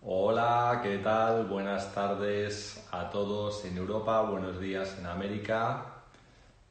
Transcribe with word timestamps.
Hola, 0.00 0.78
¿qué 0.80 0.98
tal? 0.98 1.46
Buenas 1.46 1.92
tardes 1.92 2.86
a 2.92 3.10
todos 3.10 3.64
en 3.64 3.76
Europa, 3.76 4.22
buenos 4.22 4.60
días 4.60 4.96
en 4.96 5.06
América. 5.06 5.86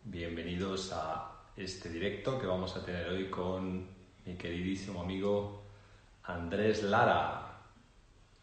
Bienvenidos 0.06 0.94
a 0.94 1.34
este 1.58 1.90
directo 1.90 2.40
que 2.40 2.48
vamos 2.48 2.78
a 2.78 2.86
tener 2.86 3.10
hoy 3.10 3.30
con 3.30 3.86
mi 4.26 4.36
queridísimo 4.36 5.02
amigo 5.02 5.62
Andrés 6.24 6.84
Lara. 6.84 7.64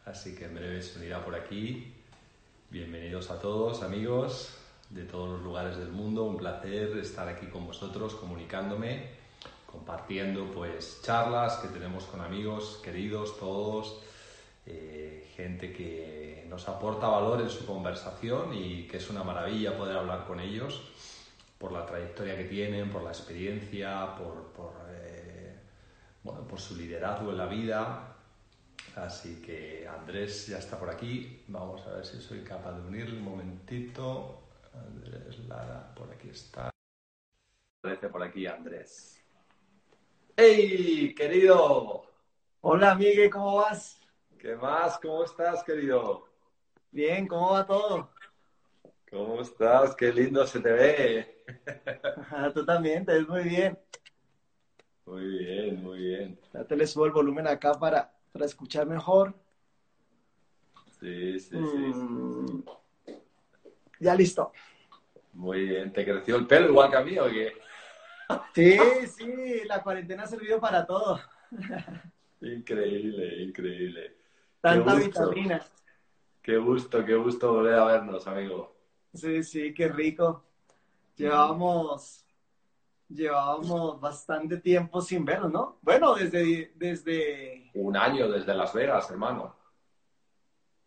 Así 0.05 0.35
que 0.35 0.45
en 0.45 0.53
breve 0.53 0.83
se 0.83 0.99
unirá 0.99 1.25
por 1.25 1.33
aquí. 1.33 1.91
Bienvenidos 2.69 3.31
a 3.31 3.39
todos, 3.39 3.81
amigos 3.81 4.55
de 4.91 5.03
todos 5.05 5.29
los 5.29 5.41
lugares 5.41 5.77
del 5.77 5.89
mundo. 5.89 6.25
Un 6.25 6.37
placer 6.37 6.95
estar 6.99 7.27
aquí 7.27 7.47
con 7.47 7.65
vosotros, 7.65 8.13
comunicándome, 8.13 9.09
compartiendo 9.65 10.51
pues 10.51 11.01
charlas 11.01 11.55
que 11.55 11.69
tenemos 11.69 12.03
con 12.03 12.21
amigos 12.21 12.79
queridos 12.83 13.39
todos, 13.39 13.99
eh, 14.65 15.31
gente 15.35 15.71
que 15.71 16.45
nos 16.49 16.67
aporta 16.67 17.07
valor 17.07 17.41
en 17.41 17.49
su 17.49 17.65
conversación 17.65 18.53
y 18.53 18.87
que 18.87 18.97
es 18.97 19.09
una 19.09 19.23
maravilla 19.23 19.77
poder 19.77 19.97
hablar 19.97 20.25
con 20.25 20.39
ellos 20.39 20.81
por 21.57 21.71
la 21.71 21.85
trayectoria 21.85 22.35
que 22.35 22.45
tienen, 22.45 22.89
por 22.89 23.03
la 23.03 23.09
experiencia, 23.09 24.15
por, 24.15 24.51
por, 24.53 24.73
eh, 24.89 25.55
bueno, 26.23 26.47
por 26.47 26.59
su 26.59 26.75
liderazgo 26.75 27.31
en 27.31 27.37
la 27.37 27.47
vida. 27.47 28.15
Así 28.95 29.41
que 29.41 29.87
Andrés 29.87 30.47
ya 30.47 30.57
está 30.57 30.79
por 30.79 30.89
aquí. 30.89 31.43
Vamos 31.47 31.85
a 31.87 31.93
ver 31.95 32.05
si 32.05 32.21
soy 32.21 32.41
capaz 32.41 32.73
de 32.73 32.87
unirle 32.87 33.17
un 33.17 33.23
momentito. 33.23 34.41
Andrés 34.73 35.39
Lara, 35.47 35.93
por 35.95 36.11
aquí 36.11 36.29
está. 36.29 36.69
Aparece 37.83 38.09
por 38.09 38.23
aquí 38.23 38.45
Andrés. 38.47 39.21
¡Hey, 40.37 41.13
querido! 41.15 42.03
Hola, 42.61 42.95
Miguel, 42.95 43.29
¿cómo 43.29 43.55
vas? 43.57 43.99
¿Qué 44.45 44.55
más? 44.55 44.99
¿Cómo 44.99 45.23
estás, 45.23 45.63
querido? 45.63 46.29
Bien, 46.91 47.27
¿cómo 47.27 47.53
va 47.53 47.65
todo? 47.65 48.11
¿Cómo 49.09 49.41
estás? 49.41 49.95
Qué 49.95 50.13
lindo 50.13 50.45
se 50.45 50.59
te 50.59 50.71
ve. 50.71 51.43
Tú 52.53 52.63
también, 52.63 53.03
te 53.03 53.13
ves 53.13 53.27
muy 53.27 53.41
bien. 53.41 53.79
Muy 55.07 55.25
bien, 55.39 55.81
muy 55.81 55.97
bien. 55.97 56.39
Ya 56.53 56.63
te 56.63 56.75
le 56.75 56.85
subo 56.85 57.07
el 57.07 57.11
volumen 57.11 57.47
acá 57.47 57.73
para, 57.73 58.13
para 58.31 58.45
escuchar 58.45 58.85
mejor. 58.85 59.33
Sí, 60.99 61.39
sí, 61.39 61.49
sí. 61.49 61.57
Mm, 61.57 62.63
Ya 63.99 64.13
listo. 64.13 64.51
Muy 65.33 65.69
bien. 65.69 65.91
¿Te 65.91 66.05
creció 66.05 66.35
el 66.35 66.45
pelo 66.45 66.69
igual 66.69 66.91
que 66.91 66.97
a 66.97 67.01
mí 67.01 67.17
o 67.17 67.25
qué? 67.25 67.51
Sí, 68.53 68.77
sí, 69.07 69.63
la 69.65 69.81
cuarentena 69.81 70.21
ha 70.21 70.27
servido 70.27 70.59
para 70.59 70.85
todo. 70.85 71.19
Increíble, 72.41 73.41
increíble. 73.41 74.14
Tanta 74.65 74.97
Qué 74.97 75.05
vitamina. 75.05 75.61
Qué 76.41 76.57
gusto, 76.57 77.05
qué 77.05 77.13
gusto 77.15 77.53
volver 77.53 77.75
a 77.75 77.85
vernos, 77.85 78.25
amigo. 78.25 78.75
Sí, 79.13 79.43
sí, 79.43 79.73
qué 79.75 79.89
rico. 79.89 80.43
Llevábamos, 81.15 82.25
llevábamos 83.07 84.01
bastante 84.01 84.57
tiempo 84.57 85.01
sin 85.01 85.23
vernos, 85.23 85.51
¿no? 85.51 85.77
Bueno, 85.83 86.15
desde, 86.15 86.71
desde, 86.75 87.69
Un 87.75 87.95
año 87.95 88.27
desde 88.27 88.55
Las 88.55 88.73
Vegas, 88.73 89.09
hermano. 89.11 89.55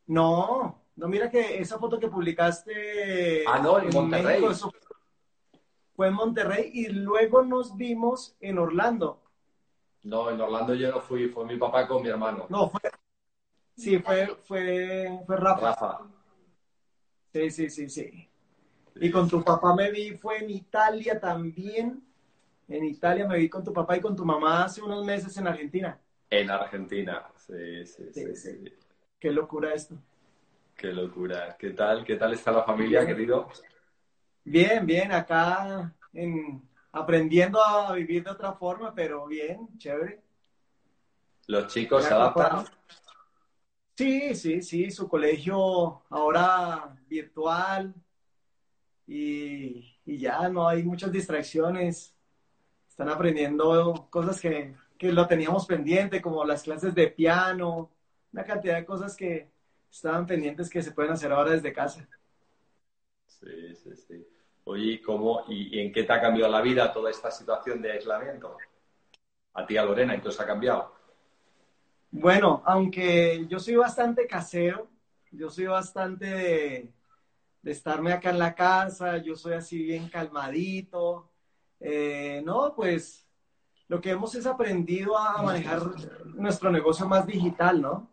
no, 0.06 0.82
no, 0.96 1.06
mira 1.06 1.30
que 1.30 1.58
esa 1.60 1.78
foto 1.78 2.00
que 2.00 2.08
publicaste 2.08 3.44
Ah, 3.46 3.60
no, 3.60 3.78
en 3.78 3.90
Monterrey. 3.94 4.42
fue 5.94 6.08
en 6.08 6.14
Monterrey 6.14 6.70
y 6.74 6.88
luego 6.88 7.42
nos 7.42 7.76
vimos 7.76 8.36
en 8.40 8.58
Orlando. 8.58 9.22
No, 10.02 10.30
en 10.30 10.40
Orlando 10.40 10.74
yo 10.74 10.90
no 10.90 11.00
fui, 11.00 11.28
fue 11.28 11.44
mi 11.44 11.56
papá 11.56 11.86
con 11.86 12.02
mi 12.02 12.08
hermano. 12.08 12.46
No, 12.48 12.68
fue, 12.68 12.80
sí, 13.78 13.98
fue, 13.98 14.26
fue, 14.44 15.20
fue 15.26 15.36
Rafa. 15.36 15.70
Rafa. 15.70 15.98
Sí, 17.32 17.50
sí, 17.50 17.70
sí, 17.70 17.88
sí. 17.88 18.28
Y 18.96 19.10
con 19.10 19.28
tu 19.28 19.42
papá 19.44 19.74
me 19.74 19.90
vi, 19.90 20.16
fue 20.16 20.38
en 20.38 20.50
Italia 20.50 21.20
también. 21.20 22.02
En 22.68 22.84
Italia 22.84 23.26
me 23.26 23.38
vi 23.38 23.48
con 23.48 23.64
tu 23.64 23.72
papá 23.72 23.96
y 23.96 24.00
con 24.00 24.16
tu 24.16 24.24
mamá 24.24 24.64
hace 24.64 24.82
unos 24.82 25.04
meses 25.04 25.36
en 25.36 25.46
Argentina. 25.46 25.98
En 26.30 26.50
Argentina. 26.50 27.26
Sí, 27.36 27.86
sí, 27.86 28.04
sí. 28.12 28.26
Sí, 28.26 28.36
sí. 28.36 28.58
sí. 28.64 28.72
Qué 29.18 29.30
locura 29.30 29.72
esto. 29.72 29.96
Qué 30.76 30.92
locura. 30.92 31.56
¿Qué 31.58 31.70
tal? 31.70 32.04
¿Qué 32.04 32.16
tal 32.16 32.32
está 32.32 32.52
la 32.52 32.62
familia, 32.62 33.06
querido? 33.06 33.48
Bien, 34.44 34.86
bien, 34.86 35.12
acá 35.12 35.92
en, 36.12 36.62
aprendiendo 36.92 37.62
a 37.62 37.92
vivir 37.92 38.24
de 38.24 38.30
otra 38.30 38.52
forma, 38.52 38.94
pero 38.94 39.26
bien, 39.26 39.68
chévere. 39.76 40.22
¿Los 41.46 41.66
chicos 41.66 42.04
se 42.04 42.14
adaptan? 42.14 42.64
Sí, 43.98 44.34
sí, 44.36 44.62
sí, 44.62 44.90
su 44.92 45.08
colegio 45.08 46.02
ahora 46.10 46.96
virtual 47.08 47.92
y, 49.06 49.96
y 50.04 50.18
ya 50.18 50.48
no 50.48 50.68
hay 50.68 50.82
muchas 50.82 51.12
distracciones. 51.12 52.14
Están 52.88 53.10
aprendiendo 53.10 54.08
cosas 54.10 54.40
que, 54.40 54.76
que 54.98 55.12
lo 55.12 55.26
teníamos 55.28 55.66
pendiente, 55.66 56.22
como 56.22 56.44
las 56.44 56.64
clases 56.64 56.94
de 56.94 57.08
piano, 57.08 57.90
una 58.32 58.44
cantidad 58.44 58.76
de 58.76 58.86
cosas 58.86 59.16
que 59.16 59.50
estaban 59.90 60.26
pendientes 60.26 60.70
que 60.70 60.82
se 60.82 60.92
pueden 60.92 61.12
hacer 61.12 61.32
ahora 61.32 61.52
desde 61.52 61.72
casa. 61.72 62.08
Sí, 63.26 63.74
sí, 63.76 63.96
sí. 63.96 64.26
Oye, 64.64 64.84
¿y 64.94 65.00
¿cómo 65.02 65.44
y, 65.48 65.76
y 65.78 65.80
en 65.80 65.92
qué 65.92 66.02
te 66.04 66.12
ha 66.12 66.20
cambiado 66.20 66.50
la 66.50 66.60
vida 66.60 66.92
toda 66.92 67.10
esta 67.10 67.30
situación 67.30 67.80
de 67.80 67.92
aislamiento? 67.92 68.56
A 69.54 69.66
ti, 69.66 69.76
a 69.76 69.84
Lorena, 69.84 70.14
entonces 70.14 70.40
ha 70.40 70.46
cambiado. 70.46 70.97
Bueno, 72.10 72.62
aunque 72.64 73.46
yo 73.48 73.60
soy 73.60 73.76
bastante 73.76 74.26
casero, 74.26 74.88
yo 75.30 75.50
soy 75.50 75.66
bastante 75.66 76.26
de, 76.26 76.92
de 77.62 77.70
estarme 77.70 78.12
acá 78.12 78.30
en 78.30 78.38
la 78.38 78.54
casa, 78.54 79.18
yo 79.18 79.36
soy 79.36 79.54
así 79.54 79.82
bien 79.82 80.08
calmadito. 80.08 81.30
Eh, 81.80 82.42
no, 82.44 82.74
pues 82.74 83.26
lo 83.88 84.00
que 84.00 84.10
hemos 84.10 84.34
es 84.34 84.46
aprendido 84.46 85.16
a 85.16 85.42
manejar 85.42 85.82
nuestro 86.24 86.70
negocio 86.70 87.06
más 87.06 87.26
digital, 87.26 87.80
¿no? 87.80 88.10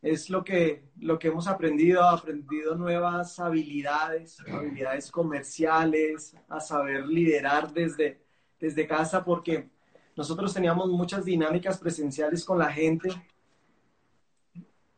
Es 0.00 0.30
lo 0.30 0.42
que, 0.42 0.82
lo 0.98 1.18
que 1.18 1.28
hemos 1.28 1.46
aprendido, 1.46 2.02
aprendido 2.02 2.74
nuevas 2.74 3.38
habilidades, 3.38 4.38
habilidades 4.40 5.10
comerciales, 5.10 6.36
a 6.48 6.60
saber 6.60 7.06
liderar 7.06 7.72
desde, 7.72 8.20
desde 8.58 8.86
casa, 8.86 9.24
porque 9.24 9.70
nosotros 10.16 10.52
teníamos 10.52 10.88
muchas 10.90 11.24
dinámicas 11.24 11.78
presenciales 11.78 12.44
con 12.44 12.58
la 12.58 12.70
gente. 12.72 13.08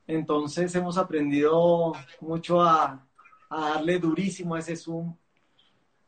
Entonces 0.06 0.74
hemos 0.74 0.98
aprendido 0.98 1.92
mucho 2.20 2.60
a, 2.60 3.06
a 3.48 3.60
darle 3.70 3.98
durísimo 3.98 4.54
a 4.54 4.58
ese 4.58 4.76
Zoom. 4.76 5.16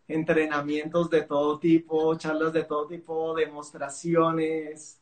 Entrenamientos 0.08 1.10
de 1.10 1.22
todo 1.22 1.58
tipo, 1.58 2.14
charlas 2.16 2.52
de 2.52 2.64
todo 2.64 2.86
tipo, 2.86 3.34
demostraciones. 3.34 5.00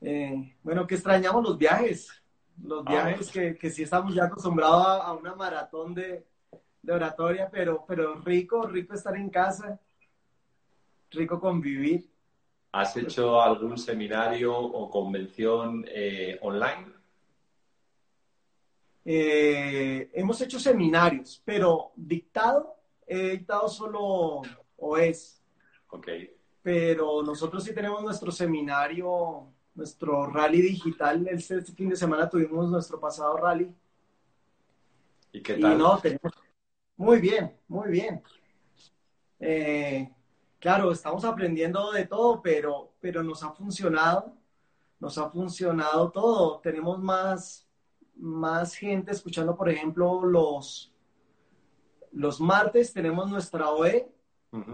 Eh, 0.00 0.56
bueno, 0.62 0.86
que 0.86 0.94
extrañamos 0.96 1.42
los 1.44 1.56
viajes, 1.56 2.10
los 2.62 2.82
Ah, 2.86 2.90
viajes 2.90 3.30
que, 3.30 3.56
que 3.56 3.70
sí 3.70 3.82
estamos 3.82 4.14
ya 4.14 4.24
acostumbrados 4.24 4.86
a, 4.86 4.96
a 5.04 5.12
una 5.12 5.34
maratón 5.34 5.94
de, 5.94 6.26
de 6.82 6.92
oratoria, 6.92 7.48
pero, 7.50 7.84
pero 7.86 8.14
rico, 8.16 8.62
rico 8.66 8.94
estar 8.94 9.16
en 9.16 9.30
casa, 9.30 9.80
rico 11.10 11.38
convivir. 11.40 12.10
¿Has 12.76 12.94
hecho 12.98 13.40
algún 13.40 13.78
seminario 13.78 14.54
o 14.54 14.90
convención 14.90 15.82
eh, 15.88 16.38
online? 16.42 16.92
Eh, 19.02 20.10
hemos 20.12 20.38
hecho 20.42 20.60
seminarios, 20.60 21.40
pero 21.42 21.92
dictado, 21.96 22.76
he 23.06 23.30
dictado 23.30 23.66
solo 23.70 24.42
OES, 24.76 25.40
Ok. 25.88 26.08
pero 26.60 27.22
nosotros 27.22 27.64
sí 27.64 27.72
tenemos 27.72 28.02
nuestro 28.02 28.30
seminario, 28.30 29.46
nuestro 29.74 30.26
rally 30.26 30.60
digital. 30.60 31.26
Este 31.28 31.62
fin 31.62 31.88
de 31.88 31.96
semana 31.96 32.28
tuvimos 32.28 32.68
nuestro 32.68 33.00
pasado 33.00 33.38
rally. 33.38 33.72
¿Y 35.32 35.40
qué 35.40 35.56
Y 35.56 35.62
tal? 35.62 35.78
no, 35.78 35.98
tenemos... 35.98 36.30
Muy 36.98 37.20
bien, 37.20 37.56
muy 37.68 37.90
bien. 37.90 38.22
Eh, 39.40 40.10
claro, 40.58 40.92
estamos 40.92 41.24
aprendiendo 41.24 41.92
de 41.92 42.06
todo, 42.06 42.40
pero, 42.42 42.92
pero 43.00 43.22
nos 43.22 43.42
ha 43.42 43.50
funcionado, 43.52 44.34
nos 44.98 45.18
ha 45.18 45.30
funcionado 45.30 46.10
todo. 46.10 46.60
Tenemos 46.60 46.98
más, 46.98 47.66
más 48.16 48.74
gente 48.74 49.12
escuchando, 49.12 49.56
por 49.56 49.68
ejemplo, 49.68 50.24
los, 50.24 50.92
los 52.12 52.40
martes 52.40 52.92
tenemos 52.92 53.30
nuestra 53.30 53.70
OE 53.70 54.12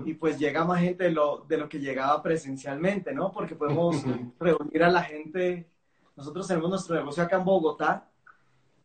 y 0.05 0.15
pues 0.15 0.39
llega 0.39 0.65
más 0.65 0.81
gente 0.81 1.05
de 1.05 1.11
lo, 1.11 1.45
de 1.49 1.57
lo 1.57 1.69
que 1.69 1.81
llegaba 1.81 2.23
presencialmente, 2.23 3.13
¿no? 3.13 3.33
Porque 3.33 3.57
podemos 3.57 3.97
reunir 4.39 4.85
a 4.85 4.91
la 4.91 5.03
gente. 5.03 5.69
Nosotros 6.15 6.47
tenemos 6.47 6.71
nuestro 6.71 6.95
negocio 6.95 7.23
acá 7.23 7.37
en 7.37 7.45
Bogotá 7.45 8.09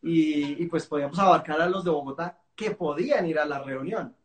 y, 0.02 0.60
y 0.60 0.66
pues 0.66 0.86
podíamos 0.86 1.18
abarcar 1.18 1.60
a 1.60 1.68
los 1.68 1.84
de 1.84 1.90
Bogotá 1.90 2.40
que 2.56 2.72
podían 2.72 3.26
ir 3.26 3.38
a 3.38 3.44
la 3.44 3.60
reunión. 3.60 4.16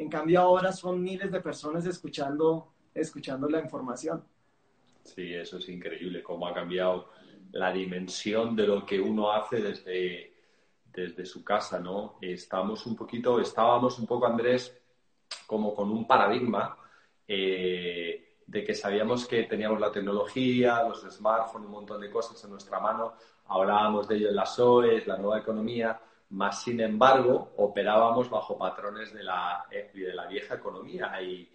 En 0.00 0.08
cambio 0.08 0.40
ahora 0.40 0.72
son 0.72 1.02
miles 1.02 1.30
de 1.30 1.42
personas 1.42 1.84
escuchando, 1.84 2.72
escuchando 2.94 3.46
la 3.50 3.60
información. 3.60 4.24
Sí, 5.04 5.34
eso 5.34 5.58
es 5.58 5.68
increíble, 5.68 6.22
cómo 6.22 6.46
ha 6.46 6.54
cambiado 6.54 7.10
la 7.52 7.70
dimensión 7.70 8.56
de 8.56 8.66
lo 8.66 8.86
que 8.86 8.98
uno 8.98 9.30
hace 9.30 9.60
desde, 9.60 10.32
desde 10.86 11.26
su 11.26 11.44
casa, 11.44 11.80
¿no? 11.80 12.16
Estamos 12.22 12.86
un 12.86 12.96
poquito, 12.96 13.38
estábamos 13.42 13.98
un 13.98 14.06
poco, 14.06 14.24
Andrés, 14.24 14.74
como 15.46 15.74
con 15.74 15.90
un 15.90 16.06
paradigma 16.06 16.78
eh, 17.28 18.38
de 18.46 18.64
que 18.64 18.72
sabíamos 18.72 19.26
que 19.26 19.42
teníamos 19.42 19.78
la 19.78 19.92
tecnología, 19.92 20.82
los 20.82 21.02
smartphones, 21.14 21.66
un 21.66 21.72
montón 21.72 22.00
de 22.00 22.10
cosas 22.10 22.42
en 22.42 22.52
nuestra 22.52 22.80
mano, 22.80 23.16
hablábamos 23.48 24.08
de 24.08 24.16
ello 24.16 24.30
en 24.30 24.36
las 24.36 24.58
OEs, 24.58 25.06
la 25.06 25.18
nueva 25.18 25.40
economía, 25.40 26.00
más 26.30 26.62
sin 26.62 26.80
embargo 26.80 27.52
operábamos 27.56 28.30
bajo 28.30 28.56
patrones 28.56 29.12
de 29.12 29.22
la, 29.22 29.66
eh, 29.70 29.90
de 29.92 30.14
la 30.14 30.26
vieja 30.26 30.54
economía 30.54 31.20
y 31.20 31.48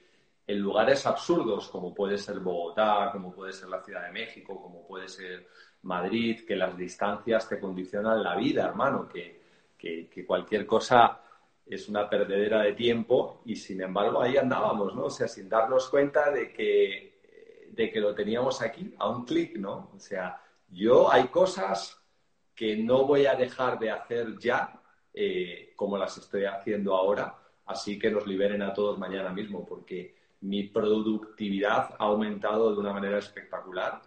en 0.47 0.59
lugares 0.59 1.05
absurdos 1.05 1.69
como 1.69 1.93
puede 1.93 2.17
ser 2.17 2.39
Bogotá, 2.39 3.09
como 3.11 3.33
puede 3.33 3.53
ser 3.53 3.69
la 3.69 3.81
Ciudad 3.83 4.05
de 4.05 4.11
México, 4.11 4.61
como 4.61 4.85
puede 4.85 5.07
ser 5.07 5.47
Madrid, 5.83 6.45
que 6.45 6.55
las 6.55 6.77
distancias 6.77 7.47
te 7.47 7.59
condicionan 7.59 8.23
la 8.23 8.35
vida, 8.35 8.65
hermano, 8.65 9.07
que, 9.07 9.41
que, 9.77 10.25
cualquier 10.25 10.65
cosa 10.65 11.21
es 11.65 11.87
una 11.87 12.09
perdedera 12.09 12.61
de 12.61 12.73
tiempo 12.73 13.41
y 13.45 13.55
sin 13.55 13.81
embargo 13.81 14.21
ahí 14.21 14.37
andábamos, 14.37 14.95
¿no? 14.95 15.05
O 15.05 15.09
sea, 15.09 15.27
sin 15.27 15.47
darnos 15.47 15.89
cuenta 15.89 16.31
de 16.31 16.51
que, 16.51 17.67
de 17.71 17.91
que 17.91 17.99
lo 17.99 18.13
teníamos 18.15 18.61
aquí 18.61 18.95
a 18.97 19.09
un 19.09 19.25
clic, 19.25 19.57
¿no? 19.57 19.91
O 19.95 19.99
sea, 19.99 20.41
yo 20.69 21.11
hay 21.11 21.27
cosas 21.27 22.04
que 22.55 22.77
no 22.77 23.05
voy 23.05 23.25
a 23.25 23.35
dejar 23.35 23.77
de 23.77 23.91
hacer 23.91 24.37
ya 24.39 24.81
eh, 25.13 25.73
como 25.75 25.97
las 25.97 26.17
estoy 26.17 26.45
haciendo 26.45 26.95
ahora, 26.95 27.37
así 27.65 27.99
que 27.99 28.09
nos 28.11 28.25
liberen 28.25 28.61
a 28.61 28.73
todos 28.73 28.97
mañana 28.97 29.29
mismo, 29.29 29.65
porque 29.65 30.15
mi 30.41 30.63
productividad 30.63 31.95
ha 31.97 32.05
aumentado 32.05 32.73
de 32.73 32.79
una 32.79 32.93
manera 32.93 33.17
espectacular 33.17 34.01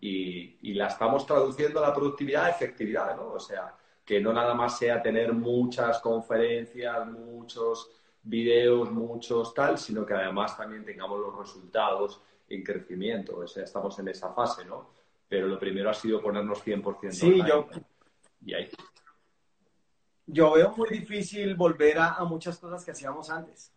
y, 0.00 0.74
la 0.74 0.88
estamos 0.88 1.24
traduciendo 1.26 1.78
a 1.78 1.88
la 1.88 1.94
productividad 1.94 2.44
a 2.44 2.50
efectividad, 2.50 3.16
¿no? 3.16 3.32
O 3.32 3.38
sea, 3.38 3.74
que 4.04 4.20
no 4.20 4.32
nada 4.32 4.52
más 4.54 4.76
sea 4.76 5.00
tener 5.00 5.32
muchas 5.32 6.00
conferencias, 6.00 7.06
muchos 7.06 7.90
videos, 8.22 8.90
muchos 8.90 9.54
tal, 9.54 9.78
sino 9.78 10.04
que 10.04 10.14
además 10.14 10.56
también 10.56 10.84
tengamos 10.84 11.20
los 11.20 11.38
resultados 11.38 12.20
en 12.48 12.62
crecimiento. 12.62 13.38
O 13.38 13.46
sea, 13.46 13.64
estamos 13.64 13.98
en 13.98 14.08
esa 14.08 14.32
fase, 14.32 14.64
¿no? 14.64 14.90
Pero 15.34 15.48
lo 15.48 15.58
primero 15.58 15.90
ha 15.90 15.94
sido 15.94 16.22
ponernos 16.22 16.64
100% 16.64 17.10
Sí, 17.10 17.42
yo... 17.46 17.66
Y 18.46 18.54
ahí. 18.54 18.68
Yo 20.26 20.52
veo 20.52 20.72
muy 20.76 20.88
difícil 20.88 21.56
volver 21.56 21.98
a 21.98 22.22
muchas 22.24 22.56
cosas 22.58 22.84
que 22.84 22.92
hacíamos 22.92 23.30
antes. 23.30 23.74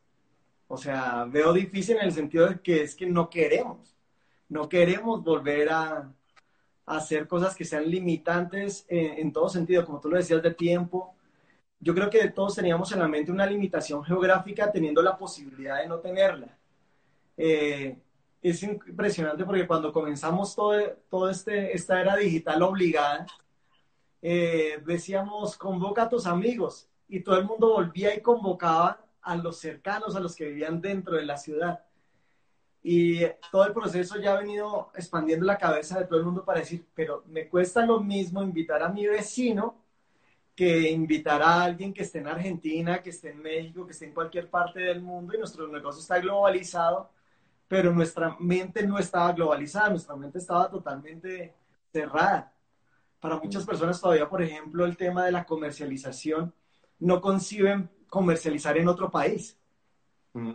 O 0.68 0.78
sea, 0.78 1.26
veo 1.26 1.54
difícil 1.54 1.98
en 1.98 2.04
el 2.04 2.12
sentido 2.12 2.48
de 2.48 2.60
que 2.60 2.84
es 2.84 2.96
que 2.96 3.08
no 3.08 3.30
queremos, 3.30 3.96
no 4.50 4.68
queremos 4.68 5.24
volver 5.24 5.70
a, 5.70 6.14
hacer 6.86 7.28
cosas 7.28 7.54
que 7.54 7.66
sean 7.66 7.90
limitantes 7.90 8.86
en, 8.88 9.34
todo 9.34 9.50
sentido, 9.50 9.86
como 9.86 10.00
tú 10.00 10.10
lo 10.10 10.16
decías, 10.16 10.42
de 10.42 10.54
tiempo. 10.54 11.16
Yo 11.82 11.94
creo 11.94 12.10
que 12.10 12.30
todos 12.30 12.56
teníamos 12.56 12.92
en 12.94 13.00
la 13.00 13.10
mente 13.10 13.30
una 13.30 13.46
limitación 13.46 14.04
geográfica 14.06 14.72
teniendo 14.72 15.02
la 15.02 15.18
posibilidad 15.18 15.82
de 15.82 15.88
no 15.88 15.98
tenerla. 15.98 16.56
Eh, 17.36 17.98
es 18.42 18.64
impresionante 18.64 19.44
porque 19.46 19.68
cuando 19.68 19.92
comenzamos 19.92 20.56
todo, 20.56 20.74
todo 21.10 21.30
este, 21.30 21.76
esta 21.76 22.00
era 22.00 22.16
digital 22.16 22.62
obligada, 22.62 23.26
eh, 24.22 24.82
decíamos, 24.86 25.58
convoca 25.58 26.04
a 26.04 26.10
tus 26.10 26.26
amigos 26.26 26.88
y 27.08 27.22
todo 27.22 27.38
el 27.38 27.46
mundo 27.46 27.74
volvía 27.74 28.16
y 28.16 28.22
convocaba 28.22 29.06
a 29.22 29.36
los 29.36 29.58
cercanos, 29.58 30.16
a 30.16 30.20
los 30.20 30.36
que 30.36 30.46
vivían 30.46 30.82
dentro 30.82 31.16
de 31.16 31.26
la 31.26 31.38
ciudad. 31.38 31.84
Y 32.84 33.20
todo 33.52 33.66
el 33.66 33.74
proceso 33.74 34.20
ya 34.20 34.34
ha 34.34 34.40
venido 34.40 34.92
expandiendo 34.96 35.46
la 35.46 35.58
cabeza 35.58 36.00
de 36.00 36.06
todo 36.06 36.20
el 36.20 36.26
mundo 36.26 36.46
para 36.46 36.60
decir, 36.60 36.86
pero 36.94 37.24
me 37.28 37.50
cuesta 37.50 37.86
lo 37.86 38.00
mismo 38.00 38.42
invitar 38.42 38.82
a 38.84 38.90
mi 38.90 39.06
vecino 39.06 39.84
que 40.58 40.90
invitar 40.90 41.40
a 41.44 41.64
alguien 41.64 41.94
que 41.94 42.02
esté 42.02 42.18
en 42.18 42.28
Argentina, 42.28 43.04
que 43.04 43.12
esté 43.12 43.30
en 43.30 43.44
México, 43.44 43.86
que 43.86 43.92
esté 43.92 44.06
en 44.06 44.14
cualquier 44.14 44.50
parte 44.50 44.80
del 44.80 45.02
mundo 45.02 45.36
y 45.36 45.38
nuestro 45.38 45.68
negocio 45.68 46.02
está 46.02 46.20
globalizado, 46.20 47.12
pero 47.68 47.94
nuestra 47.94 48.36
mente 48.40 48.86
no 48.86 48.98
estaba 48.98 49.34
globalizada, 49.34 49.90
nuestra 49.90 50.16
mente 50.16 50.38
estaba 50.38 50.70
totalmente 50.70 51.54
cerrada. 51.92 52.54
Para 53.20 53.38
muchas 53.38 53.66
personas 53.66 54.00
todavía, 54.00 54.30
por 54.30 54.42
ejemplo, 54.42 54.86
el 54.86 54.96
tema 54.96 55.26
de 55.26 55.32
la 55.32 55.46
comercialización 55.46 56.54
no 57.00 57.20
conciben 57.20 57.90
comercializar 58.08 58.78
en 58.78 58.88
otro 58.88 59.12
país. 59.12 59.58
Mm. 60.34 60.54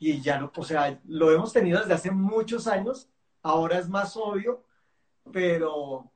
Y 0.00 0.20
ya 0.20 0.38
no, 0.38 0.52
o 0.54 0.64
sea, 0.64 1.00
lo 1.06 1.32
hemos 1.32 1.52
tenido 1.52 1.80
desde 1.80 1.94
hace 1.94 2.10
muchos 2.10 2.66
años, 2.66 3.08
ahora 3.42 3.78
es 3.78 3.88
más 3.88 4.16
obvio, 4.16 4.64
pero, 5.32 6.10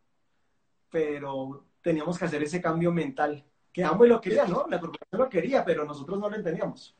pero 0.90 1.64
teníamos 1.80 2.18
que 2.18 2.24
hacer 2.24 2.42
ese 2.42 2.60
cambio 2.60 2.92
mental. 2.92 3.44
Que 3.72 3.84
ambos 3.84 4.06
lo 4.06 4.20
querían, 4.20 4.50
¿no? 4.50 4.66
La 4.68 4.78
corporación 4.78 5.20
lo 5.20 5.28
quería, 5.28 5.64
pero 5.64 5.84
nosotros 5.84 6.18
no 6.18 6.28
lo 6.28 6.36
entendíamos. 6.36 6.94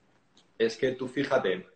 Es 0.59 0.77
que 0.77 0.93
tú 0.93 1.07
fíjate, 1.07 1.67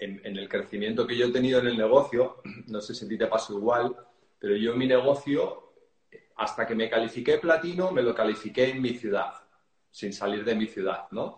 en, 0.00 0.20
en, 0.24 0.36
el 0.36 0.48
crecimiento 0.48 1.06
que 1.06 1.16
yo 1.16 1.26
he 1.26 1.32
tenido 1.32 1.60
en 1.60 1.68
el 1.68 1.76
negocio, 1.76 2.42
no 2.66 2.80
sé 2.80 2.94
si 2.94 3.04
a 3.04 3.08
ti 3.08 3.18
te 3.18 3.26
pasó 3.26 3.56
igual, 3.56 3.96
pero 4.38 4.56
yo 4.56 4.74
mi 4.74 4.86
negocio, 4.86 5.72
hasta 6.36 6.66
que 6.66 6.74
me 6.74 6.88
califiqué 6.88 7.38
platino, 7.38 7.92
me 7.92 8.02
lo 8.02 8.14
califiqué 8.14 8.70
en 8.70 8.80
mi 8.80 8.94
ciudad 8.94 9.34
sin 9.90 10.12
salir 10.12 10.44
de 10.44 10.54
mi 10.54 10.66
ciudad, 10.66 11.06
¿no? 11.10 11.36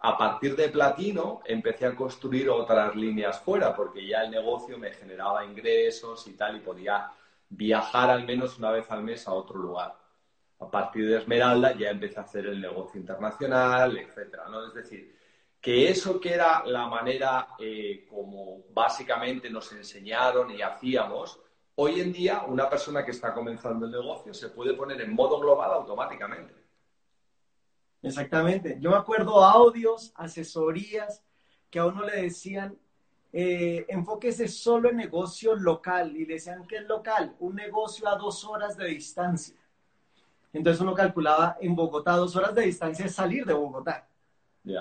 A 0.00 0.16
partir 0.18 0.54
de 0.54 0.68
platino 0.68 1.40
empecé 1.44 1.86
a 1.86 1.96
construir 1.96 2.50
otras 2.50 2.94
líneas 2.94 3.40
fuera, 3.40 3.74
porque 3.74 4.06
ya 4.06 4.22
el 4.22 4.30
negocio 4.30 4.78
me 4.78 4.92
generaba 4.92 5.44
ingresos 5.44 6.26
y 6.26 6.34
tal, 6.34 6.56
y 6.56 6.60
podía 6.60 7.10
viajar 7.48 8.10
al 8.10 8.26
menos 8.26 8.58
una 8.58 8.70
vez 8.70 8.90
al 8.90 9.02
mes 9.02 9.26
a 9.26 9.32
otro 9.32 9.58
lugar. 9.58 9.96
A 10.60 10.70
partir 10.70 11.08
de 11.08 11.18
Esmeralda 11.18 11.74
ya 11.76 11.90
empecé 11.90 12.20
a 12.20 12.22
hacer 12.22 12.46
el 12.46 12.60
negocio 12.60 13.00
internacional, 13.00 13.96
etcétera, 13.96 14.44
¿no? 14.50 14.66
Es 14.66 14.74
decir, 14.74 15.14
que 15.64 15.88
eso 15.88 16.20
que 16.20 16.34
era 16.34 16.62
la 16.66 16.86
manera 16.88 17.56
eh, 17.58 18.06
como 18.10 18.64
básicamente 18.74 19.48
nos 19.48 19.72
enseñaron 19.72 20.50
y 20.50 20.60
hacíamos, 20.60 21.40
hoy 21.76 22.02
en 22.02 22.12
día 22.12 22.42
una 22.46 22.68
persona 22.68 23.02
que 23.02 23.12
está 23.12 23.32
comenzando 23.32 23.86
el 23.86 23.92
negocio 23.92 24.34
se 24.34 24.50
puede 24.50 24.74
poner 24.74 25.00
en 25.00 25.14
modo 25.14 25.40
global 25.40 25.72
automáticamente. 25.72 26.52
Exactamente. 28.02 28.76
Yo 28.78 28.90
me 28.90 28.98
acuerdo 28.98 29.42
audios, 29.42 30.12
asesorías 30.16 31.24
que 31.70 31.78
a 31.78 31.86
uno 31.86 32.04
le 32.04 32.20
decían, 32.20 32.76
eh, 33.32 33.86
solo 34.48 34.90
en 34.90 34.96
negocio 34.98 35.54
local. 35.54 36.14
Y 36.14 36.26
le 36.26 36.34
decían, 36.34 36.66
¿qué 36.66 36.76
es 36.76 36.86
local? 36.86 37.36
Un 37.38 37.54
negocio 37.54 38.06
a 38.06 38.16
dos 38.16 38.44
horas 38.44 38.76
de 38.76 38.88
distancia. 38.88 39.56
Entonces 40.52 40.82
uno 40.82 40.92
calculaba 40.92 41.56
en 41.58 41.74
Bogotá, 41.74 42.12
dos 42.16 42.36
horas 42.36 42.54
de 42.54 42.66
distancia 42.66 43.06
es 43.06 43.14
salir 43.14 43.46
de 43.46 43.54
Bogotá. 43.54 44.06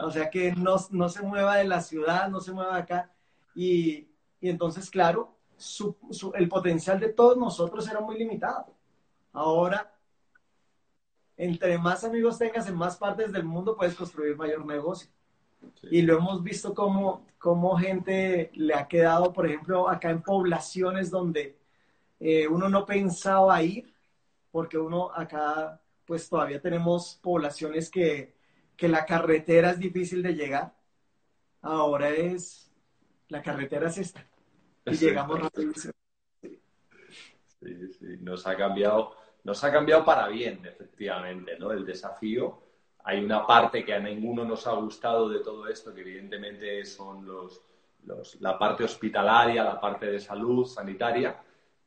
O 0.04 0.12
sea 0.12 0.30
que 0.30 0.54
no, 0.54 0.78
se 0.78 1.22
mueva 1.24 1.58
de 1.58 1.66
la 1.66 1.82
ciudad, 1.82 2.30
no 2.30 2.40
se 2.40 2.54
mueva 2.54 2.76
de 2.76 2.82
acá. 2.82 3.12
Y, 3.54 4.08
entonces, 4.42 4.90
claro, 4.90 5.38
el 6.36 6.48
potencial 6.50 7.00
de 7.00 7.10
todos 7.10 7.38
nosotros 7.38 7.88
era 7.90 8.00
muy 8.00 8.18
limitado. 8.18 8.74
Ahora 9.34 9.94
entre 11.38 11.78
más 11.78 12.04
amigos 12.04 12.38
tengas 12.38 12.68
en 12.68 12.76
más 12.76 12.98
partes 12.98 13.32
del 13.32 13.44
mundo, 13.44 13.76
puedes 13.76 13.96
construir 13.96 14.36
mayor 14.36 14.66
negocio. 14.66 15.10
Y 15.84 16.02
lo 16.02 16.18
hemos 16.18 16.44
visto 16.44 16.74
como, 16.74 17.26
como 17.38 17.78
gente 17.78 18.52
le 18.54 18.74
ha 18.74 18.88
quedado, 18.88 19.32
por 19.32 19.48
ejemplo, 19.48 19.90
acá 19.90 20.10
en 20.10 20.22
poblaciones 20.22 21.10
donde 21.10 21.58
eh, 22.20 22.48
uno 22.48 22.70
no 22.70 22.86
pensaba 22.86 23.62
ir, 23.64 23.94
porque 24.52 24.78
uno 24.78 25.12
acá, 25.14 25.82
pues 26.06 26.30
todavía 26.30 26.62
tenemos 26.62 27.20
poblaciones 27.22 27.90
que, 27.90 28.36
que 28.76 28.88
la 28.88 29.06
carretera 29.06 29.72
es 29.72 29.80
difícil 29.80 30.22
de 30.24 30.36
llegar. 30.36 30.74
Ahora 31.62 32.10
es, 32.10 32.72
la 33.30 33.42
carretera 33.42 33.88
es 33.88 33.98
esta. 33.98 34.28
Y 34.86 34.96
llegamos 34.96 35.40
rápido. 35.40 35.74
Sí, 37.60 37.94
sí, 37.94 38.18
nos 38.20 38.46
ha 38.46 38.58
cambiado 38.58 39.16
nos 39.44 39.64
ha 39.64 39.72
cambiado 39.72 40.06
para 40.06 40.28
bien, 40.30 40.66
efectivamente, 40.66 41.58
¿no? 41.60 41.72
El 41.72 41.86
desafío. 41.86 42.62
Hay 43.04 43.24
una 43.24 43.46
parte 43.46 43.84
que 43.84 43.94
a 43.94 44.00
ninguno 44.00 44.46
nos 44.46 44.66
ha 44.68 44.74
gustado 44.74 45.28
de 45.28 45.40
todo 45.40 45.68
esto, 45.68 45.94
que 45.94 46.02
evidentemente 46.02 46.86
son 46.86 47.26
los, 47.26 47.62
la 48.40 48.58
parte 48.58 48.86
hospitalaria, 48.86 49.64
la 49.64 49.80
parte 49.80 50.06
de 50.06 50.20
salud 50.20 50.66
sanitaria, 50.66 51.36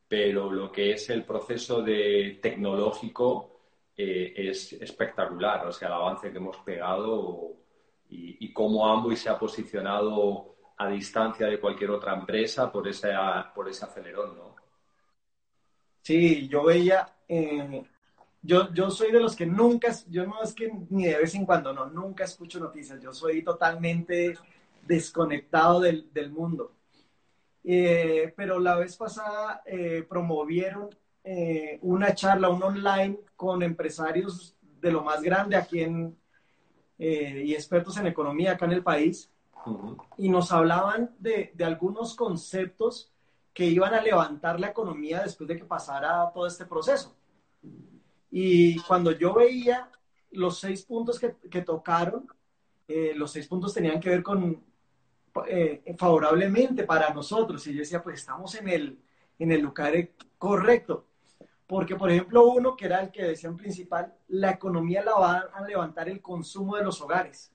pero 0.07 0.50
lo 0.50 0.71
que 0.71 0.93
es 0.93 1.09
el 1.09 1.25
proceso 1.25 1.81
de 1.81 2.38
tecnológico 2.43 3.56
eh, 3.97 4.35
es 4.37 4.75
espectacular. 4.75 5.67
O 5.67 5.73
sea, 5.73 5.88
el 5.88 5.95
avance 5.95 6.31
que 6.31 6.38
hemos 6.38 6.59
pegado 6.59 7.57
y, 8.11 8.45
y 8.45 8.53
cómo 8.53 8.87
Amway 8.87 9.17
se 9.17 9.31
ha 9.31 9.38
posicionado 9.38 10.57
a 10.76 10.88
distancia 10.88 11.47
de 11.47 11.59
cualquier 11.59 11.91
otra 11.91 12.15
empresa 12.15 12.71
por 12.71 12.87
ese, 12.87 13.11
por 13.55 13.69
ese 13.69 13.85
acelerón, 13.85 14.37
¿no? 14.37 14.57
Sí, 16.03 16.47
yo 16.49 16.65
veía, 16.65 17.17
eh, 17.26 17.83
yo, 18.43 18.73
yo 18.73 18.91
soy 18.91 19.11
de 19.11 19.19
los 19.19 19.35
que 19.35 19.47
nunca, 19.47 19.93
yo 20.09 20.26
no 20.26 20.43
es 20.43 20.55
que 20.55 20.73
ni 20.91 21.07
de 21.07 21.19
vez 21.19 21.35
en 21.35 21.47
cuando, 21.47 21.73
no, 21.73 21.87
nunca 21.87 22.25
escucho 22.25 22.61
noticias, 22.61 23.00
yo 23.03 23.12
soy 23.12 23.43
totalmente 23.43 24.37
desconectado 24.83 25.81
del, 25.81 26.12
del 26.12 26.31
mundo. 26.31 26.73
Eh, 27.65 28.33
pero 28.37 28.61
la 28.61 28.76
vez 28.76 28.97
pasada 28.97 29.65
promovieron 30.09 30.91
eh, 31.26 31.78
una 31.83 32.14
charla, 32.14 32.49
un 32.49 32.62
online 32.62 33.18
con 33.35 33.62
empresarios 33.62 34.56
de 34.80 34.92
lo 34.92 35.02
más 35.02 35.21
grande 35.21 35.56
aquí 35.56 35.80
en, 35.80 36.16
y 36.99 37.52
expertos 37.52 37.97
en 37.99 38.06
economía 38.06 38.52
acá 38.52 38.64
en 38.64 38.73
el 38.73 38.83
país. 38.83 39.30
Y 40.16 40.28
nos 40.28 40.52
hablaban 40.52 41.11
de, 41.18 41.50
de 41.52 41.64
algunos 41.64 42.14
conceptos 42.14 43.12
que 43.52 43.66
iban 43.66 43.92
a 43.95 44.00
levantar 44.00 44.61
la 44.61 44.68
economía 44.68 45.23
después 45.23 45.49
de 45.49 45.56
que 45.56 45.64
pasara 45.64 46.30
todo 46.33 46.47
este 46.47 46.64
proceso. 46.64 47.16
Y 48.30 48.78
cuando 48.83 49.11
yo 49.11 49.35
veía 49.35 49.90
los 50.30 50.61
seis 50.61 50.85
puntos 50.85 51.18
que, 51.18 51.35
que 51.50 51.62
tocaron, 51.62 52.28
eh, 52.87 53.12
los 53.16 53.33
seis 53.33 53.49
puntos 53.49 53.75
tenían 53.75 53.99
que 53.99 54.11
ver 54.11 54.23
con 54.23 54.62
eh, 55.49 55.95
favorablemente 55.99 56.85
para 56.85 57.12
nosotros. 57.12 57.66
Y 57.66 57.73
yo 57.73 57.80
decía, 57.80 58.02
pues 58.02 58.21
estamos 58.21 58.54
en 58.54 58.68
el, 58.68 58.99
en 59.38 59.50
el 59.52 59.61
lugar 59.62 59.95
correcto. 60.38 61.06
Porque, 61.67 61.97
por 61.97 62.11
ejemplo, 62.11 62.47
uno 62.47 62.77
que 62.77 62.87
era 62.87 63.01
el 63.01 63.11
que 63.11 63.25
decían 63.25 63.57
principal, 63.57 64.15
la 64.29 64.53
economía 64.53 65.03
la 65.05 65.15
va 65.15 65.39
a 65.53 65.63
levantar 65.63 66.09
el 66.09 66.23
consumo 66.23 66.77
de 66.77 66.85
los 66.85 67.01
hogares. 67.01 67.53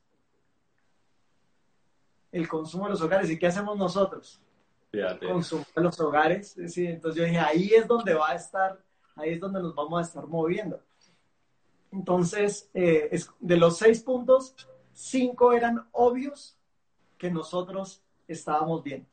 El 2.32 2.48
consumo 2.48 2.86
de 2.86 2.92
los 2.92 3.02
hogares. 3.02 3.30
¿Y 3.30 3.40
qué 3.40 3.48
hacemos 3.48 3.78
nosotros? 3.78 4.42
Consumo 5.20 5.66
de 5.74 5.82
los 5.82 6.00
hogares. 6.00 6.56
Sí, 6.68 6.86
entonces 6.88 7.20
yo 7.20 7.26
dije, 7.26 7.40
ahí 7.40 7.70
es 7.74 7.88
donde 7.88 8.14
va 8.14 8.32
a 8.32 8.36
estar, 8.36 8.84
ahí 9.16 9.32
es 9.32 9.40
donde 9.40 9.62
nos 9.62 9.74
vamos 9.74 10.00
a 10.00 10.06
estar 10.06 10.28
moviendo. 10.28 10.82
Entonces, 11.92 12.70
eh, 12.74 13.18
de 13.40 13.58
los 13.58 13.78
seis 13.78 14.02
puntos, 14.02 14.56
cinco 14.94 15.54
eran 15.54 15.88
obvios 15.92 16.58
que 17.18 17.32
nosotros 17.32 18.04
estábamos 18.28 18.84
bien. 18.84 19.08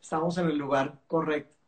Estábamos 0.00 0.38
en 0.38 0.46
el 0.46 0.56
lugar 0.56 1.00
correcto. 1.06 1.59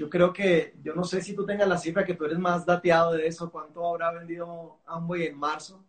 Yo 0.00 0.08
creo 0.08 0.32
que, 0.32 0.72
yo 0.82 0.94
no 0.94 1.04
sé 1.04 1.20
si 1.20 1.34
tú 1.34 1.44
tengas 1.44 1.68
la 1.68 1.76
cifra, 1.76 2.06
que 2.06 2.14
tú 2.14 2.24
eres 2.24 2.38
más 2.38 2.64
dateado 2.64 3.12
de 3.12 3.26
eso, 3.26 3.50
cuánto 3.50 3.86
habrá 3.86 4.10
vendido 4.10 4.78
Amway 4.86 5.26
en 5.26 5.38
marzo, 5.38 5.84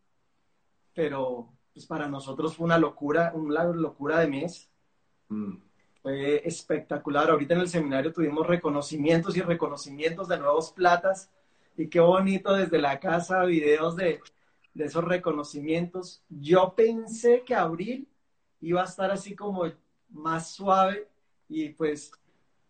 pero 0.94 1.48
pues 1.74 1.86
para 1.86 2.10
nosotros 2.10 2.54
fue 2.54 2.66
una 2.66 2.78
locura, 2.78 3.32
una 3.34 3.64
locura 3.64 4.20
de 4.20 4.28
mes. 4.28 4.70
Mm. 5.30 5.54
Fue 6.02 6.46
espectacular. 6.46 7.30
Ahorita 7.30 7.54
en 7.54 7.62
el 7.62 7.70
seminario 7.70 8.12
tuvimos 8.12 8.46
reconocimientos 8.46 9.38
y 9.38 9.42
reconocimientos 9.44 10.28
de 10.28 10.40
nuevos 10.40 10.74
platas 10.74 11.32
y 11.78 11.88
qué 11.88 12.02
bonito 12.02 12.54
desde 12.54 12.80
la 12.80 13.00
casa, 13.00 13.46
videos 13.46 13.96
de, 13.96 14.20
de 14.74 14.84
esos 14.84 15.06
reconocimientos. 15.06 16.22
Yo 16.28 16.74
pensé 16.76 17.44
que 17.46 17.56
abril 17.56 18.10
iba 18.60 18.82
a 18.82 18.86
estar 18.88 19.10
así 19.10 19.38
como 19.38 19.72
más 20.10 20.52
suave 20.52 21.08
y 21.48 21.70
pues 21.70 22.12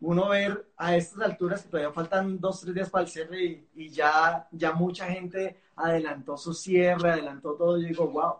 uno 0.01 0.29
ver 0.29 0.71
a 0.77 0.95
estas 0.95 1.21
alturas 1.21 1.61
que 1.61 1.69
todavía 1.69 1.93
faltan 1.93 2.39
dos, 2.39 2.61
tres 2.61 2.73
días 2.73 2.89
para 2.89 3.05
el 3.05 3.09
cierre 3.09 3.65
y, 3.75 3.89
ya, 3.89 4.47
ya 4.51 4.73
mucha 4.73 5.05
gente 5.07 5.61
adelantó 5.75 6.37
su 6.37 6.53
cierre, 6.53 7.11
adelantó 7.11 7.53
todo, 7.53 7.79
yo 7.79 7.87
digo, 7.87 8.07
wow, 8.07 8.33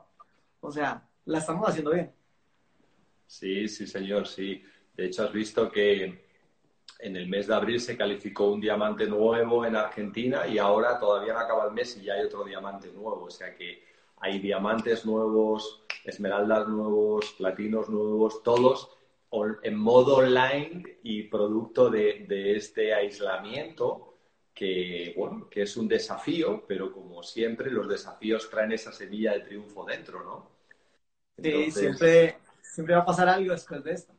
o 0.60 0.72
sea, 0.72 1.08
la 1.26 1.38
estamos 1.38 1.70
haciendo 1.70 1.92
bien. 1.92 2.12
Sí, 3.28 3.68
sí, 3.68 3.88
señor, 3.88 4.28
sí. 4.28 4.64
De 4.96 5.06
hecho, 5.06 5.24
has 5.24 5.32
visto 5.32 5.72
que 5.72 6.26
en 7.00 7.16
el 7.16 7.28
mes 7.28 7.48
de 7.48 7.56
abril 7.56 7.80
se 7.80 7.96
calificó 7.96 8.52
un 8.52 8.60
diamante 8.60 9.06
nuevo 9.08 9.66
en 9.66 9.76
Argentina 9.76 10.48
y 10.48 10.58
ahora 10.58 11.00
todavía 11.00 11.34
no 11.34 11.40
acaba 11.40 11.66
el 11.66 11.72
mes 11.72 11.96
y 11.98 12.06
ya 12.06 12.14
hay 12.14 12.26
otro 12.26 12.44
diamante 12.44 12.92
nuevo. 12.92 13.26
O 13.26 13.32
sea 13.32 13.56
que 13.56 13.84
hay 14.18 14.40
diamantes 14.40 15.06
nuevos, 15.06 15.84
esmeraldas 16.04 16.68
nuevos, 16.68 17.34
platinos 17.38 17.90
nuevos, 17.90 18.44
todos 18.44 18.90
en 19.64 19.78
modo 19.78 20.18
online 20.18 21.00
y 21.04 21.24
producto 21.24 21.90
de, 21.90 22.56
este 22.56 22.94
aislamiento 22.94 24.18
que, 24.54 25.14
bueno, 25.18 25.50
que 25.50 25.62
es 25.62 25.78
un 25.78 25.88
desafío, 25.88 26.66
pero 26.68 26.92
como 26.92 27.24
siempre 27.24 27.72
los 27.72 27.88
desafíos 27.88 28.50
traen 28.50 28.74
esa 28.74 28.92
semilla 28.92 29.34
de 29.34 29.42
triunfo 29.42 29.86
dentro, 29.86 30.24
¿no? 30.24 30.52
Sí, 31.42 31.72
siempre, 31.72 32.38
siempre 32.62 32.96
va 32.96 33.02
a 33.02 33.06
pasar 33.06 33.30
algo 33.30 33.54
después 33.54 33.84
de 33.84 33.92
esto. 33.94 34.14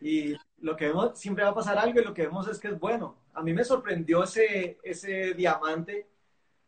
Y 0.00 0.36
lo 0.58 0.76
que 0.76 0.88
vemos, 0.88 1.18
siempre 1.18 1.44
va 1.44 1.50
a 1.50 1.54
pasar 1.54 1.78
algo 1.78 2.00
y 2.00 2.04
lo 2.04 2.12
que 2.12 2.26
vemos 2.26 2.48
es 2.48 2.58
que 2.58 2.68
es 2.68 2.78
bueno. 2.78 3.16
A 3.32 3.42
mí 3.42 3.54
me 3.54 3.64
sorprendió 3.64 4.24
ese, 4.24 4.78
ese 4.82 5.34
diamante 5.34 6.06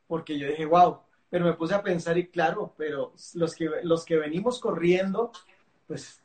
porque 0.07 0.39
yo 0.39 0.49
dije, 0.49 0.65
wow, 0.65 1.01
pero 1.29 1.45
me 1.45 1.53
puse 1.53 1.75
a 1.75 1.83
pensar 1.83 2.17
y 2.17 2.29
claro, 2.29 2.73
pero 2.79 3.13
los 3.35 3.55
que, 3.55 3.71
los 3.83 4.05
que 4.05 4.17
venimos 4.17 4.59
corriendo, 4.59 5.33
pues 5.87 6.23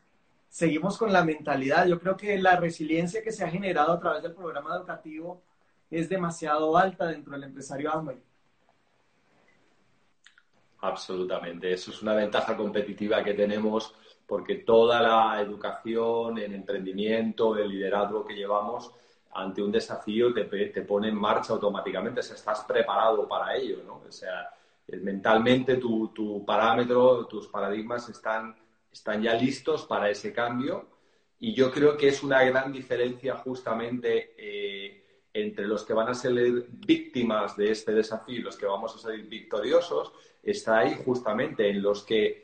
seguimos 0.53 0.99
con 0.99 1.11
la 1.11 1.23
mentalidad. 1.25 1.87
Yo 1.87 1.99
creo 1.99 2.15
que 2.15 2.37
la 2.37 2.55
resiliencia 2.55 3.23
que 3.23 3.31
se 3.31 3.43
ha 3.43 3.49
generado 3.49 3.91
a 3.91 3.99
través 3.99 4.21
del 4.21 4.35
programa 4.35 4.75
educativo 4.75 5.41
es 5.89 6.07
demasiado 6.07 6.77
alta 6.77 7.07
dentro 7.07 7.33
del 7.33 7.45
empresario 7.45 7.91
Amway. 7.91 8.21
Absolutamente, 10.81 11.73
eso 11.73 11.89
es 11.89 12.03
una 12.03 12.13
ventaja 12.13 12.55
competitiva 12.55 13.23
que 13.23 13.33
tenemos 13.33 13.95
porque 14.27 14.57
toda 14.57 15.01
la 15.01 15.41
educación, 15.41 16.37
el 16.37 16.53
emprendimiento, 16.53 17.57
el 17.57 17.69
liderazgo 17.69 18.23
que 18.23 18.35
llevamos 18.35 18.91
ante 19.33 19.63
un 19.63 19.71
desafío 19.71 20.31
te, 20.35 20.43
te 20.43 20.81
pone 20.83 21.07
en 21.07 21.15
marcha 21.15 21.53
automáticamente, 21.53 22.19
o 22.19 22.23
estás 22.23 22.63
preparado 22.65 23.27
para 23.27 23.55
ello, 23.55 23.81
¿no? 23.83 24.03
O 24.07 24.11
sea, 24.11 24.51
mentalmente 25.01 25.77
tu, 25.77 26.09
tu 26.09 26.45
parámetro, 26.45 27.25
tus 27.25 27.47
paradigmas 27.47 28.07
están, 28.09 28.55
están 28.93 29.21
ya 29.21 29.33
listos 29.33 29.85
para 29.85 30.09
ese 30.09 30.31
cambio 30.31 30.87
y 31.39 31.53
yo 31.53 31.71
creo 31.71 31.97
que 31.97 32.07
es 32.07 32.23
una 32.23 32.41
gran 32.43 32.71
diferencia 32.71 33.35
justamente 33.35 34.33
eh, 34.37 35.03
entre 35.33 35.67
los 35.67 35.83
que 35.83 35.93
van 35.93 36.07
a 36.07 36.13
ser 36.13 36.33
víctimas 36.69 37.57
de 37.57 37.71
este 37.71 37.91
desafío 37.91 38.39
y 38.39 38.43
los 38.43 38.55
que 38.55 38.67
vamos 38.67 38.95
a 38.95 38.99
salir 38.99 39.27
victoriosos, 39.27 40.13
está 40.41 40.79
ahí 40.79 40.95
justamente 41.03 41.67
en 41.67 41.81
los 41.81 42.03
que 42.03 42.43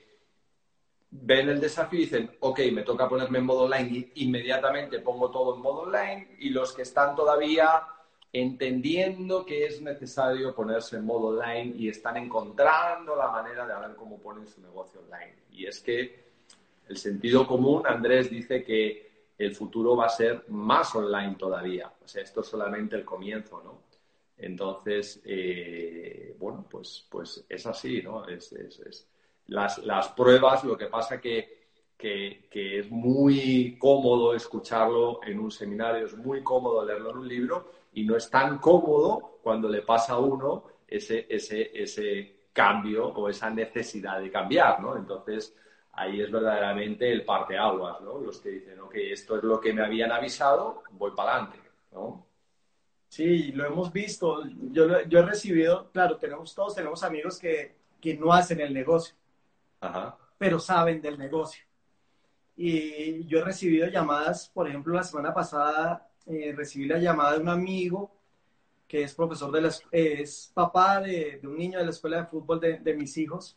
ven 1.12 1.50
el 1.50 1.62
desafío 1.62 2.00
y 2.00 2.04
dicen, 2.04 2.32
ok, 2.40 2.60
me 2.74 2.82
toca 2.82 3.08
ponerme 3.08 3.38
en 3.38 3.46
modo 3.46 3.62
online 3.62 4.12
inmediatamente 4.16 5.00
pongo 5.00 5.32
todo 5.32 5.56
en 5.56 5.62
modo 5.62 5.82
online 5.82 6.36
y 6.40 6.50
los 6.50 6.74
que 6.74 6.82
están 6.82 7.16
todavía 7.16 7.84
entendiendo 8.34 9.46
que 9.46 9.66
es 9.66 9.82
necesario 9.82 10.54
ponerse 10.54 10.98
en 10.98 11.06
modo 11.06 11.28
online 11.28 11.74
y 11.76 11.90
están 11.90 12.18
encontrando 12.18 13.16
la 13.16 13.32
manera 13.32 13.66
de 13.66 13.88
ver 13.88 13.96
cómo 13.96 14.20
ponen 14.20 14.48
su 14.48 14.62
negocio 14.62 15.00
online. 15.02 15.36
Y 15.52 15.66
es 15.66 15.80
que 15.80 16.29
el 16.90 16.98
sentido 16.98 17.48
común, 17.48 17.84
Andrés 17.86 18.30
dice 18.30 18.64
que 18.64 19.10
el 19.38 19.56
futuro 19.56 19.96
va 19.96 20.08
a 20.08 20.10
ser 20.10 20.44
más 20.50 20.94
online 20.96 21.36
todavía. 21.36 21.92
O 22.04 22.08
sea, 22.08 22.24
esto 22.24 22.42
es 22.42 22.48
solamente 22.48 22.96
el 22.96 23.06
comienzo, 23.06 23.62
¿no? 23.64 23.84
Entonces, 24.38 25.22
eh, 25.26 26.36
bueno, 26.40 26.66
pues, 26.70 27.06
pues 27.10 27.46
es 27.48 27.66
así, 27.66 28.02
¿no? 28.02 28.28
es, 28.28 28.52
es 28.54 29.08
las, 29.48 30.10
pruebas, 30.10 30.64
lo 30.64 30.78
que 30.78 30.86
pasa 30.88 31.20
que, 31.20 31.68
que, 31.98 32.48
es 32.80 32.90
muy 32.90 33.78
cómodo 33.78 34.34
escucharlo 34.34 35.20
en 35.26 35.40
un 35.40 35.52
seminario, 35.52 36.06
es 36.06 36.16
muy 36.16 36.42
cómodo 36.44 36.86
leerlo 36.86 37.12
en 37.12 37.18
un 37.18 37.28
libro 37.28 37.72
y 37.94 38.04
no 38.04 38.16
es 38.16 38.30
tan 38.30 38.60
cómodo 38.60 39.40
cuando 39.44 39.68
le 39.68 39.82
pasa 39.82 40.14
a 40.14 40.20
uno 40.20 40.64
ese, 40.88 41.26
ese, 41.30 41.72
ese 41.74 42.36
cambio 42.54 43.08
o 43.08 43.28
esa 43.30 43.50
necesidad 43.50 44.22
de 44.22 44.32
cambiar, 44.32 44.82
¿no? 44.82 44.96
Entonces, 44.96 45.56
ahí 46.00 46.22
es 46.22 46.32
verdaderamente 46.32 47.12
el 47.12 47.26
parteaguas, 47.26 48.02
¿no? 48.02 48.20
Los 48.20 48.40
que 48.40 48.50
dicen, 48.50 48.80
ok, 48.80 48.96
esto 48.96 49.38
es 49.38 49.44
lo 49.44 49.60
que 49.60 49.74
me 49.74 49.84
habían 49.84 50.12
avisado, 50.12 50.84
voy 50.92 51.12
para 51.16 51.34
adelante, 51.34 51.60
¿no? 51.92 52.26
Sí, 53.08 53.52
lo 53.52 53.66
hemos 53.66 53.92
visto. 53.92 54.44
Yo, 54.72 55.02
yo 55.04 55.20
he 55.20 55.26
recibido, 55.26 55.90
claro, 55.92 56.18
tenemos 56.18 56.54
todos 56.54 56.76
tenemos 56.76 57.04
amigos 57.04 57.40
que, 57.40 57.76
que 58.00 58.16
no 58.16 58.32
hacen 58.32 58.62
el 58.62 58.74
negocio 58.74 59.16
pero 60.38 60.60
saben 60.60 61.02
del 61.02 61.18
negocio. 61.18 61.64
Y 62.56 63.26
yo 63.26 63.40
he 63.40 63.44
recibido 63.44 63.88
llamadas, 63.88 64.50
por 64.50 64.68
ejemplo, 64.68 64.94
la 64.94 65.04
semana 65.04 65.34
pasada 65.34 66.10
eh, 66.26 66.54
recibí 66.56 66.86
la 66.86 66.98
llamada 66.98 67.34
de 67.34 67.40
un 67.40 67.50
amigo 67.50 68.12
que 68.88 69.04
es 69.04 69.14
profesor 69.14 69.52
de 69.52 69.62
la, 69.62 69.72
es 69.92 70.52
papá 70.54 71.00
de, 71.00 71.40
un 71.44 71.58
niño 71.58 71.78
de 71.78 71.86
la 71.86 71.92
escuela 71.92 72.18
de 72.18 72.26
fútbol 72.26 72.60
de, 72.60 72.94
mis 72.96 73.16
hijos, 73.18 73.56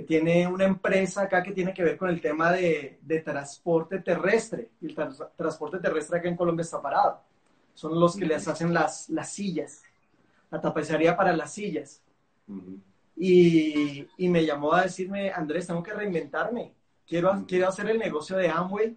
que 0.00 0.06
tiene 0.06 0.46
una 0.46 0.64
empresa 0.64 1.22
acá 1.22 1.42
que 1.42 1.52
tiene 1.52 1.74
que 1.74 1.84
ver 1.84 1.98
con 1.98 2.08
el 2.08 2.22
tema 2.22 2.52
de, 2.52 2.98
transporte 3.22 3.98
terrestre. 3.98 4.70
Y 4.80 4.86
el 4.86 4.94
transporte 5.36 5.78
terrestre 5.78 6.18
acá 6.18 6.28
en 6.28 6.36
Colombia 6.36 6.62
está 6.62 6.80
parado. 6.80 7.20
Son 7.74 7.98
los 8.00 8.16
que 8.16 8.24
les 8.24 8.48
hacen 8.48 8.72
las, 8.72 9.10
las 9.10 9.30
sillas, 9.30 9.82
la 10.50 10.60
tapicería 10.60 11.14
para 11.16 11.36
las 11.36 11.52
sillas. 11.52 12.02
Y, 13.14 14.06
me 14.18 14.46
llamó 14.46 14.72
a 14.72 14.82
decirme, 14.82 15.30
Andrés, 15.30 15.66
tengo 15.66 15.82
que 15.82 15.92
reinventarme. 15.92 16.72
Quiero, 17.06 17.44
quiero 17.46 17.68
hacer 17.68 17.90
el 17.90 17.98
negocio 17.98 18.36
de 18.36 18.48
Amway 18.48 18.96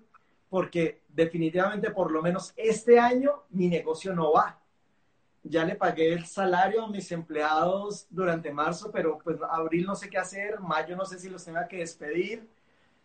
porque 0.49 1.01
definitivamente 1.09 1.89
por 1.91 2.11
lo 2.11 2.21
menos 2.21 2.53
este 2.55 2.99
año 2.99 3.43
mi 3.49 3.67
negocio 3.67 4.13
no 4.13 4.31
va. 4.31 4.59
Ya 5.43 5.65
le 5.65 5.75
pagué 5.75 6.13
el 6.13 6.25
salario 6.25 6.85
a 6.85 6.89
mis 6.89 7.11
empleados 7.11 8.07
durante 8.09 8.51
marzo, 8.51 8.91
pero 8.91 9.19
pues 9.19 9.37
abril 9.49 9.85
no 9.85 9.95
sé 9.95 10.09
qué 10.09 10.17
hacer, 10.17 10.59
mayo 10.59 10.95
no 10.95 11.05
sé 11.05 11.19
si 11.19 11.29
los 11.29 11.43
tenga 11.43 11.67
que 11.67 11.77
despedir, 11.77 12.47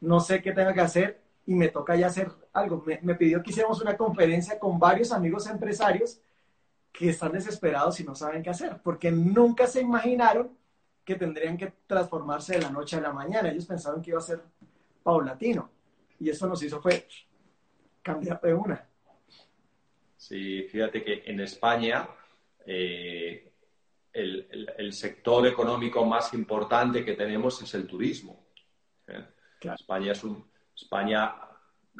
no 0.00 0.20
sé 0.20 0.40
qué 0.40 0.52
tenga 0.52 0.72
que 0.72 0.80
hacer 0.80 1.20
y 1.46 1.54
me 1.54 1.68
toca 1.68 1.96
ya 1.96 2.06
hacer 2.06 2.30
algo. 2.52 2.82
Me, 2.86 3.00
me 3.02 3.14
pidió 3.16 3.42
que 3.42 3.50
hiciéramos 3.50 3.80
una 3.82 3.96
conferencia 3.96 4.58
con 4.58 4.78
varios 4.78 5.10
amigos 5.12 5.48
empresarios 5.48 6.20
que 6.92 7.10
están 7.10 7.32
desesperados 7.32 7.98
y 8.00 8.04
no 8.04 8.14
saben 8.14 8.42
qué 8.42 8.50
hacer, 8.50 8.80
porque 8.82 9.10
nunca 9.10 9.66
se 9.66 9.80
imaginaron 9.80 10.56
que 11.04 11.14
tendrían 11.14 11.56
que 11.56 11.72
transformarse 11.86 12.54
de 12.54 12.60
la 12.60 12.70
noche 12.70 12.96
a 12.96 13.00
la 13.00 13.12
mañana. 13.12 13.50
Ellos 13.50 13.64
pensaron 13.64 14.02
que 14.02 14.10
iba 14.10 14.18
a 14.18 14.22
ser 14.22 14.42
paulatino. 15.02 15.70
Y 16.20 16.28
eso 16.28 16.46
nos 16.46 16.62
hizo 16.62 16.82
fue 16.82 17.06
cambiar 18.02 18.38
de 18.42 18.52
una. 18.52 18.86
Sí, 20.18 20.64
fíjate 20.64 21.02
que 21.02 21.22
en 21.24 21.40
España 21.40 22.06
eh, 22.70 23.50
el, 24.12 24.92
sector 24.92 25.46
económico 25.46 26.04
más 26.04 26.34
importante 26.34 27.02
que 27.02 27.14
tenemos 27.14 27.62
es 27.62 27.72
el 27.72 27.86
turismo. 27.86 28.44
¿eh? 29.06 29.24
España 29.62 30.12
es 30.12 30.22
un, 30.22 30.44
España, 30.76 31.34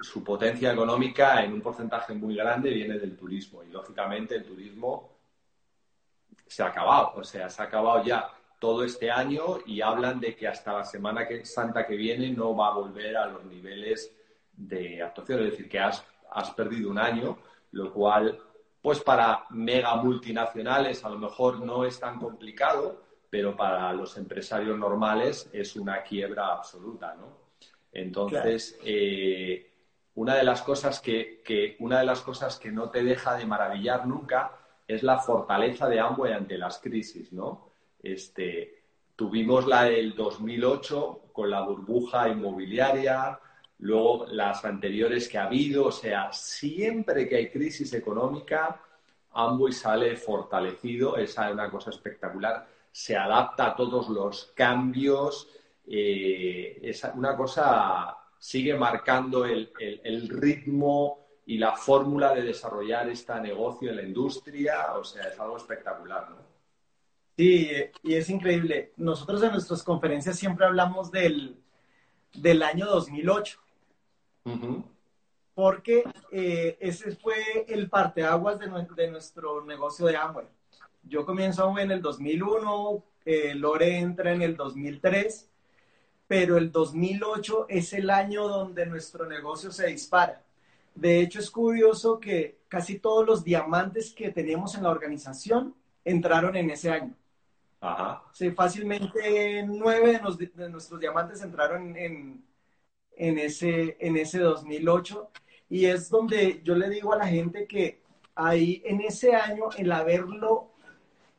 su 0.03 0.23
potencia 0.23 0.71
económica 0.71 1.43
en 1.43 1.55
un 1.55 1.63
porcentaje 1.63 2.13
muy 2.13 2.37
grande 2.37 2.71
viene 2.71 2.99
del 2.99 3.17
turismo 3.17 3.63
y 3.63 3.71
lógicamente 3.71 4.37
el 4.37 4.45
turismo 4.45 5.17
se 6.47 6.63
ha 6.63 6.67
acabado, 6.67 7.15
o 7.17 7.25
sea, 7.25 7.49
se 7.49 7.63
ha 7.63 7.65
acabado 7.65 8.05
ya 8.05 8.31
todo 8.59 8.85
este 8.85 9.11
año 9.11 9.61
y 9.65 9.81
hablan 9.81 10.21
de 10.21 10.37
que 10.37 10.49
hasta 10.49 10.75
la 10.75 10.85
Semana 10.85 11.27
Santa 11.45 11.87
que 11.87 11.97
viene 11.97 12.31
no 12.31 12.55
va 12.55 12.69
a 12.69 12.75
volver 12.75 13.17
a 13.17 13.27
los 13.27 13.43
niveles 13.47 14.15
de 14.53 15.03
actuación, 15.03 15.41
es 15.41 15.53
decir, 15.53 15.69
que 15.69 15.79
has, 15.79 16.05
has 16.31 16.51
perdido 16.51 16.91
un 16.91 16.99
año, 16.99 17.39
lo 17.71 17.91
cual, 17.91 18.39
pues 18.81 19.01
para 19.01 19.45
mega 19.51 19.97
multinacionales 19.97 21.05
a 21.05 21.11
lo 21.11 21.19
mejor 21.19 21.61
no 21.61 21.85
es 21.85 21.99
tan 21.99 22.19
complicado, 22.19 23.03
pero 23.31 23.57
para 23.57 23.93
los 23.93 24.17
empresarios 24.17 24.79
normales 24.79 25.51
es 25.53 25.77
una 25.77 26.03
quiebra 26.03 26.53
absoluta, 26.53 27.15
¿no? 27.15 27.49
Entonces, 27.93 28.79
eh, 28.85 29.71
una 30.15 30.37
de 30.37 30.45
las 30.45 30.63
cosas 30.63 31.01
que, 31.01 31.43
que, 31.45 31.77
una 31.81 32.01
de 32.01 32.07
las 32.07 32.21
cosas 32.21 32.59
que 32.59 32.71
no 32.71 32.91
te 32.91 33.03
deja 33.03 33.37
de 33.37 33.47
maravillar 33.47 34.07
nunca 34.07 34.53
es 34.87 35.03
la 35.03 35.19
fortaleza 35.19 35.89
de 35.89 36.01
Amway 36.01 36.33
ante 36.33 36.57
las 36.57 36.79
crisis, 36.79 37.33
¿no? 37.33 37.71
Este, 38.03 38.83
tuvimos 39.17 39.67
la 39.67 39.85
del 39.85 40.15
2008 40.15 41.31
con 41.33 41.51
la 41.51 41.61
burbuja 41.63 42.29
inmobiliaria, 42.29 43.39
luego 43.81 44.27
las 44.27 44.65
anteriores 44.65 45.29
que 45.29 45.39
ha 45.39 45.45
habido, 45.45 45.87
o 45.87 45.93
sea, 45.93 46.33
siempre 46.33 47.29
que 47.29 47.37
hay 47.37 47.51
crisis 47.51 47.93
económica, 47.95 48.81
Amway 49.33 49.73
sale 49.73 50.17
fortalecido, 50.17 51.17
esa 51.17 51.49
es 51.49 51.55
una 51.55 51.71
cosa 51.71 51.91
espectacular, 51.91 52.67
se 52.91 53.17
adapta 53.17 53.69
a 53.69 53.77
todos 53.77 54.09
los 54.09 54.53
cambios, 54.55 55.49
eh, 55.87 56.81
es 56.83 57.05
una 57.15 57.37
cosa 57.37 58.17
sigue 58.39 58.75
marcando 58.75 59.45
el, 59.45 59.73
el, 59.79 60.29
ritmo 60.29 61.27
y 61.47 61.59
la 61.59 61.73
fórmula 61.73 62.35
de 62.35 62.43
desarrollar 62.43 63.09
este 63.09 63.35
negocio 63.41 63.91
en 63.91 63.97
la 63.97 64.03
industria, 64.03 64.93
o 64.95 65.03
sea, 65.03 65.25
es 65.25 65.39
algo 65.41 65.57
espectacular, 65.57 66.31
¿no? 66.31 66.37
Sí, 67.37 67.71
y 68.03 68.15
es 68.15 68.29
increíble. 68.31 68.93
Nosotros 68.97 69.43
en 69.43 69.53
nuestras 69.53 69.83
conferencias 69.83 70.37
siempre 70.37 70.67
hablamos 70.67 71.11
del, 71.11 71.57
del 72.35 72.63
año 72.63 72.87
2008, 72.87 73.61
porque 75.55 76.05
eh, 76.31 76.79
ese 76.81 77.17
fue 77.17 77.65
el 77.67 77.89
parteaguas 77.91 78.59
de, 78.59 78.69
de 78.95 79.11
nuestro 79.11 79.65
negocio 79.65 80.07
de 80.07 80.17
Amway. 80.17 80.47
Yo 81.03 81.25
comienzo 81.25 81.77
en 81.79 81.91
el 81.91 82.03
2001, 82.03 83.05
eh, 83.25 83.55
Lore 83.55 83.99
entra 83.99 84.33
en 84.33 84.43
el 84.43 84.57
2003, 84.57 85.51
pero 86.27 86.59
el 86.59 86.71
2008 86.71 87.67
es 87.69 87.93
el 87.93 88.11
año 88.11 88.47
donde 88.47 88.87
nuestro 88.87 89.27
negocio 89.27 89.73
se 89.73 89.87
dispara. 89.89 90.43
De 90.95 91.21
hecho, 91.21 91.39
es 91.39 91.51
curioso 91.51 92.21
que 92.21 92.59
casi 92.69 92.99
todos 92.99 93.27
los 93.27 93.45
diamantes 93.45 94.13
que 94.13 94.31
tenemos 94.31 94.75
en 94.75 94.83
la 94.83 94.91
organización 94.91 95.75
entraron 96.05 96.57
en 96.57 96.71
ese 96.71 96.91
año. 96.91 97.15
Ajá. 97.81 98.23
Sí, 98.33 98.51
fácilmente 98.51 99.65
nueve 99.67 100.21
de, 100.55 100.69
nuestros 100.69 101.01
diamantes 101.01 101.43
entraron 101.43 101.97
en, 101.97 102.45
en, 103.19 103.39
ese, 103.39 103.97
en 104.01 104.17
ese 104.17 104.39
2008 104.39 105.31
y 105.69 105.87
es 105.87 106.09
donde 106.09 106.63
yo 106.65 106.75
le 106.75 106.89
digo 106.89 107.13
a 107.13 107.19
la 107.19 107.27
gente 107.27 107.67
que 107.67 108.01
ahí 108.35 108.83
en 108.87 109.01
ese 109.01 109.35
año 109.35 109.69
el 109.77 109.93
haberlo, 109.93 110.71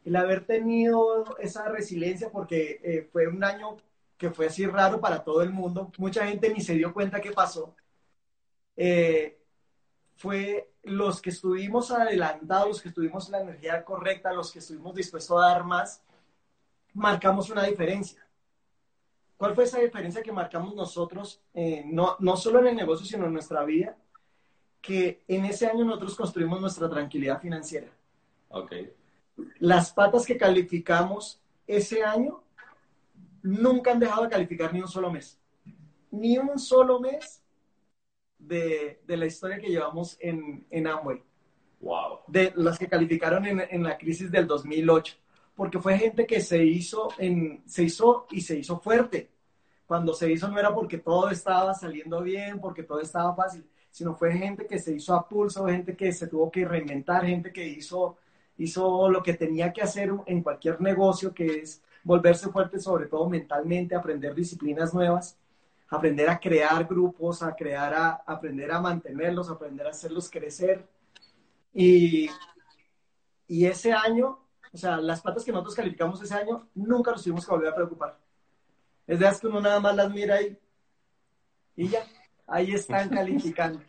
el 0.06 0.16
haber 0.16 0.46
tenido 0.46 1.38
esa 1.40 1.68
resiliencia 1.70 2.30
porque 2.30 2.80
eh, 2.84 3.10
fue 3.12 3.28
un 3.28 3.44
año 3.44 3.78
que 4.18 4.30
fue 4.30 4.48
así 4.48 4.66
raro 4.66 5.00
para 5.00 5.24
todo 5.24 5.42
el 5.42 5.52
mundo, 5.52 5.92
mucha 5.98 6.28
gente 6.28 6.54
ni 6.54 6.62
se 6.62 6.76
dio 6.76 6.94
cuenta 6.94 7.22
qué 7.22 7.32
pasó, 7.32 7.74
eh, 8.76 9.40
fue 10.18 10.70
los 10.84 11.22
que 11.22 11.30
estuvimos 11.30 11.92
adelantados, 11.92 12.68
los 12.68 12.82
que 12.82 12.90
estuvimos 12.90 13.28
en 13.28 13.32
la 13.32 13.42
energía 13.42 13.86
correcta, 13.86 14.34
los 14.34 14.52
que 14.52 14.60
estuvimos 14.60 14.94
dispuestos 14.94 15.38
a 15.38 15.48
dar 15.48 15.64
más, 15.64 16.04
marcamos 16.94 17.50
una 17.50 17.64
diferencia. 17.64 18.29
¿Cuál 19.40 19.56
fue 19.56 19.64
esa 19.64 19.80
diferencia 19.80 20.22
que 20.22 20.34
marcamos 20.34 20.76
nosotros, 20.76 21.42
eh, 21.54 21.82
no, 21.86 22.18
no 22.20 22.36
solo 22.36 22.60
en 22.60 22.68
el 22.68 22.76
negocio, 22.76 23.06
sino 23.06 23.26
en 23.26 23.32
nuestra 23.32 23.64
vida? 23.64 23.96
Que 24.82 25.24
en 25.30 25.46
ese 25.46 25.66
año 25.66 25.86
nosotros 25.86 26.18
construimos 26.18 26.60
nuestra 26.60 26.90
tranquilidad 26.90 27.40
financiera. 27.40 27.88
Ok. 28.50 28.74
Las 29.60 29.94
patas 29.94 30.26
que 30.26 30.36
calificamos 30.36 31.40
ese 31.66 32.04
año 32.04 32.44
nunca 33.42 33.94
han 33.94 34.02
dejado 34.02 34.24
de 34.24 34.30
calificar 34.30 34.74
ni 34.74 34.82
un 34.82 34.90
solo 34.90 35.10
mes. 35.10 35.40
Ni 36.12 36.38
un 36.38 36.60
solo 36.60 37.00
mes 37.00 37.42
de, 38.38 39.00
de 39.08 39.16
la 39.16 39.26
historia 39.26 39.58
que 39.58 39.70
llevamos 39.70 40.18
en, 40.20 40.68
en 40.70 40.86
Amway. 40.86 41.24
Wow. 41.80 42.24
De 42.28 42.52
las 42.58 42.78
que 42.78 42.90
calificaron 42.90 43.46
en, 43.46 43.62
en 43.62 43.84
la 43.84 43.98
crisis 43.98 44.30
del 44.30 44.48
2008 44.48 45.16
porque 45.60 45.78
fue 45.78 45.98
gente 45.98 46.26
que 46.26 46.40
se 46.40 46.64
hizo, 46.64 47.10
en, 47.18 47.64
se 47.66 47.84
hizo 47.84 48.28
y 48.32 48.40
se 48.40 48.58
hizo 48.58 48.80
fuerte. 48.80 49.30
Cuando 49.86 50.14
se 50.14 50.32
hizo 50.32 50.48
no 50.48 50.58
era 50.58 50.74
porque 50.74 51.00
todo 51.00 51.30
estaba 51.30 51.74
saliendo 51.74 52.22
bien, 52.22 52.62
porque 52.62 52.84
todo 52.84 53.02
estaba 53.02 53.36
fácil, 53.36 53.70
sino 53.92 54.16
fue 54.16 54.32
gente 54.32 54.66
que 54.66 54.80
se 54.80 54.96
hizo 54.96 55.14
a 55.14 55.28
pulso, 55.28 55.68
gente 55.68 55.98
que 55.98 56.14
se 56.14 56.28
tuvo 56.28 56.50
que 56.50 56.64
reinventar, 56.64 57.26
gente 57.26 57.52
que 57.52 57.68
hizo, 57.68 58.16
hizo 58.58 59.10
lo 59.10 59.22
que 59.22 59.34
tenía 59.34 59.74
que 59.74 59.82
hacer 59.82 60.10
en 60.28 60.42
cualquier 60.42 60.80
negocio, 60.80 61.34
que 61.34 61.48
es 61.48 61.84
volverse 62.06 62.48
fuerte 62.48 62.80
sobre 62.80 63.08
todo 63.08 63.28
mentalmente, 63.28 63.96
aprender 63.96 64.34
disciplinas 64.34 64.94
nuevas, 64.94 65.38
aprender 65.90 66.30
a 66.30 66.40
crear 66.40 66.86
grupos, 66.86 67.44
a 67.44 67.54
crear, 67.54 67.94
a 67.94 68.12
aprender 68.26 68.72
a 68.72 68.80
mantenerlos, 68.80 69.50
aprender 69.50 69.88
a 69.88 69.90
hacerlos 69.90 70.30
crecer. 70.30 70.88
Y, 71.74 72.30
y 73.46 73.66
ese 73.66 73.92
año 73.92 74.40
o 74.72 74.78
sea, 74.78 74.98
las 74.98 75.22
patas 75.22 75.44
que 75.44 75.52
nosotros 75.52 75.76
calificamos 75.76 76.22
ese 76.22 76.34
año, 76.34 76.68
nunca 76.76 77.12
nos 77.12 77.24
tuvimos 77.24 77.46
que 77.46 77.52
volver 77.52 77.70
a 77.70 77.76
preocupar. 77.76 78.20
Es 79.08 79.20
de 79.20 79.30
que 79.40 79.48
uno 79.48 79.60
nada 79.60 79.80
más 79.80 79.96
las 79.96 80.12
mira 80.12 80.36
ahí 80.36 80.58
y 81.76 81.88
ya, 81.88 82.06
ahí 82.46 82.74
están 82.74 83.10
calificando. 83.20 83.82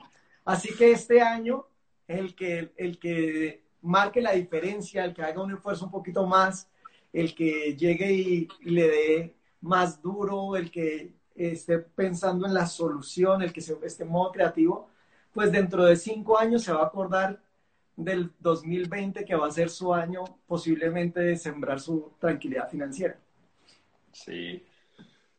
Así 0.45 0.75
que 0.75 0.93
este 0.93 1.21
año, 1.21 1.67
el 2.07 2.35
que, 2.35 2.73
el 2.77 2.99
que 2.99 3.65
marque 3.83 4.21
la 4.21 4.33
diferencia, 4.33 5.05
el 5.05 5.15
que 5.15 5.23
haga 5.23 5.43
un 5.43 5.53
esfuerzo 5.53 5.87
un 5.87 5.91
poquito 5.91 6.27
más, 6.27 6.69
el 7.13 7.35
que 7.35 7.77
llegue 7.77 8.13
y, 8.13 8.49
le 8.63 8.89
dé 8.89 9.37
más 9.61 10.01
duro, 10.01 10.57
el 10.57 10.71
que 10.71 11.13
esté 11.35 11.79
pensando 11.79 12.47
en 12.47 12.55
la 12.55 12.67
solución, 12.67 13.43
el 13.43 13.53
que 13.53 13.61
se, 13.61 13.77
esté 13.83 14.05
en 14.05 14.11
modo 14.11 14.33
creativo, 14.33 14.89
pues 15.33 15.53
dentro 15.53 15.85
de 15.85 15.97
cinco 15.97 16.39
años 16.39 16.63
se 16.63 16.73
va 16.73 16.83
a 16.83 16.87
acordar 16.87 17.41
del 18.05 18.33
2020, 18.39 19.25
que 19.25 19.35
va 19.35 19.47
a 19.47 19.51
ser 19.51 19.71
su 19.71 19.93
año 19.93 20.25
posiblemente 20.47 21.21
de 21.21 21.37
sembrar 21.37 21.81
su 21.81 22.13
tranquilidad 22.19 22.69
financiera. 22.69 23.19
Sí, 24.13 24.63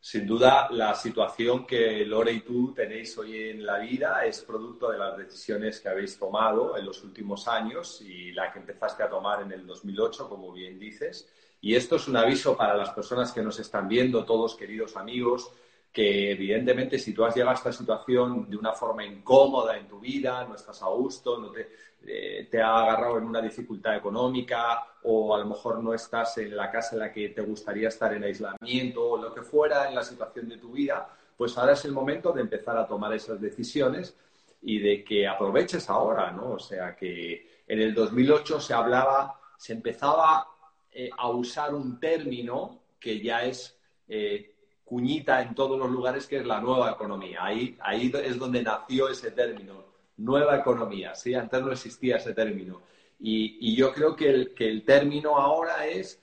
sin 0.03 0.25
duda 0.25 0.67
la 0.71 0.95
situación 0.95 1.63
que 1.67 2.03
Lore 2.07 2.31
y 2.31 2.39
tú 2.39 2.73
tenéis 2.73 3.15
hoy 3.19 3.49
en 3.49 3.63
la 3.63 3.77
vida 3.77 4.25
es 4.25 4.41
producto 4.41 4.89
de 4.91 4.97
las 4.97 5.15
decisiones 5.15 5.79
que 5.79 5.89
habéis 5.89 6.17
tomado 6.17 6.75
en 6.75 6.85
los 6.87 7.03
últimos 7.03 7.47
años 7.47 8.01
y 8.01 8.31
la 8.31 8.51
que 8.51 8.57
empezaste 8.57 9.03
a 9.03 9.09
tomar 9.09 9.43
en 9.43 9.51
el 9.51 9.67
2008, 9.67 10.27
como 10.27 10.51
bien 10.53 10.79
dices. 10.79 11.29
Y 11.61 11.75
esto 11.75 11.97
es 11.97 12.07
un 12.07 12.17
aviso 12.17 12.57
para 12.57 12.75
las 12.75 12.89
personas 12.89 13.31
que 13.31 13.43
nos 13.43 13.59
están 13.59 13.87
viendo, 13.87 14.25
todos 14.25 14.55
queridos 14.55 14.97
amigos, 14.97 15.51
que 15.93 16.31
evidentemente 16.31 16.97
si 16.97 17.13
tú 17.13 17.23
has 17.23 17.35
llegado 17.35 17.51
a 17.51 17.59
esta 17.59 17.71
situación 17.71 18.49
de 18.49 18.57
una 18.57 18.73
forma 18.73 19.05
incómoda 19.05 19.77
en 19.77 19.87
tu 19.87 19.99
vida, 19.99 20.43
no 20.45 20.55
estás 20.55 20.81
a 20.81 20.87
gusto, 20.87 21.37
no 21.37 21.51
te, 21.51 21.69
eh, 22.05 22.47
te 22.49 22.61
ha 22.61 22.79
agarrado 22.79 23.17
en 23.19 23.25
una 23.25 23.41
dificultad 23.41 23.95
económica 23.95 24.87
o 25.03 25.35
a 25.35 25.39
lo 25.39 25.45
mejor 25.45 25.83
no 25.83 25.93
estás 25.93 26.37
en 26.39 26.55
la 26.55 26.71
casa 26.71 26.95
en 26.95 26.99
la 26.99 27.11
que 27.11 27.29
te 27.29 27.41
gustaría 27.41 27.89
estar 27.89 28.13
en 28.13 28.23
aislamiento 28.23 29.11
o 29.11 29.17
lo 29.17 29.33
que 29.33 29.41
fuera 29.43 29.87
en 29.87 29.95
la 29.95 30.03
situación 30.03 30.49
de 30.49 30.57
tu 30.57 30.71
vida, 30.71 31.07
pues 31.37 31.57
ahora 31.57 31.73
es 31.73 31.85
el 31.85 31.91
momento 31.91 32.31
de 32.31 32.41
empezar 32.41 32.77
a 32.77 32.87
tomar 32.87 33.13
esas 33.13 33.39
decisiones 33.39 34.15
y 34.61 34.79
de 34.79 35.03
que 35.03 35.27
aproveches 35.27 35.89
ahora, 35.89 36.31
¿no? 36.31 36.51
O 36.51 36.59
sea, 36.59 36.95
que 36.95 37.61
en 37.67 37.81
el 37.81 37.93
2008 37.93 38.59
se 38.59 38.73
hablaba, 38.73 39.39
se 39.57 39.73
empezaba 39.73 40.47
eh, 40.91 41.09
a 41.17 41.29
usar 41.29 41.73
un 41.73 41.99
término 41.99 42.79
que 42.99 43.21
ya 43.21 43.43
es 43.43 43.77
eh, 44.07 44.53
cuñita 44.83 45.41
en 45.41 45.55
todos 45.55 45.79
los 45.79 45.89
lugares 45.89 46.27
que 46.27 46.37
es 46.37 46.45
la 46.45 46.59
nueva 46.59 46.91
economía. 46.91 47.43
Ahí, 47.43 47.77
ahí 47.79 48.11
es 48.23 48.37
donde 48.37 48.61
nació 48.61 49.09
ese 49.09 49.31
término, 49.31 49.90
nueva 50.21 50.57
economía. 50.57 51.15
¿sí? 51.15 51.33
Antes 51.33 51.61
no 51.61 51.71
existía 51.71 52.17
ese 52.17 52.33
término. 52.33 52.81
Y, 53.19 53.75
yo 53.75 53.93
creo 53.93 54.15
que 54.15 54.29
el, 54.29 54.83
término 54.85 55.37
ahora 55.37 55.85
es 55.85 56.21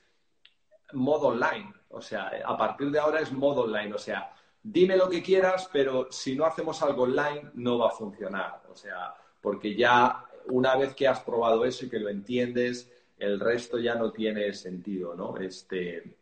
modo 0.93 1.29
online. 1.29 1.73
O 1.91 2.03
sea, 2.03 2.31
a 2.45 2.57
partir 2.57 2.91
de 2.91 2.99
ahora 2.99 3.21
es 3.21 3.33
modo 3.33 3.63
online. 3.63 3.95
O 3.95 3.99
sea, 3.99 4.35
dime 4.63 4.97
lo 4.97 5.09
que 5.09 5.23
quieras, 5.23 5.69
pero 5.73 6.09
si 6.11 6.35
no 6.35 6.45
hacemos 6.45 6.83
algo 6.83 7.05
online 7.05 7.51
no 7.55 7.79
va 7.79 7.89
a 7.89 7.93
funcionar. 7.93 8.63
O 8.71 8.75
sea, 8.75 9.15
porque 9.41 9.75
ya 9.75 10.25
una 10.47 10.77
vez 10.77 10.95
que 10.95 11.07
has 11.07 11.21
probado 11.21 11.65
eso 11.65 11.87
y 11.87 11.89
que 11.89 12.01
lo 12.01 12.09
entiendes, 12.09 12.91
el 13.19 13.39
resto 13.39 13.79
ya 13.79 13.95
no 13.95 14.13
tiene 14.13 14.53
sentido, 14.55 15.15
¿no? 15.15 15.37
Este, 15.37 16.17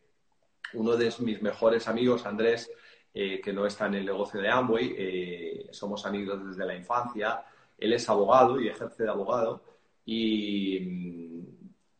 uno 0.73 0.95
de 0.95 1.13
mis 1.19 1.41
mejores 1.41 1.87
amigos, 1.87 2.25
Andrés, 2.25 2.69
eh, 3.13 3.41
que 3.41 3.53
no 3.53 3.65
está 3.65 3.87
en 3.87 3.95
el 3.95 4.05
negocio 4.05 4.39
de 4.39 4.49
Amway, 4.49 4.95
eh, 4.97 5.67
somos 5.71 6.05
amigos 6.05 6.45
desde 6.45 6.65
la 6.65 6.75
infancia, 6.75 7.43
él 7.77 7.93
es 7.93 8.09
abogado 8.09 8.59
y 8.59 8.67
ejerce 8.67 9.03
de 9.03 9.09
abogado 9.09 9.63
y, 10.05 10.79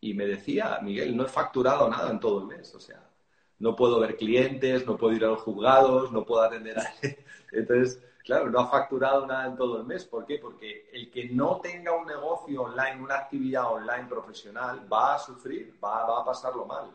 me 0.02 0.26
decía, 0.26 0.80
Miguel, 0.82 1.16
no 1.16 1.26
he 1.26 1.28
facturado 1.28 1.88
nada 1.90 2.10
en 2.10 2.20
todo 2.20 2.40
el 2.40 2.48
mes, 2.48 2.74
o 2.74 2.80
sea, 2.80 3.08
no 3.60 3.76
puedo 3.76 4.00
ver 4.00 4.18
clientes, 4.18 4.86
no 4.88 4.98
puedo 4.98 5.14
ir 5.14 5.24
a 5.26 5.28
los 5.28 5.42
juzgados, 5.42 6.12
no 6.12 6.26
puedo 6.26 6.42
atender 6.42 6.80
a... 6.80 6.92
Entonces, 7.52 8.04
claro, 8.24 8.50
no 8.50 8.60
ha 8.60 8.68
facturado 8.68 9.28
nada 9.28 9.48
en 9.48 9.56
todo 9.56 9.78
el 9.78 9.86
mes. 9.86 10.06
¿Por 10.06 10.26
qué? 10.26 10.38
Porque 10.40 10.90
el 10.94 11.12
que 11.12 11.30
no 11.30 11.60
tenga 11.62 11.96
un 11.96 12.06
negocio 12.06 12.64
online, 12.64 13.02
una 13.02 13.16
actividad 13.16 13.72
online 13.72 14.08
profesional, 14.08 14.88
va 14.92 15.16
a 15.16 15.20
sufrir, 15.20 15.78
va, 15.84 16.20
a 16.20 16.26
pasarlo 16.26 16.66
mal. 16.66 16.92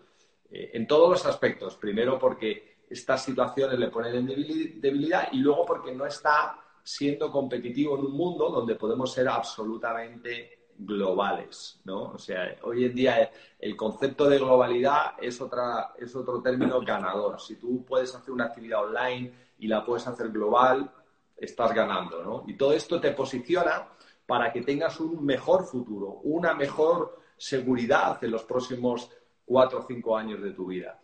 Eh, 0.51 0.71
en 0.75 0.87
todos 0.87 1.11
los 1.11 1.27
aspectos. 1.27 1.77
Primero 1.77 2.19
porque 2.19 2.85
estas 2.89 3.25
situaciones 3.25 3.79
le 3.79 3.89
ponen 3.89 4.15
en 4.17 4.27
debilidad 4.81 5.29
y 5.33 5.39
luego 5.39 5.65
porque 5.65 5.93
no 5.93 6.07
está 6.07 6.62
siendo 6.83 7.31
competitivo 7.31 7.99
en 7.99 8.07
un 8.07 8.13
mundo 8.13 8.51
donde 8.51 8.75
podemos 8.75 9.13
ser 9.13 9.29
absolutamente 9.29 10.63
globales, 10.79 11.81
¿no? 11.85 12.13
O 12.13 12.19
sea, 12.19 12.57
hoy 12.63 12.85
en 12.85 12.95
día 12.95 13.31
el 13.59 13.77
concepto 13.77 14.29
de 14.29 14.39
globalidad 14.39 15.13
es, 15.21 15.41
otra, 15.41 15.95
es 15.99 16.15
otro 16.17 16.41
término 16.43 16.81
ganador. 16.81 17.41
Si 17.41 17.57
tú 17.57 17.85
puedes 17.85 18.15
hacer 18.15 18.31
una 18.33 18.47
actividad 18.47 18.85
online 18.85 19.33
y 19.59 19.69
la 19.69 19.85
puedes 19.85 20.07
hacer 20.07 20.31
global, 20.31 20.91
estás 21.37 21.73
ganando, 21.73 22.23
¿no? 22.23 22.45
Y 22.47 22.57
todo 22.57 22.73
esto 22.73 23.01
te 23.01 23.13
posiciona 23.13 23.89
para 24.27 24.53
que 24.53 24.63
tengas 24.63 24.99
un 25.01 25.25
mejor 25.25 25.65
futuro, 25.65 26.21
una 26.25 26.55
mejor 26.55 27.19
seguridad 27.37 28.23
en 28.23 28.31
los 28.31 28.45
próximos 28.45 29.11
cuatro 29.45 29.81
o 29.81 29.87
cinco 29.87 30.17
años 30.17 30.41
de 30.41 30.53
tu 30.53 30.67
vida. 30.67 30.99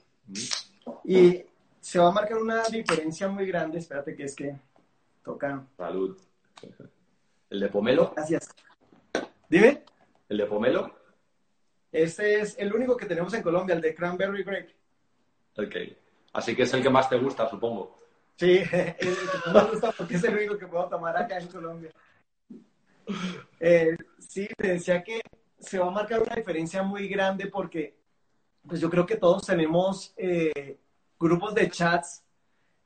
Y 1.05 1.43
se 1.81 1.99
va 1.99 2.09
a 2.09 2.13
marcar 2.13 2.39
una 2.39 2.63
diferencia 2.65 3.29
muy 3.29 3.47
grande, 3.47 3.79
espérate 3.79 4.15
que 4.15 4.25
es 4.25 4.35
que 4.35 4.57
toca. 5.29 5.67
Salud. 5.77 6.19
¿El 7.51 7.61
de 7.61 7.69
pomelo? 7.69 8.13
Gracias. 8.17 8.49
Dime. 9.49 9.83
¿El 10.29 10.39
de 10.39 10.47
pomelo? 10.47 10.95
Este 11.93 12.41
es 12.41 12.59
el 12.59 12.73
único 12.73 12.97
que 12.97 13.07
tenemos 13.07 13.33
en 13.35 13.43
Colombia, 13.43 13.75
el 13.75 13.83
de 13.83 13.95
cranberry 13.95 14.43
grape. 14.43 14.75
Ok. 15.57 15.77
Así 16.33 16.57
que 16.57 16.63
es 16.63 16.73
el 16.73 16.83
que 16.83 16.91
más 16.91 17.11
te 17.11 17.19
gusta, 17.19 17.49
supongo. 17.49 17.99
Sí, 18.37 18.59
el 18.73 18.97
que 18.99 19.53
más 19.53 19.65
me 19.65 19.71
gusta 19.71 19.93
porque 19.93 20.17
es 20.17 20.25
el 20.25 20.35
único 20.35 20.57
que 20.57 20.67
puedo 20.67 20.89
tomar 20.89 21.17
acá 21.17 21.39
en 21.39 21.49
Colombia. 21.49 21.91
Eh, 23.61 23.97
sí, 24.19 24.49
te 24.57 24.69
decía 24.69 25.03
que 25.03 25.21
se 25.59 25.79
va 25.79 25.89
a 25.89 25.91
marcar 25.91 26.23
una 26.23 26.37
diferencia 26.37 26.83
muy 26.83 27.09
grande 27.09 27.49
porque 27.49 27.99
pues 28.67 28.81
yo 28.81 28.89
creo 28.89 29.05
que 29.05 29.17
todos 29.17 29.47
tenemos 29.47 30.15
eh, 30.17 30.79
grupos 31.19 31.55
de 31.55 31.71
chats 31.71 32.23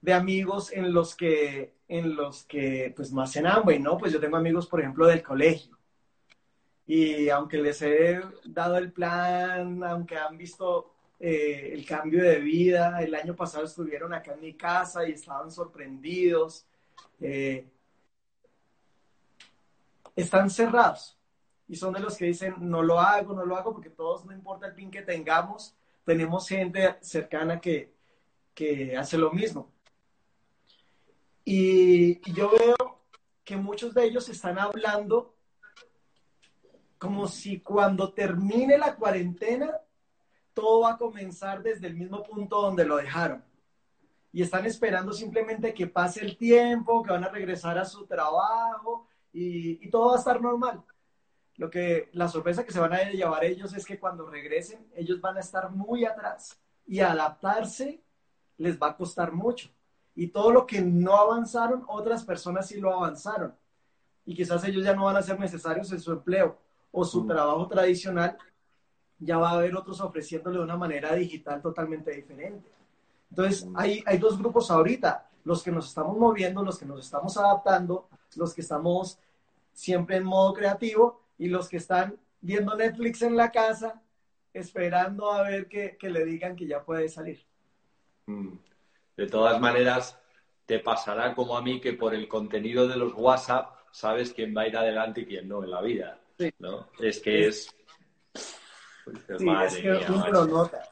de 0.01 0.13
amigos 0.13 0.73
en 0.73 0.93
los 0.93 1.15
que, 1.15 1.75
en 1.93 2.17
los 2.17 2.45
que 2.45 2.93
pues 2.97 3.13
más 3.13 3.37
en 3.37 3.47
Amway, 3.47 3.79
¿no? 3.79 3.99
Pues 3.99 4.13
yo 4.13 4.21
tengo 4.21 4.37
amigos, 4.37 4.67
por 4.67 4.81
ejemplo, 4.81 5.07
del 5.07 5.23
colegio 5.23 5.77
y 6.87 7.29
aunque 7.29 7.59
les 7.59 7.81
he 7.83 8.21
dado 8.45 8.77
el 8.77 8.93
plan, 8.93 9.83
aunque 9.85 10.17
han 10.17 10.37
visto 10.37 10.93
eh, 11.21 11.71
el 11.73 11.87
cambio 11.87 12.23
de 12.23 12.41
vida, 12.41 13.03
el 13.03 13.15
año 13.15 13.37
pasado 13.37 13.65
estuvieron 13.65 14.13
acá 14.13 14.35
en 14.35 14.41
mi 14.41 14.55
casa 14.55 15.07
y 15.09 15.13
estaban 15.13 15.51
sorprendidos, 15.51 16.67
eh, 17.21 17.67
están 20.17 20.51
cerrados 20.51 21.19
y 21.69 21.77
son 21.77 21.95
de 21.95 22.01
los 22.01 22.17
que 22.17 22.27
dicen, 22.27 22.57
no 22.59 22.83
lo 22.83 23.01
hago, 23.01 23.33
no 23.35 23.47
lo 23.47 23.57
hago, 23.57 23.73
porque 23.73 23.91
todos, 23.91 24.25
no 24.25 24.33
importa 24.33 24.67
el 24.67 24.75
pin 24.75 24.91
que 24.91 25.03
tengamos, 25.03 25.75
tenemos 26.05 26.49
gente 26.49 26.97
cercana 27.01 27.61
que, 27.61 27.93
que 28.55 28.97
hace 28.97 29.17
lo 29.17 29.31
mismo. 29.31 29.71
Y, 31.45 32.21
y 32.29 32.33
yo 32.35 32.51
veo 32.51 33.01
que 33.45 33.57
muchos 33.57 33.95
de 33.95 34.05
ellos 34.05 34.29
están 34.29 34.59
hablando 34.59 35.35
como 37.03 37.27
si 37.27 37.61
cuando 37.61 38.13
termine 38.13 38.79
la 38.79 38.95
cuarentena, 38.95 39.77
todo 40.55 40.83
va 40.83 40.93
a 40.93 40.97
comenzar 40.97 41.61
desde 41.61 41.89
el 41.89 41.97
mismo 41.97 42.23
punto 42.23 42.63
donde 42.63 42.85
lo 42.85 42.97
dejaron. 42.97 43.45
Y 44.33 44.41
están 44.41 44.67
esperando 44.67 45.13
simplemente 45.13 45.75
que 45.75 45.89
pase 45.89 46.25
el 46.25 46.37
tiempo, 46.37 47.03
que 47.03 47.11
van 47.11 47.25
a 47.25 47.29
regresar 47.29 47.77
a 47.77 47.85
su 47.85 48.07
trabajo 48.07 49.09
y, 49.33 49.91
todo 49.91 50.11
va 50.11 50.15
a 50.15 50.19
estar 50.19 50.41
normal. 50.41 50.83
Lo 51.57 51.69
que 51.69 52.09
la 52.13 52.29
sorpresa 52.29 52.65
que 52.65 52.73
se 52.73 52.79
van 52.79 52.93
a 52.93 53.03
llevar 53.11 53.45
ellos 53.45 53.75
es 53.75 53.85
que 53.85 53.99
cuando 53.99 54.31
regresen, 54.31 54.87
ellos 54.95 55.21
van 55.21 55.37
a 55.37 55.41
estar 55.41 55.71
muy 55.71 56.05
atrás 56.05 56.59
y 56.87 57.01
adaptarse 57.01 58.01
les 58.59 58.81
va 58.81 58.91
a 58.91 58.97
costar 58.97 59.33
mucho. 59.33 59.71
Y 60.15 60.29
todo 60.29 60.53
lo 60.53 60.67
que 60.67 60.83
no 60.83 61.17
avanzaron, 61.17 61.85
otras 61.89 62.25
personas 62.25 62.69
sí 62.69 62.81
lo 62.81 62.93
avanzaron. 62.93 63.55
Y 64.25 64.35
quizás 64.35 64.63
ellos 64.65 64.85
ya 64.85 64.95
no 64.95 65.05
van 65.05 65.17
a 65.17 65.23
ser 65.23 65.39
necesarios 65.41 65.91
en 65.93 66.01
su 66.01 66.13
empleo 66.13 66.59
o 66.91 67.05
su 67.05 67.25
mm. 67.25 67.29
trabajo 67.29 67.67
tradicional, 67.67 68.37
ya 69.19 69.39
va 69.39 69.51
a 69.51 69.55
haber 69.55 69.75
otros 69.75 70.01
ofreciéndole 70.01 70.59
de 70.59 70.65
una 70.65 70.77
manera 70.77 71.15
digital 71.15 71.63
totalmente 71.63 72.11
diferente. 72.11 72.69
Entonces, 73.31 73.65
mm. 73.65 73.77
hay, 73.77 74.05
hay 74.07 74.19
dos 74.19 74.39
grupos 74.39 74.71
ahorita, 74.71 75.29
los 75.45 75.63
que 75.63 75.73
nos 75.73 75.89
estamos 75.89 76.17
moviendo, 76.17 76.63
los 76.63 76.79
que 76.79 76.87
nos 76.87 77.01
estamos 77.01 77.37
adaptando, 77.37 78.09
los 78.37 78.55
que 78.55 78.61
estamos 78.61 79.19
siempre 79.73 80.17
en 80.17 80.25
modo 80.25 80.53
creativo 80.53 81.23
y 81.39 81.49
los 81.49 81.69
que 81.69 81.79
están 81.79 82.17
viendo 82.41 82.77
Netflix 82.77 83.23
en 83.23 83.37
la 83.37 83.51
casa, 83.51 84.03
esperando 84.53 85.33
a 85.33 85.43
ver 85.43 85.67
que, 85.67 85.97
que 85.97 86.11
le 86.11 86.25
digan 86.25 86.55
que 86.55 86.67
ya 86.67 86.85
puede 86.85 87.09
salir. 87.09 87.41
Mm. 88.27 88.53
De 89.23 89.29
todas 89.29 89.61
maneras, 89.61 90.19
te 90.67 90.81
pasará 90.81 91.33
como 91.33 91.57
a 91.57 91.63
mí 91.63 91.81
que 91.81 91.93
por 91.93 92.13
el 92.13 92.27
contenido 92.27 92.89
de 92.89 92.97
los 92.97 93.13
WhatsApp 93.15 93.73
sabes 93.93 94.33
quién 94.33 94.53
va 94.53 94.63
a 94.63 94.67
ir 94.67 94.77
adelante 94.77 95.21
y 95.21 95.27
quién 95.27 95.47
no 95.47 95.63
en 95.63 95.71
la 95.71 95.81
vida. 95.81 96.19
¿no? 96.59 96.89
Es 96.99 97.21
que 97.21 97.47
es... 97.47 97.73
sí, 98.35 99.47
es 99.65 99.77
que 99.77 100.13
uno 100.13 100.29
lo 100.29 100.47
nota. 100.47 100.83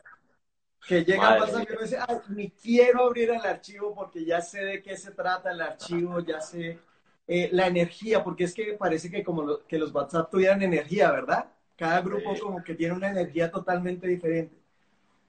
Que 0.87 1.05
llega 1.05 1.35
a 1.35 1.38
pasar 1.38 1.66
que 1.66 1.73
uno 1.73 1.83
dice, 1.83 1.99
ni 2.29 2.53
quiero 2.53 3.07
abrir 3.07 3.31
el 3.31 3.45
archivo 3.45 3.93
porque 3.97 4.25
ya 4.25 4.40
sé 4.40 4.61
de 4.64 4.81
qué 4.81 4.97
se 4.97 5.11
trata 5.11 5.51
el 5.51 5.62
archivo, 5.62 6.21
ya 6.21 6.40
sé 6.40 6.79
eh, 7.27 7.49
la 7.51 7.66
energía, 7.66 8.23
porque 8.23 8.45
es 8.45 8.55
que 8.55 8.75
parece 8.75 9.11
que 9.11 9.25
como 9.25 9.59
que 9.66 9.77
los 9.77 9.93
WhatsApp 9.93 10.31
tuvieran 10.31 10.62
energía, 10.62 11.11
¿verdad? 11.11 11.47
Cada 11.77 12.01
grupo 12.01 12.33
como 12.40 12.62
que 12.62 12.77
tiene 12.77 12.95
una 12.95 13.11
energía 13.11 13.51
totalmente 13.51 14.07
diferente. 14.07 14.55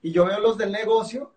Y 0.02 0.12
yo 0.12 0.24
veo 0.24 0.38
los 0.38 0.56
del 0.56 0.70
negocio 0.70 1.32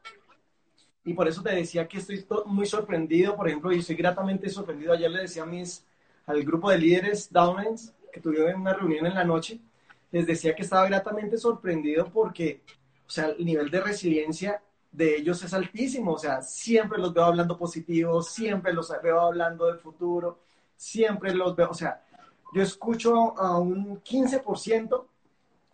y 1.06 1.14
por 1.14 1.28
eso 1.28 1.44
te 1.44 1.54
decía 1.54 1.88
que 1.88 2.00
estoy 2.00 2.26
muy 2.48 2.66
sorprendido, 2.66 3.36
por 3.36 3.48
ejemplo, 3.48 3.72
y 3.72 3.80
estoy 3.80 3.96
gratamente 3.96 4.50
sorprendido. 4.50 4.92
Ayer 4.92 5.12
le 5.12 5.22
decía 5.22 5.44
a 5.44 5.46
mis, 5.46 5.86
al 6.26 6.44
grupo 6.44 6.72
de 6.72 6.80
líderes 6.80 7.32
Downlands 7.32 7.94
que 8.12 8.20
tuvieron 8.20 8.62
una 8.62 8.74
reunión 8.74 9.06
en 9.06 9.14
la 9.14 9.24
noche, 9.24 9.60
les 10.12 10.26
decía 10.26 10.56
que 10.56 10.64
estaba 10.64 10.88
gratamente 10.88 11.38
sorprendido 11.38 12.10
porque, 12.12 12.62
o 13.08 13.10
sea, 13.10 13.28
el 13.28 13.46
nivel 13.46 13.70
de 13.70 13.82
resiliencia 13.82 14.62
de 14.92 15.18
ellos 15.18 15.44
es 15.44 15.54
altísimo, 15.54 16.14
o 16.14 16.18
sea, 16.18 16.42
siempre 16.42 16.98
los 16.98 17.14
veo 17.14 17.26
hablando 17.26 17.58
positivo, 17.58 18.24
siempre 18.24 18.74
los 18.74 18.92
veo 19.04 19.20
hablando 19.20 19.68
del 19.68 19.78
futuro, 19.78 20.40
siempre 20.76 21.36
los 21.36 21.56
veo, 21.56 21.70
o 21.70 21.74
sea, 21.74 22.02
yo 22.54 22.62
escucho 22.62 23.38
a 23.38 23.60
un 23.60 24.02
15% 24.02 25.06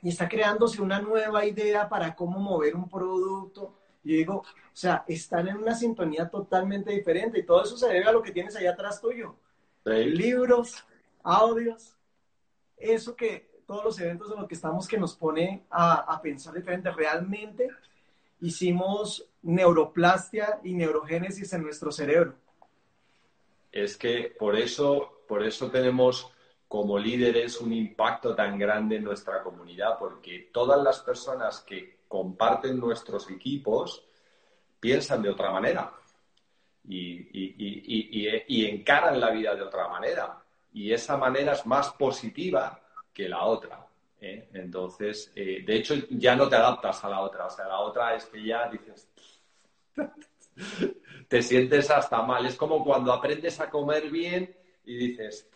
y 0.01 0.09
está 0.09 0.27
creándose 0.27 0.81
una 0.81 0.99
nueva 0.99 1.45
idea 1.45 1.87
para 1.87 2.15
cómo 2.15 2.39
mover 2.39 2.75
un 2.75 2.89
producto. 2.89 3.75
Y 4.03 4.17
digo, 4.17 4.37
o 4.37 4.45
sea, 4.73 5.05
están 5.07 5.47
en 5.47 5.57
una 5.57 5.75
sintonía 5.75 6.29
totalmente 6.29 6.91
diferente 6.91 7.39
y 7.39 7.45
todo 7.45 7.63
eso 7.63 7.77
se 7.77 7.87
debe 7.87 8.05
a 8.05 8.11
lo 8.11 8.21
que 8.21 8.31
tienes 8.31 8.55
allá 8.55 8.71
atrás 8.71 8.99
tuyo. 8.99 9.35
Libros, 9.85 10.83
audios, 11.23 11.95
eso 12.77 13.15
que 13.15 13.51
todos 13.71 13.85
los 13.85 13.99
eventos 13.99 14.29
en 14.31 14.37
los 14.37 14.47
que 14.47 14.55
estamos 14.55 14.87
que 14.87 14.97
nos 14.97 15.15
pone 15.15 15.63
a, 15.69 16.19
pensar 16.21 16.53
diferente. 16.53 16.91
Realmente 16.91 17.69
hicimos 18.41 19.25
neuroplastia 19.43 20.59
y 20.63 20.73
neurogénesis 20.73 21.53
en 21.53 21.63
nuestro 21.63 21.91
cerebro. 21.91 22.35
Es 23.71 23.95
que 23.95 24.35
por 24.37 24.57
eso, 24.57 25.23
por 25.25 25.43
eso 25.43 25.71
tenemos 25.71 26.29
como 26.67 26.99
líderes 26.99 27.61
un 27.61 27.71
impacto 27.71 28.35
tan 28.35 28.59
grande 28.59 28.97
en 28.97 29.05
nuestra 29.05 29.41
comunidad, 29.41 29.97
porque 29.97 30.49
todas 30.51 30.81
las 30.83 30.99
personas 30.99 31.61
que 31.61 32.00
comparten 32.11 32.77
nuestros 32.77 33.31
equipos 33.31 34.03
piensan 34.81 35.21
de 35.21 35.29
otra 35.29 35.49
manera. 35.49 35.93
y, 36.83 38.65
encaran 38.65 39.19
la 39.19 39.31
vida 39.31 39.55
de 39.55 39.61
otra 39.61 39.87
manera. 39.87 40.37
Y 40.73 40.91
esa 40.91 41.15
manera 41.15 41.53
es 41.53 41.65
más 41.65 41.91
positiva 41.93 42.81
que 43.13 43.29
la 43.29 43.45
otra. 43.45 43.85
¿eh? 44.19 44.49
Entonces, 44.53 45.31
eh, 45.35 45.63
de 45.65 45.75
hecho, 45.77 45.95
ya 46.09 46.35
no 46.35 46.49
te 46.49 46.57
adaptas 46.57 47.03
a 47.05 47.09
la 47.09 47.21
otra. 47.21 47.45
O 47.45 47.49
sea, 47.49 47.67
la 47.67 47.79
otra 47.79 48.15
es 48.15 48.25
que 48.25 48.43
ya 48.43 48.69
dices, 48.69 49.09
te 51.29 51.41
sientes 51.41 51.89
hasta 51.89 52.21
mal. 52.23 52.45
Es 52.45 52.55
como 52.55 52.83
cuando 52.83 53.13
aprendes 53.13 53.59
a 53.61 53.69
comer 53.69 54.09
bien 54.09 54.53
y 54.83 54.97
dices, 54.97 55.49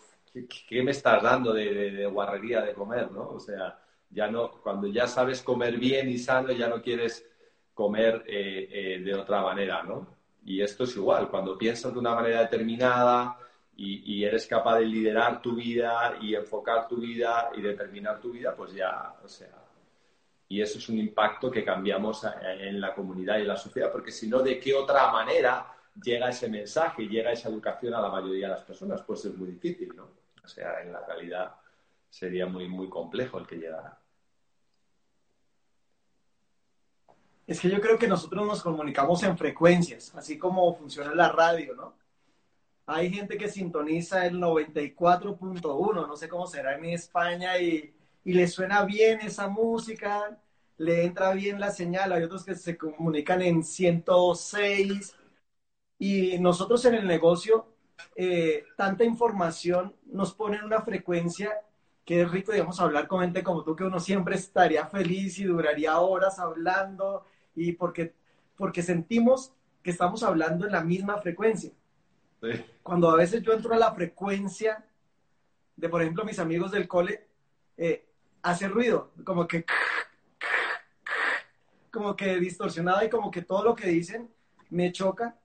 ¿qué, 0.68 0.84
me 0.84 0.91
estás 0.91 1.22
dando 1.22 1.54
de, 1.54 2.06
guarrería 2.06 2.62
de 2.62 2.74
comer? 2.74 3.12
¿no? 3.12 3.30
O 3.32 3.39
sea, 3.39 3.78
ya 4.10 4.28
no, 4.28 4.52
cuando 4.62 4.88
ya 4.88 5.08
sabes 5.08 5.41
comer 5.41 5.78
bien 5.78 6.10
y 6.10 6.18
sano, 6.18 6.52
ya 6.52 6.68
no 6.68 6.82
quieres 6.82 7.26
comer 7.74 8.24
eh, 8.28 9.02
de 9.04 9.13
otra 9.13 9.41
manera, 9.41 9.84
¿no? 9.84 10.08
Y 10.46 10.62
esto 10.62 10.84
es 10.86 10.96
igual, 10.96 11.30
cuando 11.30 11.58
piensas 11.58 11.91
de 11.94 12.00
una 12.00 12.15
manera 12.15 12.41
determinada 12.41 13.38
y, 13.76 14.24
eres 14.24 14.48
capaz 14.48 14.80
de 14.80 14.86
liderar 14.86 15.41
tu 15.41 15.56
vida 15.56 16.18
y 16.22 16.34
enfocar 16.36 16.88
tu 16.88 16.98
vida 16.98 17.50
y 17.56 17.62
determinar 17.62 18.22
tu 18.22 18.32
vida, 18.32 18.56
pues 18.56 18.74
ya, 18.74 19.15
o 19.24 19.28
sea, 19.28 19.50
y 20.48 20.62
eso 20.62 20.78
es 20.78 20.88
un 20.88 20.98
impacto 21.00 21.52
que 21.52 21.65
cambiamos 21.65 22.26
en 22.41 22.80
la 22.80 22.94
comunidad 22.94 23.39
y 23.39 23.41
en 23.41 23.48
la 23.50 23.58
sociedad, 23.58 23.91
porque 23.91 24.12
si 24.12 24.28
no, 24.30 24.39
¿de 24.39 24.60
qué 24.60 24.74
otra 24.74 25.12
manera 25.12 25.68
llega 26.02 26.30
ese 26.30 26.48
mensaje, 26.48 27.08
llega 27.08 27.32
esa 27.32 27.50
educación 27.50 27.94
a 27.96 28.02
la 28.02 28.10
mayoría 28.10 28.48
de 28.48 28.54
las 28.54 28.63
personas? 28.63 29.02
Pues 29.02 29.26
es 29.26 29.36
muy 29.36 29.50
difícil, 29.50 29.94
¿no? 29.96 30.08
O 30.44 30.48
sea, 30.48 30.82
en 30.82 30.94
la 30.94 31.04
realidad 31.06 31.56
sería 32.10 32.46
muy, 32.46 32.68
muy 32.68 32.89
complejo 32.89 33.39
el 33.39 33.48
que 33.48 33.58
llegara. 33.58 34.00
Es 37.48 37.60
que 37.60 37.70
yo 37.70 37.80
creo 37.80 37.98
que 38.00 38.08
nosotros 38.08 38.46
nos 38.46 38.63
comunicamos 38.63 39.22
en 39.24 39.38
frecuencias, 39.38 40.13
así 40.15 40.38
como 40.38 40.76
funciona 40.76 41.13
la 41.13 41.30
radio, 41.30 41.76
¿no? 41.76 41.94
Hay 42.88 43.12
gente 43.12 43.38
que 43.38 43.50
sintoniza 43.50 44.26
el 44.26 44.38
94.1, 44.38 46.08
no 46.08 46.15
sé 46.15 46.28
cómo 46.28 46.48
será 46.48 46.76
en 46.76 46.86
España, 46.86 47.58
y, 47.60 47.94
y 48.24 48.34
le 48.34 48.48
suena 48.48 48.84
bien 48.86 49.22
esa 49.22 49.48
música, 49.48 50.39
le 50.78 51.06
entra 51.06 51.34
bien 51.34 51.60
la 51.60 51.72
señal. 51.72 52.12
Hay 52.12 52.24
otros 52.24 52.44
que 52.44 52.56
se 52.56 52.78
comunican 52.78 53.41
en 53.41 53.63
106. 53.63 55.15
Y 55.98 56.38
nosotros 56.39 56.84
en 56.86 56.96
el 56.96 57.08
negocio, 57.08 57.68
eh, 58.15 58.65
tanta 58.76 59.04
información 59.04 59.96
nos 60.06 60.34
pone 60.34 60.58
en 60.58 60.65
una 60.65 60.82
frecuencia 60.82 61.62
es 62.08 62.32
rico, 62.32 62.52
digamos, 62.52 62.80
hablar 62.80 63.08
con 63.08 63.22
gente 63.22 63.44
como 63.44 63.63
tú, 63.63 63.76
que 63.76 63.84
uno 63.84 64.00
siempre 64.00 64.36
estaría 64.36 64.86
feliz 64.86 65.39
y 65.39 65.46
duraría 65.46 66.00
horas 66.00 66.38
hablando 66.39 67.26
y 67.56 67.72
porque, 67.72 68.13
porque 68.56 68.84
sentimos 68.84 69.54
que 69.82 69.91
estamos 69.91 70.24
hablando 70.24 70.65
en 70.65 70.72
la 70.72 70.84
misma 70.84 71.18
frecuencia. 71.18 71.72
Cuando 72.84 73.10
a 73.10 73.15
veces 73.15 73.41
yo 73.41 73.54
entro 73.54 73.74
a 73.74 73.78
la 73.78 73.94
frecuencia 73.94 74.86
de, 75.76 75.89
por 75.89 76.02
ejemplo, 76.02 76.24
mis 76.24 76.39
amigos 76.39 76.72
del 76.72 76.88
cole, 76.88 77.28
eh, 77.78 78.06
hace 78.44 78.68
ruido, 78.68 79.12
como 79.24 79.48
que, 79.48 79.65
como 81.91 82.15
que 82.15 82.39
distorsionado 82.39 83.04
y 83.04 83.10
como 83.10 83.32
que 83.32 83.41
todo 83.41 83.63
lo 83.63 83.76
que 83.76 83.88
dicen 83.88 84.30
me 84.70 84.91
choca. 84.91 85.38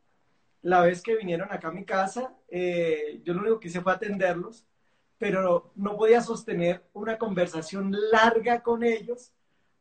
La 0.63 0.83
vez 0.83 1.03
que 1.03 1.17
vinieron 1.17 1.51
acá 1.51 1.69
a 1.69 1.73
mi 1.73 1.85
casa, 1.85 2.35
eh, 2.49 3.21
yo 3.25 3.33
lo 3.33 3.41
único 3.41 3.61
que 3.61 3.69
hice 3.69 3.81
fue 3.81 3.93
atenderlos, 3.93 4.67
pero 5.21 5.71
no 5.77 5.99
podía 5.99 6.23
sostener 6.23 6.83
una 6.95 7.19
conversación 7.19 7.95
larga 8.11 8.63
con 8.63 8.83
ellos 8.83 9.35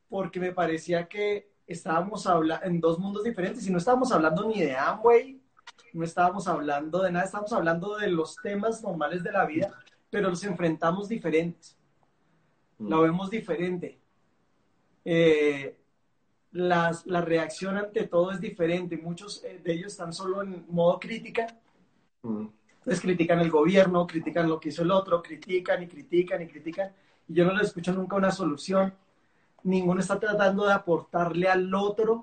porque 0.10 0.38
me 0.38 0.52
parecía 0.52 1.08
que 1.08 1.50
estábamos 1.66 2.28
hablando 2.28 2.66
en 2.66 2.82
dos 2.82 3.00
mundos 3.00 3.24
diferentes 3.24 3.66
y 3.66 3.72
no 3.72 3.78
estábamos 3.78 4.12
hablando 4.12 4.46
ni 4.46 4.60
de 4.60 4.76
Amway, 4.76 5.42
no 5.94 6.04
estábamos 6.04 6.46
hablando 6.50 7.02
de 7.04 7.14
nada, 7.14 7.24
estábamos 7.24 7.54
hablando 7.54 7.96
de 7.96 8.10
los 8.10 8.36
temas 8.36 8.84
normales 8.84 9.24
de 9.24 9.32
la 9.32 9.46
vida, 9.46 9.74
pero 10.10 10.30
los 10.30 10.44
enfrentamos 10.44 11.08
diferentes, 11.08 11.78
lo 12.78 12.98
mm. 12.98 13.02
vemos 13.04 13.30
diferente. 13.30 13.98
Eh, 15.06 15.80
las, 16.52 17.06
la 17.06 17.22
reacción 17.22 17.78
ante 17.78 18.08
todo 18.08 18.32
es 18.32 18.42
diferente, 18.42 18.98
muchos 18.98 19.42
eh, 19.46 19.62
de 19.64 19.72
ellos 19.72 19.94
están 19.94 20.12
solo 20.12 20.42
en 20.42 20.66
modo 20.68 21.00
crítica, 21.00 21.48
mm. 22.24 22.48
Entonces 22.90 23.02
critican 23.02 23.40
el 23.40 23.52
gobierno, 23.52 24.08
critican 24.08 24.50
lo 24.50 24.60
que 24.60 24.70
hizo 24.70 24.82
el 24.82 24.92
otro, 24.92 25.22
critican 25.22 25.84
y 25.84 25.88
critican 25.88 26.42
y 26.42 26.48
critican, 26.48 26.92
y 27.28 27.34
yo 27.34 27.46
no 27.46 27.54
les 27.54 27.68
escucho 27.68 27.94
nunca 27.94 28.16
una 28.16 28.32
solución 28.32 28.94
ninguno 29.64 30.00
está 30.00 30.20
tratando 30.20 30.66
de 30.66 30.74
aportarle 30.74 31.48
al 31.48 31.74
otro. 31.74 32.22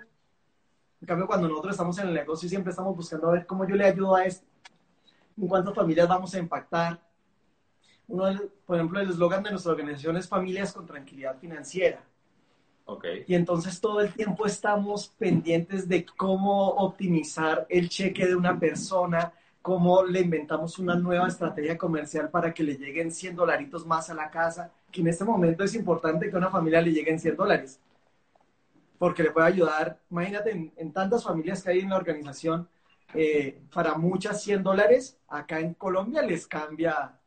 En 1.01 1.07
cambio, 1.07 1.27
cuando 1.27 1.49
nosotros 1.49 1.73
estamos 1.73 1.99
en 1.99 2.09
el 2.09 2.15
negocio, 2.15 2.49
siempre 2.49 2.71
estamos 2.71 2.97
buscando 2.97 3.29
a 3.29 3.33
ver 3.33 3.47
cómo 3.47 3.67
yo 3.67 3.77
le 3.77 3.85
ayudo 3.85 4.15
a 4.17 4.25
esto, 4.25 4.47
en 5.37 5.47
cuántas 5.47 5.75
familias 5.75 6.09
vamos 6.09 6.35
a 6.35 6.39
impactar. 6.39 7.01
Uno, 8.09 8.41
por 8.65 8.77
ejemplo, 8.77 9.01
el 9.01 9.11
eslogan 9.11 9.43
de 9.43 9.51
nuestra 9.51 9.73
organización 9.73 10.17
es 10.17 10.29
Familias 10.29 10.73
con 10.73 10.87
Tranquilidad 10.87 11.39
Financiera. 11.39 12.03
Okay. 12.89 13.25
Y 13.27 13.35
entonces 13.35 13.81
todo 13.81 14.01
el 14.01 14.13
tiempo 14.13 14.47
estamos 14.47 15.09
pendientes 15.19 15.89
de 15.89 16.07
cómo 16.07 16.69
optimizar 16.69 17.67
el 17.69 17.89
cheque 17.89 18.27
de 18.27 18.37
una 18.37 18.59
persona, 18.59 19.33
cómo 19.67 20.05
le 20.05 20.21
inventamos 20.21 20.79
una 20.79 20.95
nueva 20.95 21.27
estrategia 21.27 21.77
comercial 21.77 22.31
para 22.31 22.55
que 22.55 22.63
le 22.63 22.77
lleguen 22.77 23.11
100 23.11 23.35
dolaritos 23.35 23.85
más 23.85 24.09
a 24.09 24.15
la 24.15 24.31
casa, 24.31 24.71
que 24.93 25.01
en 25.01 25.09
este 25.09 25.25
momento 25.25 25.65
es 25.65 25.75
importante 25.75 26.31
que 26.31 26.37
a 26.37 26.39
una 26.39 26.53
familia 26.53 26.81
le 26.81 26.93
lleguen 26.93 27.19
100 27.19 27.35
dólares, 27.35 27.81
porque 28.97 29.25
le 29.25 29.33
puede 29.33 29.49
ayudar, 29.49 29.99
imagínate, 30.09 30.71
en, 30.77 30.93
tantas 30.93 31.25
familias 31.25 31.65
que 31.65 31.71
hay 31.71 31.81
en 31.81 31.91
la 31.91 31.97
organización, 31.97 32.69
eh, 33.13 33.61
para 33.75 33.97
muchas 33.97 34.41
100 34.41 34.63
dólares, 34.63 35.19
acá 35.27 35.59
en 35.59 35.75
Colombia 35.75 36.23
les 36.23 36.47
cambia, 36.47 37.19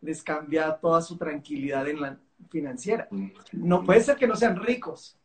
les 0.00 0.22
cambia 0.22 0.78
toda 0.80 1.02
su 1.02 1.18
tranquilidad 1.18 1.86
en 1.86 2.00
la 2.00 2.18
financiera. 2.48 3.08
No 3.52 3.84
puede 3.84 4.00
ser 4.00 4.16
que 4.16 4.26
no 4.26 4.36
sean 4.36 4.56
ricos, 4.56 5.18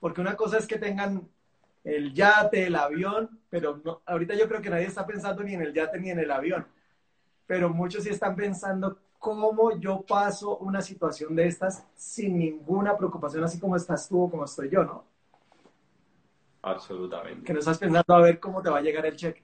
porque 0.00 0.20
una 0.20 0.36
cosa 0.36 0.58
es 0.58 0.66
que 0.66 0.76
tengan 0.76 1.26
el 1.84 2.12
yate, 2.12 2.66
el 2.66 2.76
avión, 2.76 3.40
pero 3.50 3.80
no, 3.84 4.02
ahorita 4.06 4.34
yo 4.34 4.48
creo 4.48 4.62
que 4.62 4.70
nadie 4.70 4.86
está 4.86 5.06
pensando 5.06 5.42
ni 5.42 5.54
en 5.54 5.62
el 5.62 5.72
yate 5.72 5.98
ni 5.98 6.10
en 6.10 6.20
el 6.20 6.30
avión, 6.30 6.66
pero 7.46 7.70
muchos 7.70 8.04
sí 8.04 8.10
están 8.10 8.36
pensando 8.36 8.98
cómo 9.18 9.78
yo 9.78 10.02
paso 10.02 10.58
una 10.58 10.80
situación 10.80 11.34
de 11.34 11.46
estas 11.46 11.86
sin 11.94 12.38
ninguna 12.38 12.96
preocupación, 12.96 13.44
así 13.44 13.58
como 13.58 13.76
estás 13.76 14.08
tú 14.08 14.22
o 14.22 14.30
como 14.30 14.44
estoy 14.44 14.68
yo, 14.68 14.84
¿no? 14.84 15.04
Absolutamente. 16.62 17.44
Que 17.44 17.52
no 17.52 17.58
estás 17.58 17.78
pensando 17.78 18.14
a 18.14 18.20
ver 18.20 18.38
cómo 18.38 18.62
te 18.62 18.70
va 18.70 18.78
a 18.78 18.82
llegar 18.82 19.04
el 19.04 19.16
cheque. 19.16 19.42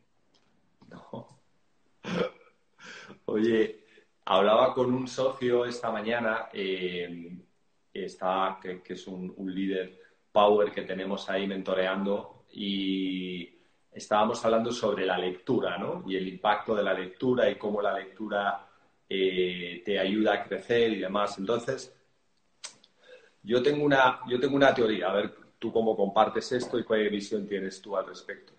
No. 0.89 1.41
Oye, 3.27 3.85
hablaba 4.25 4.73
con 4.75 4.93
un 4.93 5.09
socio 5.09 5.65
esta 5.65 5.91
mañana, 5.91 6.49
eh, 6.53 7.37
está, 7.93 8.59
que, 8.63 8.81
es 8.87 9.07
un 9.09 9.35
líder 9.37 9.98
Power 10.39 10.71
que 10.71 10.83
tenemos 10.83 11.29
ahí 11.29 11.49
mentoreando 11.49 12.45
y 12.53 13.59
estábamos 13.91 14.45
hablando 14.45 14.71
sobre 14.71 15.05
la 15.05 15.19
lectura, 15.19 15.77
¿no? 15.79 16.05
Y 16.07 16.15
el 16.15 16.29
impacto 16.29 16.77
de 16.77 16.85
la 16.85 16.95
lectura 16.95 17.51
y 17.51 17.57
cómo 17.57 17.83
la 17.83 17.99
lectura 17.99 18.65
eh, 19.09 19.83
te 19.85 19.99
ayuda 19.99 20.35
a 20.35 20.45
crecer 20.45 20.93
y 20.93 21.01
demás. 21.01 21.37
Entonces, 21.39 21.93
yo 23.43 23.61
tengo, 23.65 23.85
una, 23.85 24.21
yo 24.29 24.39
tengo 24.39 24.55
una 24.55 24.73
teoría, 24.73 25.11
a 25.11 25.15
ver 25.15 25.35
tú 25.59 25.73
cómo 25.73 25.97
compartes 25.97 26.53
esto 26.53 26.79
y 26.79 26.85
cuál 26.85 27.09
visión 27.09 27.45
tienes 27.49 27.83
tú 27.83 27.97
al 27.97 28.07
respecto. 28.07 28.53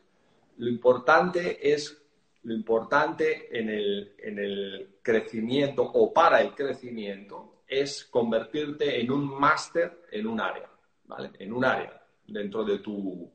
Lo 0.57 0.67
importante 0.67 1.71
es, 1.71 1.97
lo 2.43 2.53
importante 2.53 3.57
en 3.57 3.69
el, 3.69 4.15
en 4.17 4.37
el 4.37 4.97
crecimiento 5.01 5.83
o 5.83 6.11
para 6.11 6.41
el 6.41 6.53
crecimiento 6.53 7.61
es 7.65 8.03
convertirte 8.03 8.99
en 8.99 9.11
un 9.11 9.39
máster 9.39 10.01
en 10.11 10.27
un 10.27 10.41
área. 10.41 10.69
En 11.17 11.53
un 11.53 11.65
área 11.65 12.01
dentro 12.27 12.63
de 12.63 12.79
tu, 12.79 13.31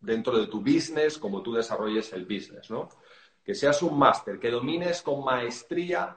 dentro 0.00 0.38
de 0.38 0.46
tu 0.46 0.60
business, 0.60 1.18
como 1.18 1.42
tú 1.42 1.52
desarrolles 1.52 2.12
el 2.12 2.24
business, 2.24 2.70
¿no? 2.70 2.88
Que 3.44 3.54
seas 3.54 3.82
un 3.82 3.98
máster, 3.98 4.38
que 4.38 4.50
domines 4.50 5.02
con 5.02 5.24
maestría 5.24 6.16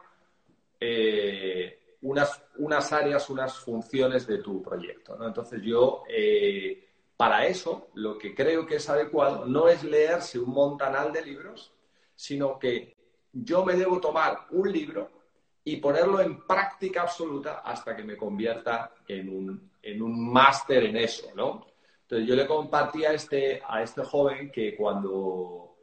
eh, 0.79 1.97
unas, 2.01 2.43
unas 2.57 2.91
áreas, 2.91 3.29
unas 3.29 3.57
funciones 3.59 4.27
de 4.27 4.39
tu 4.39 4.61
proyecto, 4.61 5.17
¿no? 5.17 5.27
Entonces 5.27 5.61
yo, 5.61 6.03
eh, 6.09 6.89
para 7.15 7.45
eso, 7.45 7.89
lo 7.95 8.17
que 8.17 8.33
creo 8.33 8.65
que 8.65 8.75
es 8.75 8.89
adecuado 8.89 9.45
no 9.45 9.67
es 9.67 9.83
leerse 9.83 10.39
un 10.39 10.51
montanal 10.51 11.11
de 11.11 11.25
libros, 11.25 11.73
sino 12.15 12.59
que 12.59 12.95
yo 13.31 13.65
me 13.65 13.75
debo 13.75 13.99
tomar 13.99 14.47
un 14.51 14.71
libro 14.71 15.22
y 15.65 15.77
ponerlo 15.77 16.19
en 16.19 16.45
práctica 16.45 17.03
absoluta 17.03 17.59
hasta 17.59 17.95
que 17.95 18.03
me 18.03 18.17
convierta 18.17 18.91
en 19.07 19.29
un 19.29 19.73
en 19.83 20.01
un 20.01 20.31
máster 20.31 20.85
en 20.85 20.97
eso, 20.97 21.29
¿no? 21.35 21.67
Entonces 22.03 22.27
yo 22.27 22.35
le 22.35 22.47
compartí 22.47 23.05
a 23.05 23.13
este, 23.13 23.61
a 23.67 23.83
este 23.83 24.03
joven 24.03 24.49
que 24.49 24.75
cuando 24.75 25.75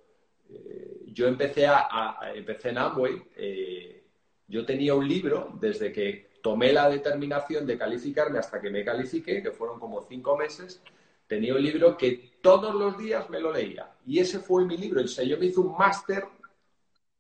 eh, 0.48 1.02
yo 1.06 1.28
empecé, 1.28 1.66
a, 1.66 2.18
empecé 2.34 2.70
en 2.70 2.78
Amway, 2.78 3.22
eh, 3.36 4.04
yo 4.48 4.64
tenía 4.64 4.94
un 4.94 5.06
libro 5.06 5.50
desde 5.60 5.92
que 5.92 6.30
tomé 6.42 6.72
la 6.72 6.88
determinación 6.88 7.66
de 7.66 7.76
calificarme 7.76 8.38
hasta 8.38 8.60
que 8.60 8.70
me 8.70 8.84
califiqué, 8.84 9.42
que 9.42 9.50
fueron 9.50 9.78
como 9.78 10.02
cinco 10.02 10.36
meses, 10.36 10.82
tenía 11.26 11.54
un 11.54 11.62
libro 11.62 11.96
que 11.96 12.32
todos 12.40 12.74
los 12.74 12.96
días 12.96 13.28
me 13.28 13.38
lo 13.38 13.52
leía. 13.52 13.90
Y 14.06 14.18
ese 14.18 14.38
fue 14.38 14.64
mi 14.64 14.76
libro. 14.76 15.02
O 15.02 15.06
sea, 15.06 15.24
yo 15.24 15.38
me 15.38 15.46
hice 15.46 15.60
un 15.60 15.76
máster, 15.76 16.24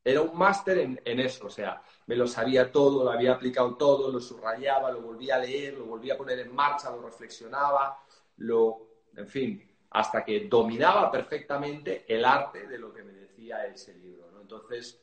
era 0.04 0.22
un 0.22 0.36
máster 0.36 0.78
en, 0.78 1.20
eso. 1.20 1.46
O 1.46 1.50
sea, 1.50 1.82
me 2.06 2.16
lo 2.16 2.26
sabía 2.26 2.70
todo, 2.70 3.04
lo 3.04 3.10
había 3.10 3.32
aplicado 3.32 3.76
todo, 3.76 4.10
lo 4.10 4.20
subrayaba, 4.20 4.90
lo 4.90 5.02
volvía 5.02 5.36
a 5.36 5.38
leer, 5.38 5.74
lo 5.74 5.86
volvía 5.86 6.14
a 6.14 6.18
poner 6.18 6.38
en 6.40 6.54
marcha, 6.54 6.90
lo 6.90 7.02
reflexionaba, 7.02 8.02
lo, 8.38 9.04
en 9.16 9.28
fin, 9.28 9.76
hasta 9.90 10.24
que 10.24 10.46
dominaba 10.48 11.10
perfectamente 11.10 12.04
el 12.08 12.24
arte 12.24 12.66
de 12.66 12.78
lo 12.78 12.92
que 12.92 13.02
me 13.02 13.12
decía 13.12 13.66
ese 13.66 13.94
libro. 13.94 14.40
Entonces, 14.40 15.00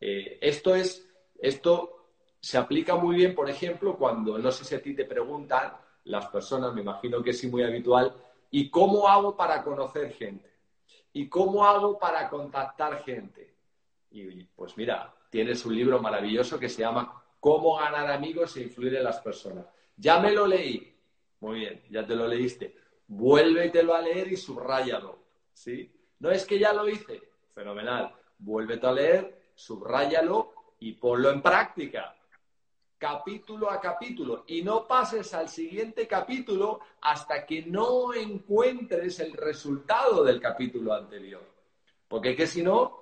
eh, 0.00 0.38
esto 0.40 0.74
es, 0.74 1.06
esto 1.38 2.08
se 2.40 2.56
aplica 2.56 2.96
muy 2.96 3.16
bien, 3.16 3.34
por 3.34 3.50
ejemplo, 3.50 3.96
cuando, 3.96 4.38
no 4.38 4.50
sé 4.50 4.64
si 4.64 4.74
a 4.74 4.82
ti 4.82 4.94
te 4.94 5.04
preguntan, 5.04 5.72
las 6.04 6.26
personas, 6.28 6.72
me 6.72 6.80
imagino 6.80 7.22
que 7.22 7.30
es 7.30 7.44
muy 7.44 7.62
habitual, 7.62 8.14
¿y 8.50 8.70
cómo 8.70 9.06
hago 9.06 9.36
para 9.36 9.62
conocer 9.62 10.12
gente? 10.12 10.50
¿Y 11.12 11.28
cómo 11.28 11.64
hago 11.64 11.98
para 11.98 12.28
contactar 12.28 13.02
gente? 13.04 13.54
Y 14.10 14.44
pues 14.44 14.76
mira, 14.76 15.14
tienes 15.30 15.64
un 15.64 15.74
libro 15.74 16.00
maravilloso 16.00 16.58
que 16.58 16.68
se 16.68 16.82
llama 16.82 17.22
Cómo 17.38 17.76
ganar 17.76 18.10
amigos 18.10 18.56
e 18.56 18.62
influir 18.62 18.96
en 18.96 19.04
las 19.04 19.20
personas. 19.20 19.66
Ya 19.96 20.18
me 20.20 20.32
lo 20.32 20.46
leí. 20.46 20.96
Muy 21.40 21.60
bien, 21.60 21.82
ya 21.90 22.06
te 22.06 22.14
lo 22.14 22.26
leíste. 22.26 22.76
Vuélvetelo 23.06 23.94
a 23.94 24.02
leer 24.02 24.32
y 24.32 24.36
subráyalo. 24.36 25.18
¿Sí? 25.52 25.90
No 26.18 26.30
es 26.30 26.44
que 26.44 26.58
ya 26.58 26.72
lo 26.72 26.88
hice. 26.88 27.20
Fenomenal. 27.54 28.14
Vuélvete 28.38 28.86
a 28.86 28.92
leer, 28.92 29.42
subráyalo 29.54 30.52
y 30.80 30.92
ponlo 30.92 31.30
en 31.30 31.42
práctica 31.42 32.16
capítulo 33.00 33.70
a 33.70 33.80
capítulo 33.80 34.44
y 34.46 34.60
no 34.60 34.86
pases 34.86 35.32
al 35.32 35.48
siguiente 35.48 36.06
capítulo 36.06 36.80
hasta 37.00 37.46
que 37.46 37.62
no 37.62 38.12
encuentres 38.12 39.20
el 39.20 39.32
resultado 39.32 40.22
del 40.22 40.38
capítulo 40.38 40.92
anterior. 40.92 41.42
Porque 42.06 42.36
que 42.36 42.46
si 42.46 42.62
no, 42.62 42.99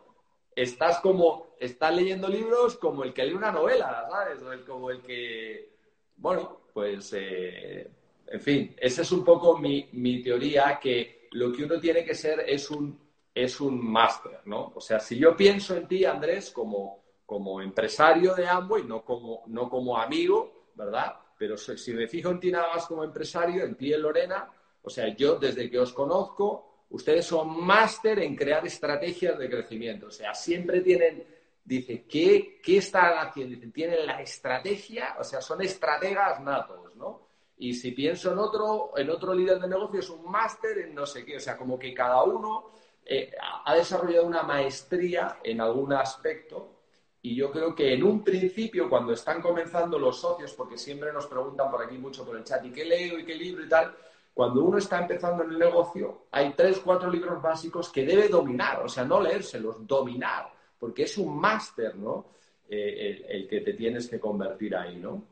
estás 0.63 1.01
como, 1.01 1.55
estás 1.59 1.95
leyendo 1.95 2.29
libros 2.29 2.77
como 2.77 3.05
el 3.05 3.13
que 3.13 3.25
lee 3.25 3.35
una 3.35 3.53
novela, 3.53 4.07
¿sabes? 4.11 4.41
Como 4.67 4.91
el 4.91 5.01
que, 5.03 5.73
bueno, 6.17 6.61
pues, 6.73 7.13
eh, 7.17 7.91
en 8.27 8.41
fin, 8.41 8.75
esa 8.79 9.03
es 9.03 9.13
un 9.13 9.25
poco 9.25 9.59
mi, 9.59 9.89
mi 9.93 10.23
teoría, 10.23 10.79
que 10.81 11.29
lo 11.33 11.53
que 11.53 11.65
uno 11.65 11.79
tiene 11.79 12.05
que 12.05 12.15
ser 12.15 12.41
es 12.41 12.71
un, 12.71 12.99
es 13.35 13.61
un 13.61 13.85
máster, 13.85 14.41
¿no? 14.45 14.73
O 14.75 14.81
sea, 14.81 15.01
si 15.01 15.19
yo 15.19 15.37
pienso 15.37 15.77
en 15.77 15.87
ti, 15.87 16.05
Andrés, 16.05 16.51
como 16.51 16.99
como 17.29 17.61
empresario 17.61 18.35
de 18.35 18.49
Amway, 18.49 18.85
no 18.85 19.05
como, 19.05 19.43
no 19.49 19.69
como 19.69 19.99
amigo, 19.99 20.71
¿verdad? 20.75 21.15
Pero 21.37 21.59
si 21.59 21.93
me 21.93 22.09
fijo 22.09 22.31
en 22.31 22.41
ti 22.41 22.51
nada 22.51 22.73
más 22.75 22.87
como 22.87 23.05
empresario, 23.05 23.65
en 23.65 23.77
ti, 23.77 23.93
en 23.93 24.01
Lorena, 24.01 24.51
o 24.81 24.89
sea, 24.89 25.15
yo 25.15 25.37
desde 25.37 25.69
que 25.69 25.79
os 25.79 25.93
conozco, 25.93 26.68
ustedes 26.91 27.27
son 27.27 27.65
máster 27.65 28.19
en 28.21 28.37
crear 28.37 28.67
estrategias 28.67 29.39
de 29.39 29.51
crecimiento. 29.51 30.07
O 30.07 30.11
sea, 30.11 30.35
siempre 30.35 30.81
tienen, 30.81 31.27
dice, 31.65 32.05
¿qué, 32.09 32.61
qué 32.63 32.79
están 32.79 33.19
haciendo? 33.19 33.55
Dicen, 33.55 33.73
tienen 33.73 34.07
la 34.07 34.21
estrategia, 34.23 35.17
o 35.19 35.25
sea, 35.25 35.41
son 35.41 35.63
estrategas 35.63 36.41
natos, 36.41 36.95
¿no? 36.97 37.29
Y 37.59 37.75
si 37.75 37.91
pienso 37.91 38.33
en 38.33 38.39
otro, 38.39 38.93
en 38.97 39.11
otro 39.11 39.35
líder 39.35 39.59
de 39.59 39.69
negocio, 39.69 40.01
es 40.01 40.11
un 40.11 40.31
máster 40.31 40.79
en 40.79 40.95
no 40.95 41.07
sé 41.07 41.25
qué. 41.25 41.37
O 41.37 41.41
sea, 41.41 41.57
como 41.57 41.79
que 41.79 41.93
cada 41.93 42.23
uno 42.23 42.71
eh, 43.05 43.33
ha 43.65 43.75
desarrollado 43.75 44.27
una 44.27 44.43
maestría 44.43 45.41
en 45.43 45.61
algún 45.61 45.93
aspecto 45.93 46.79
y 47.21 47.35
yo 47.35 47.51
creo 47.51 47.75
que 47.75 47.93
en 47.93 48.05
un 48.05 48.23
principio, 48.23 48.89
cuando 48.89 49.13
están 49.13 49.43
comenzando 49.43 49.99
los 49.99 50.21
socios, 50.21 50.55
porque 50.55 50.79
siempre 50.79 51.13
nos 51.13 51.27
preguntan 51.27 51.71
por 51.71 51.83
aquí 51.83 51.99
mucho 51.99 52.25
por 52.25 52.37
el 52.37 52.45
chat, 52.45 52.65
¿y 52.65 52.71
qué 52.71 52.85
leo 52.85 53.19
y 53.19 53.25
qué 53.25 53.35
libro 53.35 53.65
y 53.65 53.69
tal? 53.69 53.95
Cuando 54.39 54.63
uno 54.63 54.79
está 54.79 55.01
empezando 55.01 55.43
en 55.43 55.51
el 55.51 55.59
negocio, 55.59 56.29
hay 56.31 56.53
tres, 56.53 56.79
cuatro 56.79 57.11
libros 57.11 57.43
básicos 57.43 57.91
que 57.91 58.07
debe 58.07 58.29
dominar, 58.29 58.81
o 58.85 58.89
sea, 58.89 59.05
no 59.05 59.21
leérselos, 59.21 59.85
dominar, 59.85 60.53
porque 60.79 61.03
es 61.03 61.19
un 61.19 61.37
máster, 61.37 61.97
¿no? 61.97 62.35
Eh, 62.69 63.27
el, 63.31 63.49
que 63.49 63.63
te 63.63 63.73
tienes 63.73 64.07
que 64.07 64.21
convertir 64.21 64.77
ahí, 64.77 64.95
¿no? 64.95 65.25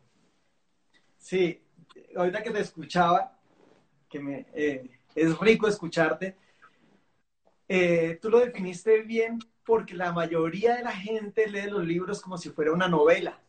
Sí, 1.19 1.63
ahorita 2.17 2.43
que 2.43 2.51
te 2.51 2.59
escuchaba, 2.59 3.39
que 4.09 4.19
me, 4.19 4.47
eh, 4.53 4.99
es 5.15 5.39
rico 5.39 5.69
escucharte, 5.69 6.35
eh, 7.69 8.19
tú 8.21 8.29
lo 8.29 8.41
definiste 8.41 9.03
bien 9.03 9.39
porque 9.65 9.95
la 9.95 10.11
mayoría 10.11 10.75
de 10.75 10.83
la 10.83 10.91
gente 10.91 11.47
lee 11.47 11.71
los 11.71 11.87
libros 11.87 12.21
como 12.21 12.37
si 12.39 12.51
fuera 12.51 12.73
una 12.73 12.89
novela. 12.89 13.41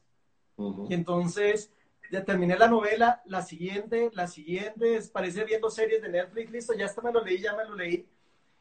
Y 0.87 0.93
entonces, 0.93 1.73
ya 2.11 2.23
terminé 2.23 2.57
la 2.57 2.67
novela, 2.67 3.21
la 3.25 3.41
siguiente, 3.41 4.09
la 4.13 4.27
siguiente, 4.27 4.99
parece 5.11 5.43
viendo 5.43 5.69
series 5.69 6.01
de 6.01 6.09
Netflix, 6.09 6.51
listo, 6.51 6.73
ya 6.73 6.85
está, 6.85 7.01
me 7.01 7.11
lo 7.11 7.23
leí, 7.23 7.39
ya 7.39 7.55
me 7.55 7.65
lo 7.65 7.75
leí. 7.75 8.07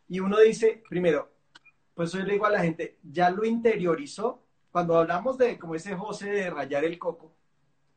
Y 0.08 0.20
uno 0.20 0.38
dice, 0.38 0.82
primero, 0.88 1.30
pues 1.94 2.12
yo 2.12 2.20
le 2.20 2.32
digo 2.32 2.46
a 2.46 2.50
la 2.50 2.60
gente, 2.60 2.98
ya 3.02 3.30
lo 3.30 3.44
interiorizó. 3.44 4.42
Cuando 4.70 4.98
hablamos 4.98 5.38
de, 5.38 5.58
como 5.58 5.74
ese 5.74 5.94
José, 5.94 6.30
de 6.30 6.50
rayar 6.50 6.84
el 6.84 6.98
coco, 6.98 7.32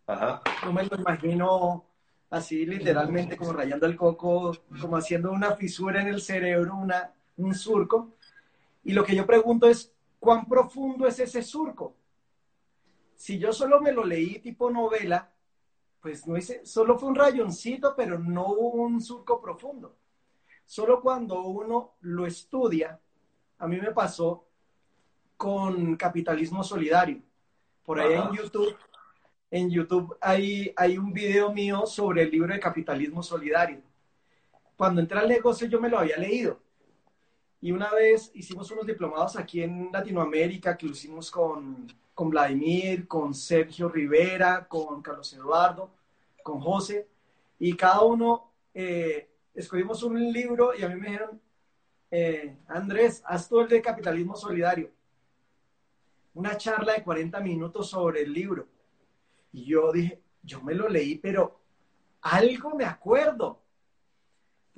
Ajá. 0.07 0.41
no 0.63 0.71
me 0.71 0.85
lo 0.85 0.97
imagino 0.97 1.85
así 2.29 2.65
literalmente 2.65 3.35
como 3.35 3.53
rayando 3.53 3.85
el 3.85 3.95
coco, 3.95 4.55
como 4.79 4.97
haciendo 4.97 5.31
una 5.31 5.55
fisura 5.55 6.01
en 6.01 6.07
el 6.07 6.21
cerebro, 6.21 6.75
una, 6.75 7.11
un 7.37 7.53
surco. 7.53 8.15
Y 8.83 8.93
lo 8.93 9.03
que 9.03 9.15
yo 9.15 9.25
pregunto 9.25 9.67
es, 9.67 9.91
¿cuán 10.19 10.45
profundo 10.45 11.05
es 11.05 11.19
ese 11.19 11.41
surco? 11.41 11.95
Si 13.15 13.37
yo 13.37 13.51
solo 13.51 13.81
me 13.81 13.91
lo 13.91 14.05
leí 14.05 14.39
tipo 14.39 14.71
novela, 14.71 15.29
pues 16.01 16.25
no 16.27 16.37
hice, 16.37 16.65
solo 16.65 16.97
fue 16.97 17.09
un 17.09 17.15
rayoncito, 17.15 17.93
pero 17.95 18.19
no 18.19 18.47
un 18.53 19.01
surco 19.01 19.41
profundo. 19.41 19.95
Solo 20.65 21.01
cuando 21.01 21.41
uno 21.41 21.95
lo 22.01 22.25
estudia, 22.25 22.99
a 23.57 23.67
mí 23.67 23.77
me 23.77 23.91
pasó 23.91 24.45
con 25.35 25.95
capitalismo 25.95 26.63
solidario. 26.63 27.21
Por 27.83 27.99
ahí 27.99 28.13
en 28.13 28.31
YouTube, 28.33 28.75
en 29.49 29.69
YouTube 29.69 30.15
hay, 30.21 30.71
hay 30.75 30.97
un 30.97 31.11
video 31.11 31.51
mío 31.51 31.85
sobre 31.85 32.23
el 32.23 32.31
libro 32.31 32.53
de 32.53 32.59
capitalismo 32.59 33.23
solidario. 33.23 33.81
Cuando 34.77 35.01
entré 35.01 35.19
al 35.19 35.27
negocio 35.27 35.67
yo 35.67 35.81
me 35.81 35.89
lo 35.89 35.99
había 35.99 36.17
leído 36.17 36.59
y 37.61 37.71
una 37.71 37.91
vez 37.91 38.31
hicimos 38.33 38.71
unos 38.71 38.85
diplomados 38.85 39.35
aquí 39.35 39.61
en 39.61 39.89
Latinoamérica 39.91 40.77
que 40.77 40.85
lo 40.85 40.93
hicimos 40.93 41.29
con, 41.29 41.87
con 42.13 42.29
Vladimir, 42.29 43.07
con 43.07 43.33
Sergio 43.33 43.89
Rivera, 43.89 44.67
con 44.67 45.01
Carlos 45.01 45.33
Eduardo, 45.33 45.91
con 46.41 46.61
José, 46.61 47.07
y 47.59 47.75
cada 47.75 48.01
uno 48.03 48.51
eh, 48.73 49.29
escogimos 49.53 50.03
un 50.03 50.31
libro 50.31 50.73
y 50.73 50.83
a 50.83 50.89
mí 50.89 50.95
me 50.95 51.07
dijeron, 51.07 51.41
eh, 52.11 52.55
Andrés, 52.67 53.21
haz 53.25 53.49
tú 53.49 53.59
el 53.59 53.67
de 53.67 53.81
capitalismo 53.81 54.35
solidario. 54.35 54.89
Una 56.33 56.55
charla 56.55 56.93
de 56.93 57.03
40 57.03 57.39
minutos 57.41 57.89
sobre 57.89 58.21
el 58.21 58.31
libro. 58.31 58.67
Y 59.51 59.65
yo 59.65 59.91
dije, 59.91 60.21
yo 60.43 60.61
me 60.61 60.73
lo 60.73 60.87
leí, 60.87 61.15
pero 61.17 61.59
algo 62.21 62.75
me 62.75 62.85
acuerdo. 62.85 63.59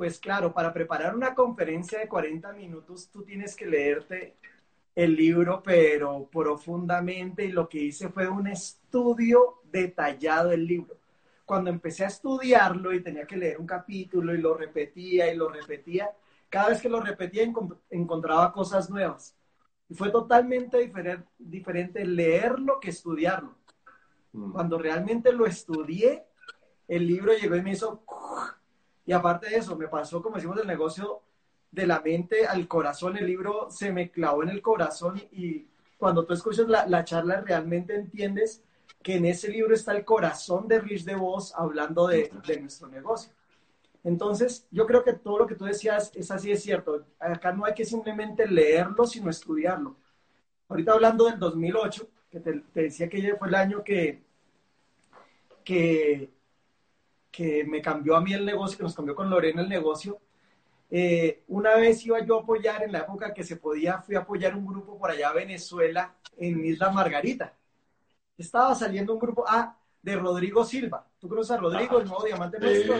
Pues 0.01 0.17
claro, 0.17 0.51
para 0.51 0.73
preparar 0.73 1.15
una 1.15 1.35
conferencia 1.35 1.99
de 1.99 2.07
40 2.07 2.53
minutos, 2.53 3.11
tú 3.13 3.21
tienes 3.21 3.55
que 3.55 3.67
leerte 3.67 4.35
el 4.95 5.15
libro, 5.15 5.61
pero 5.63 6.27
profundamente, 6.27 7.45
y 7.45 7.51
lo 7.51 7.69
que 7.69 7.83
hice 7.83 8.09
fue 8.09 8.27
un 8.27 8.47
estudio 8.47 9.61
detallado 9.71 10.49
del 10.49 10.65
libro. 10.65 10.97
Cuando 11.45 11.69
empecé 11.69 12.03
a 12.03 12.07
estudiarlo 12.07 12.91
y 12.95 13.03
tenía 13.03 13.27
que 13.27 13.37
leer 13.37 13.59
un 13.59 13.67
capítulo 13.67 14.33
y 14.33 14.39
lo 14.39 14.55
repetía 14.55 15.31
y 15.31 15.37
lo 15.37 15.49
repetía, 15.49 16.09
cada 16.49 16.69
vez 16.69 16.81
que 16.81 16.89
lo 16.89 16.99
repetía 16.99 17.43
encontraba 17.91 18.51
cosas 18.51 18.89
nuevas. 18.89 19.35
Y 19.87 19.93
fue 19.93 20.09
totalmente 20.09 20.79
diferente, 20.79 21.27
diferente 21.37 22.05
leerlo 22.05 22.79
que 22.79 22.89
estudiarlo. 22.89 23.53
Mm. 24.33 24.51
Cuando 24.51 24.79
realmente 24.79 25.31
lo 25.31 25.45
estudié, 25.45 26.23
el 26.87 27.05
libro 27.05 27.33
llegó 27.37 27.55
y 27.55 27.61
me 27.61 27.73
hizo 27.73 28.03
y 29.05 29.13
aparte 29.13 29.49
de 29.49 29.57
eso, 29.57 29.75
me 29.75 29.87
pasó, 29.87 30.21
como 30.21 30.35
decimos, 30.35 30.57
del 30.57 30.67
negocio 30.67 31.21
de 31.71 31.87
la 31.87 32.01
mente 32.01 32.45
al 32.45 32.67
corazón. 32.67 33.17
El 33.17 33.25
libro 33.25 33.69
se 33.69 33.91
me 33.91 34.11
clavó 34.11 34.43
en 34.43 34.49
el 34.49 34.61
corazón 34.61 35.21
y, 35.31 35.67
cuando 35.97 36.25
tú 36.25 36.33
escuchas 36.33 36.67
la, 36.67 37.03
charla 37.05 37.41
realmente 37.41 37.95
entiendes 37.95 38.63
que 39.03 39.17
en 39.17 39.25
ese 39.25 39.49
libro 39.49 39.75
está 39.75 39.95
el 39.95 40.03
corazón 40.03 40.67
de 40.67 40.79
Rich 40.79 41.05
DeVos 41.05 41.53
hablando 41.55 42.07
de, 42.07 42.31
de 42.47 42.59
nuestro 42.59 42.87
negocio. 42.87 43.31
Entonces, 44.03 44.67
yo 44.71 44.87
creo 44.87 45.03
que 45.03 45.13
todo 45.13 45.39
lo 45.39 45.47
que 45.47 45.53
tú 45.53 45.65
decías 45.65 46.11
es 46.15 46.31
así, 46.31 46.51
es 46.51 46.63
cierto. 46.63 47.05
Acá 47.19 47.51
no 47.51 47.65
hay 47.65 47.75
que 47.75 47.85
simplemente 47.85 48.47
leerlo, 48.47 49.05
sino 49.05 49.29
estudiarlo. 49.29 49.95
Ahorita 50.69 50.93
hablando 50.93 51.25
del 51.25 51.37
2008, 51.37 52.07
que 52.31 52.39
te, 52.39 52.53
te 52.73 52.81
decía 52.83 53.07
que 53.07 53.35
fue 53.35 53.47
el 53.49 53.55
año 53.55 53.83
que, 53.83 54.23
que 55.63 56.31
que 57.31 57.63
me 57.63 57.81
cambió 57.81 58.15
a 58.15 58.21
mí 58.21 58.33
el 58.33 58.45
negocio, 58.45 58.77
que 58.77 58.83
nos 58.83 58.95
cambió 58.95 59.15
con 59.15 59.29
Lorena 59.29 59.61
el 59.61 59.69
negocio. 59.69 60.19
Eh, 60.89 61.43
una 61.47 61.75
vez 61.75 62.05
iba 62.05 62.19
yo 62.25 62.39
a 62.39 62.41
apoyar, 62.41 62.83
en 62.83 62.91
la 62.91 62.99
época 62.99 63.33
que 63.33 63.43
se 63.43 63.55
podía, 63.55 64.01
fui 64.01 64.15
a 64.15 64.19
apoyar 64.19 64.55
un 64.55 64.65
grupo 64.65 64.97
por 64.97 65.09
allá 65.09 65.29
a 65.29 65.33
Venezuela, 65.33 66.13
en 66.37 66.65
Isla 66.65 66.91
Margarita. 66.91 67.53
Estaba 68.37 68.75
saliendo 68.75 69.13
un 69.13 69.19
grupo, 69.19 69.45
ah, 69.47 69.77
de 70.01 70.15
Rodrigo 70.15 70.65
Silva. 70.65 71.07
¿Tú 71.19 71.29
conoces 71.29 71.51
a 71.51 71.57
Rodrigo, 71.57 71.99
el 71.99 72.07
nuevo 72.07 72.25
diamante 72.25 72.59
nuestro? 72.59 72.95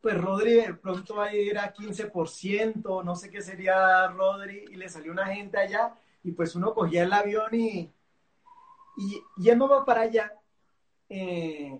pues 0.00 0.18
Rodri 0.18 0.54
de 0.54 0.74
pronto 0.74 1.16
va 1.16 1.26
a 1.26 1.34
ir 1.34 1.58
a 1.58 1.74
15%, 1.74 3.04
no 3.04 3.16
sé 3.16 3.30
qué 3.30 3.42
sería 3.42 4.06
Rodri, 4.08 4.64
y 4.70 4.76
le 4.76 4.88
salió 4.88 5.12
una 5.12 5.26
gente 5.26 5.58
allá, 5.58 5.94
y 6.22 6.32
pues 6.32 6.54
uno 6.54 6.72
cogía 6.72 7.02
el 7.02 7.12
avión 7.12 7.54
y, 7.54 7.92
y 8.96 9.22
yendo 9.36 9.68
va 9.68 9.84
para 9.84 10.02
allá, 10.02 10.32
eh, 11.10 11.78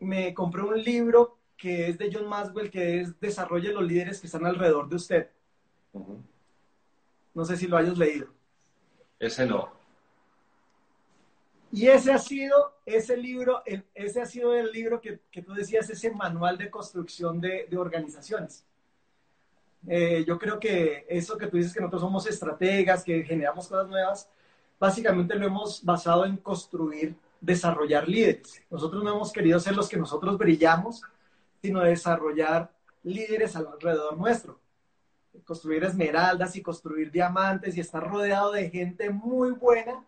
me 0.00 0.34
compré 0.34 0.62
un 0.62 0.82
libro 0.82 1.38
que 1.56 1.88
es 1.88 1.98
de 1.98 2.10
John 2.12 2.28
Maswell, 2.28 2.70
que 2.70 3.00
es 3.00 3.18
Desarrolle 3.18 3.72
los 3.72 3.84
líderes 3.84 4.20
que 4.20 4.26
están 4.26 4.44
alrededor 4.44 4.88
de 4.88 4.96
usted. 4.96 5.30
No 7.32 7.44
sé 7.44 7.56
si 7.56 7.66
lo 7.66 7.76
hayas 7.76 7.96
leído. 7.96 8.28
Ese 9.18 9.46
no. 9.46 9.70
Y 11.72 11.88
ese 11.88 12.12
ha 12.12 12.18
sido, 12.18 12.74
ese 12.84 13.16
libro, 13.16 13.62
ese 13.94 14.20
ha 14.20 14.26
sido 14.26 14.54
el 14.54 14.70
libro 14.72 15.00
que, 15.00 15.20
tú 15.42 15.52
decías, 15.54 15.88
ese 15.90 16.10
manual 16.10 16.58
de 16.58 16.70
construcción 16.70 17.40
de, 17.40 17.68
organizaciones. 17.76 18.64
Eh, 19.86 20.24
yo 20.26 20.38
creo 20.38 20.58
que 20.58 21.06
eso 21.08 21.38
que 21.38 21.46
tú 21.46 21.56
dices 21.56 21.72
que 21.72 21.80
nosotros 21.80 22.02
somos 22.02 22.26
estrategas, 22.26 23.04
que 23.04 23.22
generamos 23.22 23.68
cosas 23.68 23.88
nuevas, 23.88 24.28
básicamente 24.78 25.34
lo 25.34 25.46
hemos 25.46 25.84
basado 25.84 26.24
en 26.24 26.36
construir, 26.36 27.14
desarrollar 27.46 28.08
líderes. 28.08 28.60
Nosotros 28.68 29.04
no 29.04 29.14
hemos 29.14 29.32
querido 29.32 29.60
ser 29.60 29.76
los 29.76 29.88
que 29.88 29.96
nosotros 29.96 30.36
brillamos, 30.36 31.02
sino 31.62 31.80
desarrollar 31.80 32.72
líderes 33.04 33.54
alrededor 33.54 34.18
nuestro. 34.18 34.58
Construir 35.44 35.84
esmeraldas 35.84 36.56
y 36.56 36.62
construir 36.62 37.10
diamantes 37.12 37.76
y 37.76 37.80
estar 37.80 38.02
rodeado 38.02 38.50
de 38.50 38.68
gente 38.68 39.10
muy 39.10 39.52
buena 39.52 40.04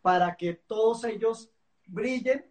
para 0.00 0.34
que 0.36 0.54
todos 0.54 1.04
ellos 1.04 1.50
brillen 1.86 2.46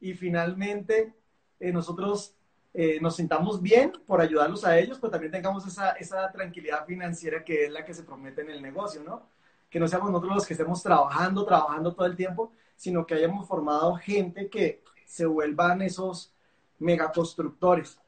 y 0.00 0.12
finalmente 0.12 1.14
eh, 1.58 1.72
nosotros 1.72 2.34
eh, 2.74 2.98
nos 3.00 3.16
sintamos 3.16 3.62
bien 3.62 3.92
por 4.06 4.20
ayudarlos 4.20 4.66
a 4.66 4.78
ellos, 4.78 4.98
pero 5.00 5.12
también 5.12 5.32
tengamos 5.32 5.66
esa, 5.66 5.92
esa 5.92 6.30
tranquilidad 6.30 6.84
financiera 6.84 7.42
que 7.42 7.64
es 7.64 7.72
la 7.72 7.86
que 7.86 7.94
se 7.94 8.02
promete 8.02 8.42
en 8.42 8.50
el 8.50 8.60
negocio, 8.60 9.02
¿no? 9.02 9.30
Que 9.70 9.80
no 9.80 9.88
seamos 9.88 10.10
nosotros 10.10 10.34
los 10.34 10.46
que 10.46 10.52
estemos 10.52 10.82
trabajando, 10.82 11.46
trabajando 11.46 11.94
todo 11.94 12.06
el 12.06 12.16
tiempo, 12.16 12.52
sino 12.76 13.06
que 13.06 13.14
hayamos 13.14 13.46
formado 13.48 13.96
gente 13.96 14.48
que 14.48 14.82
se 15.04 15.26
vuelvan 15.26 15.82
esos 15.82 16.32
megaconstructores. 16.78 17.98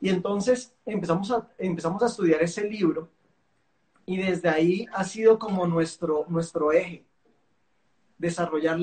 Y 0.00 0.10
entonces 0.10 0.74
empezamos 0.84 1.30
a, 1.30 1.48
empezamos 1.58 2.02
a 2.02 2.06
estudiar 2.06 2.42
ese 2.42 2.68
libro 2.68 3.08
y 4.06 4.18
desde 4.18 4.48
ahí 4.48 4.86
ha 4.92 5.04
sido 5.04 5.38
como 5.38 5.66
nuestro, 5.66 6.26
nuestro 6.28 6.72
eje 6.72 7.04
desarrollar, 8.18 8.78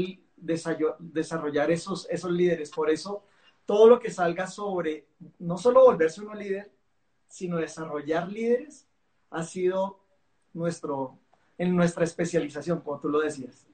desarrollar 0.99 1.71
esos, 1.71 2.07
esos 2.09 2.31
líderes. 2.31 2.71
Por 2.71 2.89
eso, 2.89 3.23
todo 3.65 3.87
lo 3.87 3.99
que 3.99 4.09
salga 4.09 4.47
sobre 4.47 5.07
no 5.39 5.57
solo 5.57 5.85
volverse 5.85 6.21
uno 6.21 6.33
líder, 6.33 6.71
sino 7.27 7.57
desarrollar 7.57 8.29
líderes, 8.31 8.87
ha 9.29 9.43
sido 9.43 9.99
nuestro, 10.53 11.17
en 11.57 11.75
nuestra 11.75 12.03
especialización, 12.03 12.81
como 12.81 12.99
tú 12.99 13.09
lo 13.09 13.19
decías. 13.19 13.67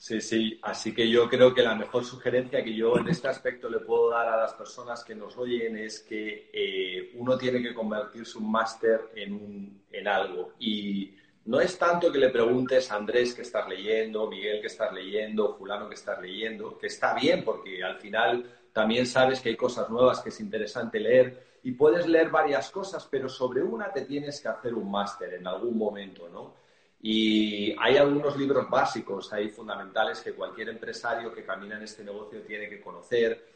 Sí, 0.00 0.18
sí, 0.22 0.58
así 0.62 0.94
que 0.94 1.06
yo 1.10 1.28
creo 1.28 1.52
que 1.52 1.60
la 1.60 1.74
mejor 1.74 2.06
sugerencia 2.06 2.64
que 2.64 2.74
yo 2.74 2.96
en 2.96 3.08
este 3.08 3.28
aspecto 3.28 3.68
le 3.68 3.80
puedo 3.80 4.08
dar 4.08 4.28
a 4.28 4.36
las 4.38 4.54
personas 4.54 5.04
que 5.04 5.14
nos 5.14 5.36
oyen 5.36 5.76
es 5.76 6.00
que 6.00 6.48
eh, 6.54 7.10
uno 7.16 7.36
tiene 7.36 7.60
que 7.60 7.74
convertirse 7.74 8.38
un 8.38 8.50
máster 8.50 9.10
en, 9.14 9.82
en 9.92 10.08
algo. 10.08 10.54
Y 10.58 11.14
no 11.44 11.60
es 11.60 11.78
tanto 11.78 12.10
que 12.10 12.16
le 12.16 12.30
preguntes 12.30 12.90
a 12.90 12.96
Andrés 12.96 13.34
que 13.34 13.42
estás 13.42 13.68
leyendo, 13.68 14.26
Miguel 14.26 14.62
que 14.62 14.68
estás 14.68 14.90
leyendo, 14.90 15.54
fulano 15.54 15.86
que 15.86 15.96
estás 15.96 16.18
leyendo, 16.18 16.78
que 16.78 16.86
está 16.86 17.12
bien 17.12 17.44
porque 17.44 17.84
al 17.84 17.98
final 17.98 18.50
también 18.72 19.04
sabes 19.06 19.40
que 19.40 19.50
hay 19.50 19.56
cosas 19.56 19.90
nuevas 19.90 20.20
que 20.20 20.30
es 20.30 20.40
interesante 20.40 20.98
leer 20.98 21.58
y 21.62 21.72
puedes 21.72 22.06
leer 22.06 22.30
varias 22.30 22.70
cosas, 22.70 23.06
pero 23.10 23.28
sobre 23.28 23.60
una 23.62 23.92
te 23.92 24.06
tienes 24.06 24.40
que 24.40 24.48
hacer 24.48 24.72
un 24.72 24.90
máster 24.90 25.34
en 25.34 25.46
algún 25.46 25.76
momento, 25.76 26.26
¿no? 26.30 26.54
Y 27.02 27.74
hay 27.78 27.96
algunos 27.96 28.36
libros 28.36 28.68
básicos, 28.68 29.32
hay 29.32 29.48
fundamentales 29.48 30.20
que 30.20 30.32
cualquier 30.32 30.68
empresario 30.68 31.32
que 31.32 31.44
camina 31.44 31.76
en 31.76 31.84
este 31.84 32.04
negocio 32.04 32.42
tiene 32.42 32.68
que 32.68 32.80
conocer. 32.80 33.46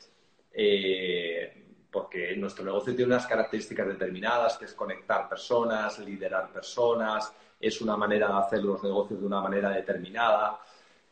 Eh, 0.51 1.65
porque 1.91 2.35
nuestro 2.37 2.65
negocio 2.65 2.95
tiene 2.95 3.13
unas 3.13 3.27
características 3.27 3.87
determinadas, 3.87 4.59
que 4.59 4.65
es 4.65 4.75
conectar 4.75 5.29
personas, 5.29 5.99
liderar 6.01 6.53
personas, 6.53 7.33
es 7.61 7.81
una 7.81 7.97
manera 7.97 8.27
de 8.29 8.35
hacer 8.35 8.65
los 8.65 8.83
negocios 8.83 9.21
de 9.21 9.27
una 9.27 9.41
manera 9.41 9.71
determinada. 9.71 10.59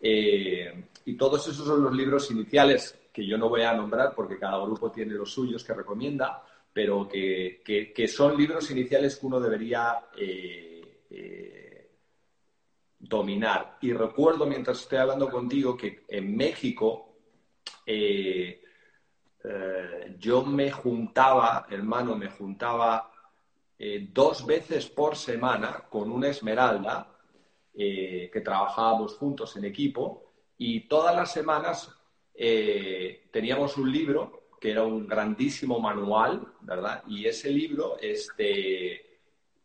Eh, 0.00 0.84
y 1.04 1.16
todos 1.16 1.46
esos 1.46 1.64
son 1.64 1.84
los 1.84 1.94
libros 1.94 2.28
iniciales 2.32 2.98
que 3.12 3.24
yo 3.24 3.38
no 3.38 3.48
voy 3.48 3.62
a 3.62 3.74
nombrar 3.74 4.12
porque 4.12 4.38
cada 4.38 4.58
grupo 4.64 4.90
tiene 4.90 5.12
los 5.12 5.32
suyos 5.32 5.62
que 5.62 5.74
recomienda, 5.74 6.42
pero 6.72 7.08
que, 7.08 8.08
son 8.08 8.36
libros 8.36 8.68
iniciales 8.70 9.16
que 9.16 9.26
uno 9.26 9.38
debería 9.38 10.00
eh, 10.16 10.82
dominar. 13.02 13.76
Y 13.82 13.92
recuerdo 13.92 14.46
mientras 14.46 14.80
estoy 14.80 14.98
hablando 14.98 15.28
contigo 15.28 15.76
que 15.76 16.04
en 16.08 16.36
México 16.36 17.08
yo 20.18 20.44
me 20.44 20.70
juntaba, 20.70 21.66
hermano, 21.68 22.16
me 22.16 22.28
juntaba 22.28 23.12
eh, 23.84 24.06
dos 24.12 24.46
veces 24.46 24.88
por 24.88 25.16
semana 25.16 25.84
con 25.90 26.08
una 26.12 26.28
esmeralda 26.28 27.08
eh, 27.74 28.30
que 28.32 28.40
trabajábamos 28.40 29.16
juntos 29.16 29.56
en 29.56 29.64
equipo 29.64 30.34
y 30.56 30.86
todas 30.86 31.16
las 31.16 31.32
semanas 31.32 31.92
eh, 32.32 33.28
teníamos 33.32 33.76
un 33.76 33.90
libro 33.90 34.50
que 34.60 34.70
era 34.70 34.84
un 34.84 35.08
grandísimo 35.08 35.80
manual, 35.80 36.46
¿verdad? 36.60 37.02
Y 37.08 37.26
ese 37.26 37.50
libro, 37.50 37.96
este, 38.00 39.11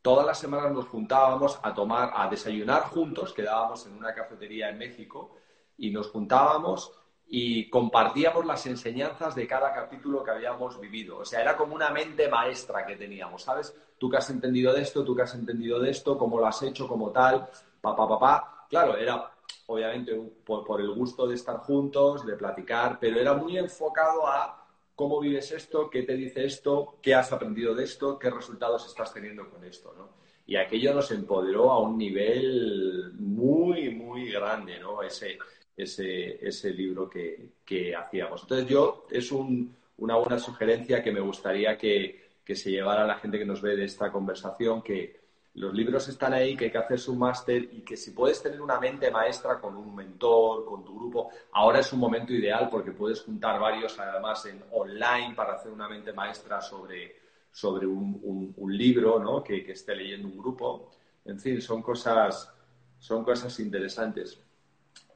todas 0.08 0.26
las 0.26 0.40
semanas 0.40 0.72
nos 0.72 0.88
juntábamos 0.88 1.60
a 1.62 1.74
tomar, 1.74 2.14
a 2.16 2.30
desayunar 2.30 2.84
juntos, 2.84 3.34
quedábamos 3.34 3.86
en 3.88 3.98
una 3.98 4.14
cafetería 4.14 4.70
en 4.70 4.78
México 4.78 5.36
y 5.78 5.92
nos 5.92 6.08
juntábamos 6.08 6.94
y 7.28 7.70
compartíamos 7.70 8.46
las 8.46 8.66
enseñanzas 8.68 9.36
de 9.36 9.46
cada 9.46 9.74
capítulo 9.74 10.24
que 10.24 10.32
habíamos 10.32 10.80
vivido. 10.80 11.18
O 11.18 11.26
sea, 11.26 11.42
era 11.42 11.58
como 11.58 11.76
una 11.76 11.90
mente 11.90 12.30
maestra 12.30 12.86
que 12.86 12.96
teníamos, 12.96 13.44
¿sabes? 13.44 13.76
Tú 13.98 14.10
que 14.10 14.16
has 14.16 14.30
entendido 14.30 14.72
de 14.72 14.84
esto, 14.84 15.04
tú 15.04 15.14
que 15.14 15.24
has 15.24 15.36
entendido 15.36 15.78
de 15.78 15.90
esto, 15.90 16.18
cómo 16.18 16.40
lo 16.40 16.48
has 16.48 16.64
hecho, 16.64 16.88
como 16.88 17.12
tal, 17.12 17.46
papá, 17.82 18.08
papá. 18.08 18.66
Claro, 18.70 18.96
era 18.96 19.30
obviamente 19.66 20.16
por, 20.46 20.80
el 20.80 20.92
gusto 20.94 21.28
de 21.28 21.36
estar 21.36 21.58
juntos, 21.58 22.26
de 22.26 22.38
platicar, 22.38 22.98
pero 22.98 23.20
era 23.20 23.34
muy 23.34 23.58
enfocado 23.58 24.26
a 24.26 24.67
cómo 24.98 25.20
vives 25.20 25.52
esto, 25.52 25.92
qué 25.92 26.02
te 26.02 26.16
dice 26.16 26.44
esto, 26.44 26.98
qué 27.04 27.14
has 27.14 27.32
aprendido 27.32 27.76
de 27.76 27.84
esto, 27.84 28.18
qué 28.18 28.32
resultados 28.32 28.88
estás 28.88 29.14
teniendo 29.14 29.48
con 29.48 29.64
esto, 29.64 29.94
¿no? 29.96 30.10
Y 30.48 30.56
aquello 30.56 30.92
nos 30.92 31.12
empoderó 31.12 31.72
a 31.72 31.80
un 31.80 32.00
nivel 32.00 33.14
muy, 33.14 33.92
muy 33.92 34.32
grande, 34.32 34.80
¿no? 34.80 35.04
Ese, 35.04 35.38
ese, 35.78 36.44
ese 36.44 36.72
libro 36.72 37.08
que, 37.08 37.52
que, 37.64 37.96
hacíamos. 37.96 38.42
Entonces 38.42 38.68
yo, 38.68 39.06
es 39.12 39.32
un, 39.32 39.76
una 40.00 40.16
buena 40.16 40.40
sugerencia 40.40 41.04
que 41.04 41.12
me 41.12 41.20
gustaría 41.20 41.78
que, 41.78 42.30
que, 42.44 42.56
se 42.56 42.72
llevara 42.72 43.04
a 43.04 43.08
la 43.08 43.20
gente 43.20 43.38
que 43.38 43.46
nos 43.46 43.62
ve 43.62 43.76
de 43.76 43.86
esta 43.86 44.12
conversación, 44.12 44.82
que 44.82 45.27
los 45.58 45.74
libros 45.74 46.08
están 46.08 46.34
ahí, 46.34 46.56
que 46.56 46.66
hay 46.66 46.72
que 46.72 46.78
hacer 46.78 47.00
su 47.00 47.16
máster 47.16 47.64
y 47.72 47.82
que 47.82 47.98
si 47.98 48.12
puedes 48.12 48.44
tener 48.44 48.62
una 48.62 48.80
mente 48.80 49.10
maestra 49.10 49.60
con 49.60 49.76
un 49.76 49.96
mentor, 49.96 50.64
con 50.64 50.86
tu 50.86 50.96
grupo, 50.96 51.32
ahora 51.54 51.80
es 51.80 51.92
un 51.92 52.00
momento 52.00 52.32
ideal 52.32 52.70
porque 52.70 52.92
puedes 52.92 53.24
juntar 53.24 53.60
varios 53.60 54.00
además 54.00 54.46
en 54.46 54.64
online 54.72 55.34
para 55.36 55.54
hacer 55.54 55.72
una 55.72 55.90
mente 55.90 56.14
maestra 56.14 56.62
sobre, 56.62 57.16
sobre 57.52 57.88
un, 57.88 58.54
un, 58.56 58.78
libro 58.78 59.18
¿no? 59.18 59.44
que, 59.44 59.66
que 59.66 59.72
esté 59.72 59.96
leyendo 59.96 60.28
un 60.28 60.38
grupo. 60.38 60.92
En 61.26 61.40
fin, 61.40 61.60
son 61.60 61.82
cosas, 61.82 62.54
son 63.00 63.24
cosas 63.24 63.60
interesantes. 63.60 64.40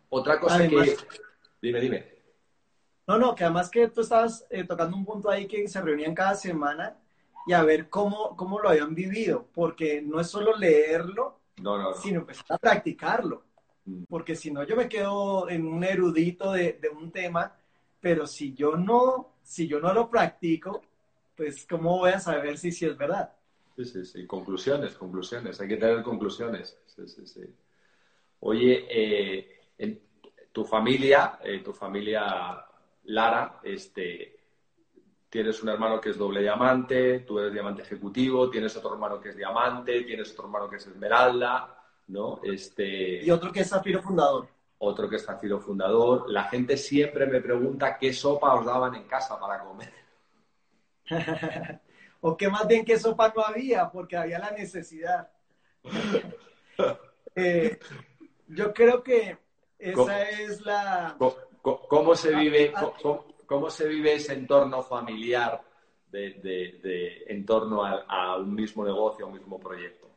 Otra 0.10 0.40
cosa 0.40 0.68
que... 0.68 0.98
Dime, 1.62 1.80
dime. 1.80 2.16
No, 3.06 3.20
no, 3.20 3.36
que 3.36 3.44
además 3.44 3.70
que 3.70 3.90
tú 3.90 4.02
estabas 4.02 4.48
eh, 4.50 4.64
tocando 4.64 4.98
un 4.98 5.06
punto 5.06 5.30
ahí 5.30 5.46
que 5.48 5.68
se 5.68 5.80
reunían 5.82 6.16
cada 6.16 6.34
semana 6.34 6.98
y 7.48 7.54
a 7.54 7.64
ver 7.64 7.90
cómo, 7.90 8.36
cómo 8.36 8.60
lo 8.60 8.70
habían 8.70 8.94
vivido, 8.94 9.48
porque 9.54 10.02
no 10.02 10.20
es 10.20 10.28
solo 10.28 10.56
leerlo, 10.56 11.40
sino 12.02 12.22
empezar 12.22 12.46
a 12.50 12.58
practicarlo. 12.58 13.44
Mm. 13.86 14.04
Porque 14.10 14.36
si 14.36 14.52
no, 14.52 14.64
yo 14.64 14.76
me 14.76 14.88
quedo 14.88 15.50
en 15.50 15.68
un 15.68 15.84
erudito 15.84 16.52
de, 16.52 16.74
de, 16.74 16.90
un 16.90 17.12
tema, 17.12 17.56
pero 18.00 18.28
si 18.28 18.54
yo 18.54 18.76
no, 18.76 19.36
si 19.44 19.68
yo 19.68 19.80
no 19.80 19.94
lo 19.94 20.10
practico, 20.10 20.82
pues 21.36 21.66
¿cómo 21.68 21.98
voy 21.98 22.12
a 22.12 22.20
saber 22.20 22.58
si, 22.58 22.72
si 22.72 22.86
es 22.86 22.98
verdad? 22.98 23.34
Sí, 23.76 23.86
sí, 23.86 24.06
sí. 24.06 24.28
Conclusiones, 24.28 24.94
conclusiones. 24.94 25.60
Hay 25.60 25.68
que 25.68 25.78
tener 25.78 26.04
conclusiones. 26.04 26.78
Sí, 26.86 27.08
sí, 27.08 27.26
sí. 27.26 27.42
Oye, 28.42 28.86
eh, 28.90 29.60
en 29.78 30.02
tu 30.52 30.66
familia, 30.66 31.40
eh, 31.44 31.60
tu 31.64 31.74
familia 31.74 32.66
Lara, 33.06 33.60
este, 33.64 34.41
tienes 35.32 35.64
un 35.64 35.70
hermano 35.70 36.02
que 36.02 36.10
es 36.10 36.18
doble 36.18 36.42
diamante, 36.42 37.20
tú 37.22 37.40
eres 37.40 37.54
diamante 37.54 37.82
ejecutivo, 37.82 38.50
tienes 38.50 38.76
otro 38.76 38.94
hermano 38.94 39.20
que 39.22 39.30
es 39.30 39.38
diamante, 39.38 40.02
tienes 40.02 40.30
otro 40.34 40.44
hermano 40.44 40.70
que 40.70 40.76
es 40.76 40.86
esmeralda, 40.86 41.74
¿no? 42.08 42.42
Este, 42.44 43.24
y 43.24 43.32
otro 43.32 43.50
que 43.50 43.62
es 43.62 43.70
zafiro 43.70 44.02
fundador. 44.02 44.50
Otro 44.80 45.10
que 45.10 45.16
es 45.16 45.26
zafiro 45.26 45.62
fundador. 45.62 46.30
La 46.30 46.44
gente 46.46 46.76
siempre 46.76 47.26
me 47.28 47.40
pregunta 47.40 47.98
qué 47.98 48.12
sopa 48.12 48.56
os 48.56 48.66
daban 48.66 48.94
en 48.96 49.04
casa 49.04 49.40
para 49.40 49.64
comer. 49.64 49.94
o 52.22 52.36
que 52.36 52.50
más 52.50 52.68
bien 52.68 52.84
que 52.84 53.00
sopa 53.00 53.32
no 53.34 53.42
había, 53.42 53.90
porque 53.90 54.18
había 54.18 54.38
la 54.38 54.52
necesidad. 54.52 55.30
Eh, 57.34 57.80
yo 58.48 58.74
creo 58.74 59.02
que 59.02 59.38
esa 59.80 60.30
es 60.30 60.60
la... 60.66 61.16
¿Cómo, 61.62 62.14
se 62.14 62.36
vive, 62.36 62.74
ah, 62.76 62.92
ah. 63.06 63.20
Cómo, 63.52 63.70
se 63.70 63.86
vive 63.86 64.16
ese 64.16 64.34
entorno 64.34 64.82
familiar 64.82 65.62
de, 66.10 67.26
en 67.28 67.46
torno 67.46 67.84
a, 67.84 68.38
un 68.38 68.56
mismo 68.56 68.86
negocio, 68.86 69.26
a 69.26 69.28
un 69.28 69.36
mismo 69.36 69.60
proyecto? 69.60 70.10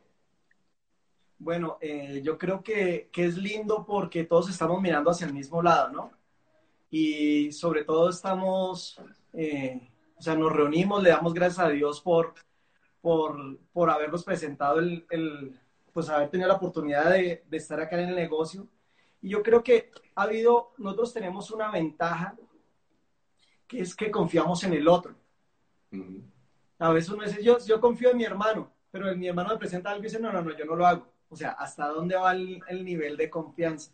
Bueno, 1.37 1.77
eh, 1.81 2.21
yo 2.23 2.37
creo 2.37 2.63
que, 2.63 3.09
es 3.13 3.37
lindo 3.37 3.85
porque 3.85 4.23
todos 4.23 4.49
estamos 4.49 4.81
mirando 4.81 5.11
hacia 5.11 5.27
el 5.27 5.33
mismo 5.33 5.61
lado, 5.61 5.89
¿no? 5.89 6.11
Y 6.89 7.51
sobre 7.51 7.83
todo 7.83 8.09
estamos, 8.09 9.01
eh, 9.33 9.89
o 10.17 10.21
sea, 10.21 10.35
nos 10.35 10.53
reunimos, 10.53 11.03
le 11.03 11.09
damos 11.09 11.33
gracias 11.33 11.59
a 11.59 11.69
Dios 11.69 11.99
por, 11.99 12.35
por, 13.01 13.59
por 13.73 13.89
habernos 13.89 14.23
presentado 14.23 14.79
el, 14.79 15.59
pues 15.91 16.07
haber 16.09 16.29
tenido 16.29 16.47
la 16.47 16.55
oportunidad 16.55 17.09
de, 17.09 17.43
estar 17.51 17.81
acá 17.81 18.01
en 18.01 18.09
el 18.09 18.15
negocio. 18.15 18.67
Y 19.21 19.29
yo 19.29 19.43
creo 19.43 19.61
que 19.61 19.91
ha 20.15 20.23
habido, 20.23 20.71
nosotros 20.77 21.13
tenemos 21.13 21.51
una 21.51 21.69
ventaja, 21.69 22.37
que 23.67 23.81
es 23.81 23.95
que 23.95 24.11
confiamos 24.11 24.63
en 24.63 24.73
el 24.73 24.87
otro. 24.87 25.15
A 26.79 26.91
veces 26.91 27.09
uno 27.11 27.23
dice, 27.23 27.43
yo, 27.43 27.57
yo 27.59 27.79
confío 27.79 28.11
en 28.11 28.17
mi 28.17 28.23
hermano, 28.23 28.71
pero 28.91 29.15
mi 29.15 29.27
hermano 29.27 29.49
me 29.49 29.57
presenta 29.57 29.89
algo 29.89 30.01
y 30.01 30.07
dice, 30.07 30.19
no, 30.19 30.31
no, 30.31 30.41
no, 30.41 30.55
yo 30.55 30.65
no 30.65 30.75
lo 30.75 30.85
hago. 30.85 31.07
O 31.29 31.35
sea, 31.35 31.51
¿hasta 31.51 31.87
dónde 31.87 32.15
va 32.15 32.33
el, 32.33 32.61
nivel 32.83 33.17
de 33.17 33.29
confianza? 33.29 33.91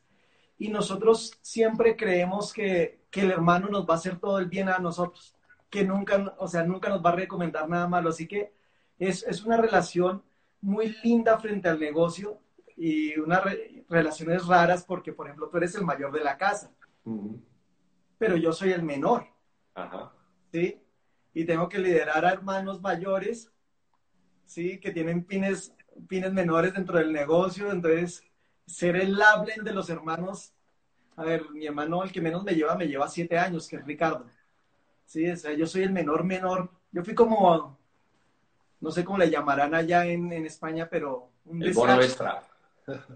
Y 0.57 0.69
nosotros 0.69 1.37
siempre 1.41 1.95
creemos 1.95 2.53
que, 2.53 3.05
que, 3.09 3.21
el 3.21 3.31
hermano 3.31 3.67
nos 3.67 3.87
va 3.87 3.93
a 3.95 3.97
hacer 3.97 4.19
todo 4.19 4.37
el 4.39 4.45
bien 4.45 4.69
a 4.69 4.79
nosotros, 4.79 5.35
que 5.69 5.83
nunca, 5.83 6.35
o 6.37 6.47
sea, 6.47 6.63
nunca 6.63 6.89
nos 6.89 7.03
va 7.03 7.11
a 7.11 7.15
recomendar 7.15 7.67
nada 7.67 7.87
malo. 7.87 8.09
Así 8.09 8.27
que 8.27 8.53
es, 8.99 9.23
es 9.23 9.43
una 9.43 9.57
relación 9.57 10.23
muy 10.61 10.95
linda 11.03 11.39
frente 11.39 11.69
al 11.69 11.79
negocio 11.79 12.39
y 12.77 13.17
unas 13.19 13.43
relaciones 13.89 14.45
raras 14.45 14.83
porque, 14.83 15.13
por 15.13 15.27
ejemplo, 15.27 15.49
tú 15.49 15.57
eres 15.57 15.75
el 15.75 15.85
mayor 15.85 16.11
de 16.11 16.23
la 16.23 16.37
casa, 16.37 16.71
pero 18.17 18.37
yo 18.37 18.53
soy 18.53 18.71
el 18.71 18.83
menor. 18.83 19.27
¿Sí? 20.51 20.81
Y 21.33 21.45
tengo 21.45 21.69
que 21.69 21.79
liderar 21.79 22.25
a 22.25 22.33
hermanos 22.33 22.81
mayores, 22.81 23.51
¿sí? 24.45 24.79
Que 24.79 24.91
tienen 24.91 25.23
pines, 25.23 25.73
pines 26.07 26.33
menores 26.33 26.73
dentro 26.73 26.97
del 26.97 27.13
negocio, 27.13 27.71
entonces 27.71 28.23
ser 28.65 28.95
el 28.95 29.17
lablen 29.17 29.63
de 29.63 29.73
los 29.73 29.89
hermanos. 29.89 30.53
A 31.15 31.23
ver, 31.23 31.49
mi 31.51 31.65
hermano, 31.65 32.03
el 32.03 32.11
que 32.11 32.21
menos 32.21 32.43
me 32.43 32.53
lleva, 32.53 32.75
me 32.75 32.87
lleva 32.87 33.07
siete 33.07 33.37
años, 33.37 33.67
que 33.67 33.77
es 33.77 33.85
Ricardo. 33.85 34.25
Sí, 35.05 35.29
o 35.29 35.37
sea, 35.37 35.53
yo 35.53 35.67
soy 35.67 35.83
el 35.83 35.91
menor 35.91 36.23
menor. 36.23 36.71
Yo 36.91 37.03
fui 37.03 37.15
como 37.15 37.77
no 38.81 38.91
sé 38.91 39.05
cómo 39.05 39.19
le 39.19 39.29
llamarán 39.29 39.75
allá 39.75 40.05
en, 40.05 40.31
España, 40.33 40.89
pero... 40.89 41.29
Un 41.45 41.61
el 41.61 41.71
bono 41.71 42.01
extra. 42.01 42.43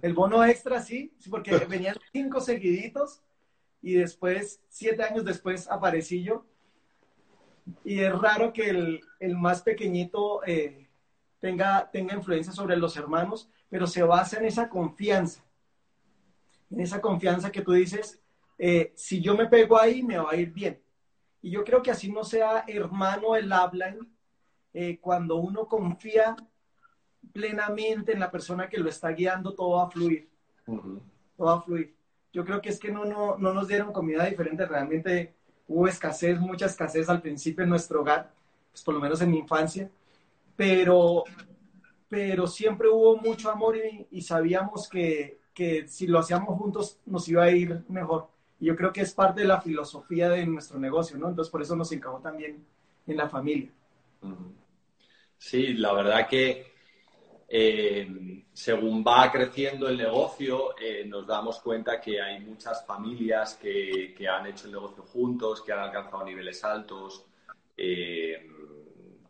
El 0.02 0.14
bono 0.14 0.46
extra, 0.46 0.80
sí, 0.80 1.12
sí, 1.20 1.30
porque 1.30 1.58
venían 1.70 1.98
cinco 2.14 2.40
seguiditos 2.40 3.22
y 3.82 3.94
después, 3.94 4.62
siete 4.70 5.04
años 5.04 5.26
después, 5.26 5.68
aparecí 5.70 6.24
yo. 6.24 6.46
Y 7.84 8.00
es 8.00 8.18
raro 8.18 8.54
que 8.54 8.70
el, 8.70 9.38
más 9.38 9.62
pequeñito 9.62 10.44
eh, 10.46 10.88
tenga, 11.40 11.90
tenga 11.92 12.16
influencia 12.16 12.54
sobre 12.54 12.78
los 12.78 12.96
hermanos, 12.98 13.50
pero 13.70 13.88
se 13.88 14.04
basa 14.04 14.38
en 14.38 14.46
esa 14.46 14.70
confianza. 14.70 15.44
En 16.70 16.80
esa 16.80 17.02
confianza 17.02 17.52
que 17.52 17.62
tú 17.62 17.74
dices, 17.74 18.22
eh, 18.58 18.94
si 18.96 19.22
yo 19.22 19.36
me 19.36 19.48
pego 19.48 19.80
ahí, 19.80 20.04
me 20.04 20.18
va 20.18 20.32
a 20.32 20.36
ir 20.36 20.52
bien. 20.52 20.80
Y 21.42 21.52
yo 21.52 21.64
creo 21.64 21.82
que 21.82 21.92
así 21.92 22.12
no 22.12 22.24
sea 22.24 22.66
hermano 22.68 23.36
el 23.36 23.52
habla 23.52 23.96
eh, 24.74 25.00
cuando 25.00 25.38
uno 25.38 25.68
confía 25.68 26.36
plenamente 27.32 28.14
en 28.14 28.20
la 28.20 28.32
persona 28.32 28.68
que 28.68 28.78
lo 28.78 28.90
está 28.90 29.10
guiando, 29.10 29.54
todo 29.54 29.78
va 29.78 29.86
a 29.86 29.90
fluir. 29.90 30.30
Todo 30.66 31.46
va 31.46 31.54
a 31.56 31.62
fluir. 31.62 31.96
Yo 32.34 32.44
creo 32.44 32.62
que 32.62 32.70
es 32.70 32.80
que 32.80 32.92
no, 32.92 33.06
no, 33.06 33.38
no 33.38 33.54
nos 33.54 33.68
dieron 33.68 33.94
comida 33.94 34.26
diferente. 34.26 34.66
Realmente 34.66 35.36
hubo 35.68 35.88
escasez, 35.88 36.40
mucha 36.40 36.66
escasez 36.66 37.10
al 37.10 37.22
principio 37.22 37.64
en 37.64 37.70
nuestro 37.70 38.02
hogar, 38.02 38.32
pues 38.72 38.84
por 38.84 38.94
lo 38.94 39.00
menos 39.00 39.22
en 39.22 39.32
mi 39.32 39.40
infancia. 39.40 39.90
Pero, 40.56 41.24
pero 42.08 42.48
siempre 42.48 42.88
hubo 42.88 43.18
mucho 43.18 43.50
amor 43.50 43.76
y, 44.10 44.22
sabíamos 44.22 44.88
que, 44.88 45.40
que 45.54 45.88
si 45.88 46.08
lo 46.08 46.20
hacíamos 46.20 46.58
juntos 46.58 47.00
nos 47.06 47.28
iba 47.28 47.44
a 47.44 47.52
ir 47.52 47.84
mejor. 47.90 48.30
Y 48.60 48.68
yo 48.68 48.76
creo 48.76 48.94
que 48.94 49.02
es 49.02 49.14
parte 49.14 49.42
de 49.42 49.48
la 49.48 49.62
filosofía 49.62 50.30
de 50.30 50.46
nuestro 50.46 50.80
negocio, 50.80 51.18
¿no? 51.18 51.30
Entonces 51.30 51.52
por 51.52 51.62
eso 51.62 51.76
nos 51.76 51.92
encajó 51.92 52.20
también 52.20 52.64
en 53.06 53.18
la 53.18 53.28
familia. 53.28 53.70
Sí, 55.38 55.74
la 55.74 55.94
verdad 55.94 56.28
que 56.28 56.75
eh, 57.48 58.44
según 58.52 59.04
va 59.04 59.32
creciendo 59.32 59.88
el 59.88 59.98
negocio, 59.98 60.76
eh, 60.80 61.06
nos 61.06 61.28
damos 61.28 61.60
cuenta 61.60 62.02
que 62.02 62.20
hay 62.22 62.40
muchas 62.40 62.86
familias 62.86 63.56
que, 63.56 64.16
han 64.28 64.48
hecho 64.48 64.66
el 64.66 64.74
negocio 64.74 65.04
juntos, 65.04 65.62
que 65.62 65.72
han 65.72 65.80
alcanzado 65.80 66.26
niveles 66.26 66.64
altos. 66.64 67.26
Eh, 67.78 68.50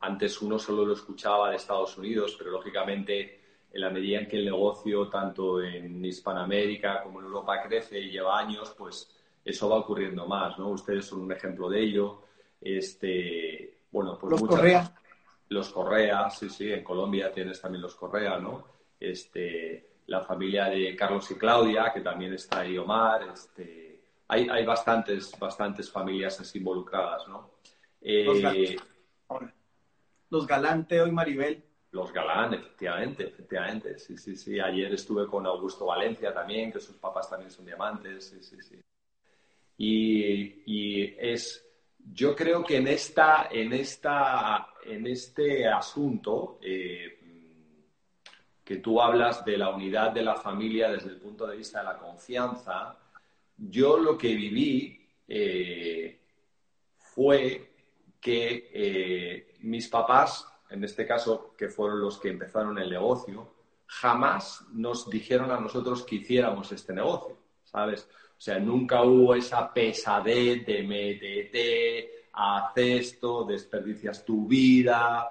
antes 0.01 0.41
uno 0.41 0.59
solo 0.59 0.85
lo 0.85 0.93
escuchaba 0.93 1.49
de 1.49 1.57
Estados 1.57 1.97
Unidos, 1.97 2.35
pero 2.37 2.51
lógicamente 2.51 3.41
en 3.73 3.81
la 3.81 3.89
medida 3.89 4.19
en 4.19 4.27
que 4.27 4.37
el 4.37 4.45
negocio, 4.45 5.09
tanto 5.09 5.61
en 5.61 6.03
Hispanoamérica 6.05 7.03
como 7.03 7.19
en 7.19 7.25
Europa, 7.25 7.61
crece 7.61 7.99
y 7.99 8.11
lleva 8.11 8.39
años, 8.39 8.73
pues 8.77 9.11
eso 9.43 9.67
va 9.67 9.77
ocurriendo 9.77 10.25
más, 10.27 10.57
¿no? 10.57 10.69
Ustedes 10.69 11.05
son 11.05 11.21
un 11.21 11.31
ejemplo 11.33 11.69
de 11.69 11.83
ello. 11.83 12.21
Este, 12.61 13.79
bueno, 13.91 14.17
pues 14.17 14.41
muchas, 14.41 14.93
los 15.49 15.69
Correa, 15.69 16.29
sí, 16.29 16.49
sí, 16.49 16.71
en 16.71 16.83
Colombia 16.83 17.31
tienes 17.31 17.61
también 17.61 17.81
los 17.81 17.95
Correa, 17.95 18.39
¿no? 18.39 18.65
Este, 18.99 19.95
la 20.07 20.21
familia 20.21 20.65
de 20.65 20.95
Carlos 20.95 21.29
y 21.31 21.35
Claudia, 21.35 21.91
que 21.93 22.01
también 22.01 22.33
está 22.33 22.61
ahí 22.61 22.77
Omar, 22.77 23.29
este, 23.33 24.01
hay, 24.27 24.47
hay 24.49 24.65
bastantes, 24.65 25.37
bastantes 25.39 25.91
familias 25.91 26.39
así 26.39 26.59
involucradas, 26.59 27.27
¿no? 27.27 27.51
Eh, 28.01 28.77
los, 30.29 30.47
Galante 30.47 30.97
y 30.97 31.11
Maribel. 31.11 31.63
Los 31.91 32.11
Galán, 32.11 32.53
efectivamente, 32.53 33.27
efectivamente, 33.27 33.97
sí, 33.97 34.17
sí, 34.17 34.35
sí. 34.35 34.59
Ayer 34.59 34.93
estuve 34.93 35.27
con 35.27 35.45
Augusto 35.45 35.85
Valencia 35.85 36.33
también, 36.33 36.71
que 36.71 36.79
sus 36.79 36.97
papás 36.97 37.29
también 37.29 37.51
son 37.51 37.65
diamantes, 37.65 38.25
sí, 38.25 38.43
sí, 38.43 38.61
sí. 38.61 38.81
Y, 39.77 40.63
y 40.65 41.15
es, 41.17 41.64
yo 42.13 42.35
creo 42.35 42.63
que 42.63 42.77
en, 42.77 42.87
esta, 42.87 43.47
en, 43.51 43.73
esta, 43.73 44.67
en 44.85 45.07
este 45.07 45.67
asunto 45.67 46.59
eh, 46.61 47.19
que 48.63 48.77
tú 48.77 49.01
hablas 49.01 49.43
de 49.45 49.57
la 49.57 49.69
unidad 49.69 50.11
de 50.11 50.23
la 50.23 50.35
familia 50.35 50.89
desde 50.89 51.09
el 51.09 51.17
punto 51.17 51.45
de 51.45 51.57
vista 51.57 51.79
de 51.79 51.85
la 51.85 51.97
confianza, 51.97 52.97
yo 53.57 53.97
lo 53.97 54.17
que 54.17 54.33
viví 54.35 55.07
eh, 55.27 56.19
fue 56.97 57.71
que 58.19 58.71
eh, 58.73 59.55
mis 59.61 59.87
papás, 59.87 60.47
en 60.69 60.83
este 60.83 61.05
caso, 61.05 61.53
que 61.57 61.69
fueron 61.69 62.01
los 62.01 62.19
que 62.19 62.29
empezaron 62.29 62.77
el 62.79 62.89
negocio, 62.89 63.53
jamás 63.85 64.65
nos 64.73 65.09
dijeron 65.09 65.51
a 65.51 65.59
nosotros 65.59 66.03
que 66.03 66.15
hiciéramos 66.15 66.71
este 66.71 66.93
negocio, 66.93 67.37
¿sabes? 67.63 68.09
O 68.37 68.41
sea, 68.41 68.59
nunca 68.59 69.03
hubo 69.03 69.33
esa 69.35 69.73
pesadez 69.73 70.65
de 70.65 70.83
métete, 70.83 72.27
haz 72.33 72.73
esto, 72.75 73.45
desperdicias 73.45 74.23
tu 74.25 74.47
vida. 74.47 75.29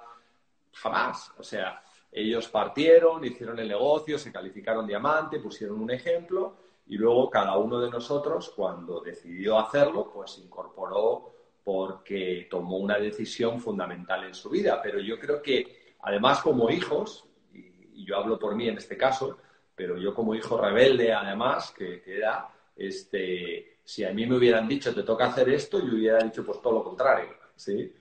Jamás. 0.73 1.31
O 1.37 1.43
sea, 1.43 1.81
ellos 2.11 2.47
partieron, 2.47 3.23
hicieron 3.23 3.59
el 3.59 3.67
negocio, 3.67 4.17
se 4.17 4.31
calificaron 4.31 4.87
diamante, 4.87 5.39
pusieron 5.39 5.81
un 5.81 5.91
ejemplo 5.91 6.55
y 6.87 6.97
luego 6.97 7.29
cada 7.29 7.57
uno 7.57 7.79
de 7.79 7.89
nosotros, 7.89 8.53
cuando 8.55 9.01
decidió 9.01 9.57
hacerlo, 9.57 10.11
pues 10.13 10.37
incorporó 10.37 11.33
porque 11.63 12.47
tomó 12.49 12.77
una 12.77 12.99
decisión 12.99 13.59
fundamental 13.59 14.23
en 14.23 14.35
su 14.35 14.49
vida. 14.49 14.79
Pero 14.83 14.99
yo 14.99 15.19
creo 15.19 15.41
que, 15.41 15.95
además, 16.01 16.41
como 16.41 16.69
hijos, 16.69 17.25
y, 17.53 18.05
yo 18.05 18.17
hablo 18.17 18.37
por 18.37 18.55
mí 18.55 18.67
en 18.67 18.77
este 18.77 18.95
caso, 18.95 19.37
pero 19.75 19.97
yo 19.97 20.13
como 20.13 20.35
hijo 20.35 20.57
rebelde, 20.61 21.11
además, 21.11 21.73
que, 21.75 22.01
que 22.01 22.17
era, 22.17 22.47
este, 22.75 23.79
si 23.83 24.03
a 24.03 24.11
mí 24.11 24.25
me 24.25 24.35
hubieran 24.35 24.67
dicho 24.67 24.93
te 24.93 25.03
toca 25.03 25.27
hacer 25.27 25.49
esto, 25.49 25.79
yo 25.79 25.93
hubiera 25.93 26.23
dicho 26.23 26.45
pues 26.45 26.61
todo 26.61 26.73
lo 26.73 26.83
contrario, 26.83 27.29
¿sí? 27.55 27.93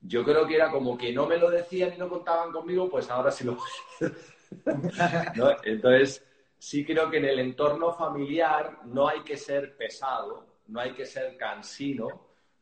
Yo 0.00 0.24
creo 0.24 0.46
que 0.46 0.56
era 0.56 0.70
como 0.70 0.96
que 0.96 1.12
no 1.12 1.26
me 1.26 1.36
lo 1.36 1.50
decían 1.50 1.92
y 1.94 1.98
no 1.98 2.08
contaban 2.08 2.50
conmigo, 2.52 2.88
pues 2.88 3.08
ahora 3.10 3.30
sí 3.30 3.44
lo 3.44 3.56
¿No? 5.36 5.50
Entonces, 5.64 6.24
sí 6.58 6.84
creo 6.84 7.10
que 7.10 7.18
en 7.18 7.24
el 7.24 7.38
entorno 7.38 7.92
familiar 7.92 8.80
no 8.84 9.08
hay 9.08 9.20
que 9.22 9.36
ser 9.36 9.76
pesado, 9.76 10.46
no 10.68 10.80
hay 10.80 10.92
que 10.92 11.06
ser 11.06 11.36
cansino, 11.36 12.08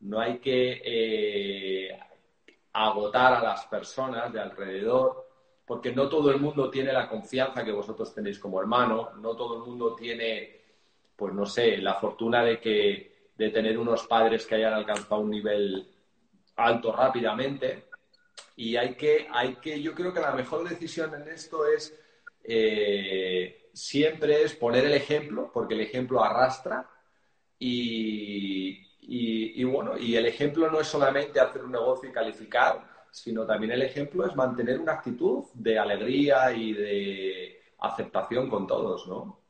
no 0.01 0.19
hay 0.19 0.39
que 0.39 0.81
eh, 0.83 1.99
agotar 2.73 3.33
a 3.33 3.43
las 3.43 3.65
personas 3.65 4.31
de 4.31 4.39
alrededor, 4.39 5.27
porque 5.65 5.91
no 5.91 6.09
todo 6.09 6.31
el 6.31 6.39
mundo 6.39 6.69
tiene 6.69 6.91
la 6.91 7.07
confianza 7.07 7.63
que 7.63 7.71
vosotros 7.71 8.13
tenéis 8.13 8.39
como 8.39 8.59
hermano, 8.59 9.11
no 9.17 9.35
todo 9.35 9.57
el 9.57 9.69
mundo 9.69 9.95
tiene 9.95 10.60
pues 11.21 11.35
no 11.35 11.45
sé, 11.45 11.77
la 11.77 11.93
fortuna 11.99 12.43
de 12.43 12.59
que 12.59 13.29
de 13.37 13.49
tener 13.51 13.77
unos 13.77 14.07
padres 14.07 14.43
que 14.47 14.55
hayan 14.55 14.73
alcanzado 14.73 15.21
un 15.21 15.29
nivel 15.29 15.87
alto 16.55 16.91
rápidamente. 16.91 17.85
y 18.55 18.75
hay 18.75 18.95
que, 18.95 19.27
hay 19.31 19.53
que, 19.57 19.79
yo 19.79 19.93
creo 19.93 20.11
que 20.11 20.19
la 20.19 20.31
mejor 20.31 20.67
decisión 20.67 21.13
en 21.13 21.27
esto 21.27 21.67
es 21.67 21.95
eh, 22.43 23.69
siempre 23.71 24.41
es 24.41 24.55
poner 24.55 24.85
el 24.85 24.95
ejemplo, 24.95 25.51
porque 25.53 25.75
el 25.75 25.81
ejemplo 25.81 26.23
arrastra 26.23 26.89
y, 27.59 28.79
y, 29.01 29.63
bueno, 29.63 29.99
y 29.99 30.15
el 30.15 30.25
ejemplo 30.25 30.71
no 30.71 30.79
es 30.81 30.87
solamente 30.87 31.39
hacer 31.39 31.63
un 31.63 31.73
negocio 31.73 32.09
y 32.09 32.13
calificar, 32.13 32.83
sino 33.11 33.45
también 33.45 33.73
el 33.73 33.83
ejemplo 33.83 34.25
es 34.25 34.35
mantener 34.35 34.79
una 34.79 34.93
actitud 34.93 35.43
de 35.53 35.77
alegría 35.77 36.51
y 36.51 36.73
de 36.73 37.61
aceptación 37.77 38.49
con 38.49 38.65
todos, 38.65 39.07
¿no? 39.07 39.40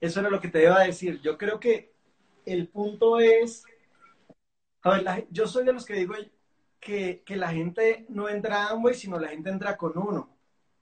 Eso 0.00 0.20
era 0.20 0.30
lo 0.30 0.40
que 0.40 0.48
te 0.48 0.62
iba 0.62 0.80
a 0.80 0.84
decir. 0.84 1.20
Yo 1.20 1.36
creo 1.36 1.60
que 1.60 1.92
el 2.46 2.68
punto 2.68 3.20
es, 3.20 3.64
a 4.82 4.90
ver, 4.90 5.26
yo 5.30 5.46
soy 5.46 5.64
de 5.64 5.72
los 5.72 5.84
que 5.84 5.94
digo 5.94 6.14
que, 6.78 7.22
que, 7.24 7.36
la 7.36 7.50
gente 7.50 8.06
no 8.08 8.28
entra 8.28 8.64
a 8.64 8.70
Amway, 8.70 8.94
sino 8.94 9.18
la 9.18 9.28
gente 9.28 9.50
entra 9.50 9.76
con 9.76 9.96
uno. 9.98 10.36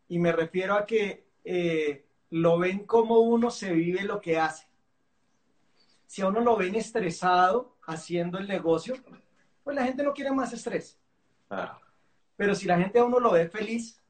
Y 0.09 0.19
me 0.19 0.33
refiero 0.33 0.75
a 0.75 0.87
que 0.87 1.27
eh, 1.45 2.07
lo 2.31 2.59
ven 2.59 2.87
como 2.87 3.21
uno 3.21 3.51
se 3.51 3.73
vive 3.73 4.03
lo 4.03 4.21
que 4.21 4.39
hace. 4.39 4.67
Si 6.07 6.23
a 6.23 6.29
uno 6.29 6.41
lo 6.41 6.57
ven 6.57 6.75
estresado 6.75 7.77
haciendo 7.87 8.39
el 8.39 8.47
negocio, 8.47 8.95
pues 9.65 9.77
la 9.77 9.85
gente 9.85 10.03
no 10.03 10.15
quiere 10.15 10.31
más 10.31 10.53
estrés. 10.53 10.99
Ah. 11.51 11.79
Pero 12.37 12.55
si 12.55 12.67
la 12.67 12.79
gente 12.79 12.99
a 12.99 13.05
uno 13.05 13.19
lo 13.19 13.33
ve 13.33 13.49
feliz, 13.49 14.01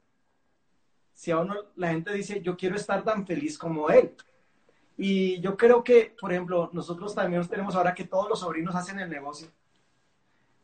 si 1.13 1.31
a 1.31 1.39
uno 1.39 1.55
la 1.75 1.89
gente 1.89 2.13
dice, 2.13 2.41
yo 2.41 2.55
quiero 2.55 2.75
estar 2.75 3.03
tan 3.03 3.25
feliz 3.25 3.57
como 3.57 3.89
él. 3.89 4.15
Y 5.01 5.39
yo 5.39 5.55
creo 5.55 5.81
que, 5.81 6.13
por 6.19 6.33
ejemplo, 6.33 6.69
nosotros 6.73 7.15
también 7.15 7.47
tenemos 7.47 7.73
ahora 7.73 7.95
que 7.95 8.03
todos 8.03 8.27
los 8.27 8.41
sobrinos 8.41 8.75
hacen 8.75 8.99
el 8.99 9.09
negocio. 9.09 9.47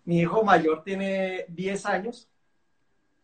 Mi 0.03 0.19
hijo 0.19 0.43
mayor 0.43 0.83
tiene 0.83 1.45
10 1.47 1.85
años 1.85 2.27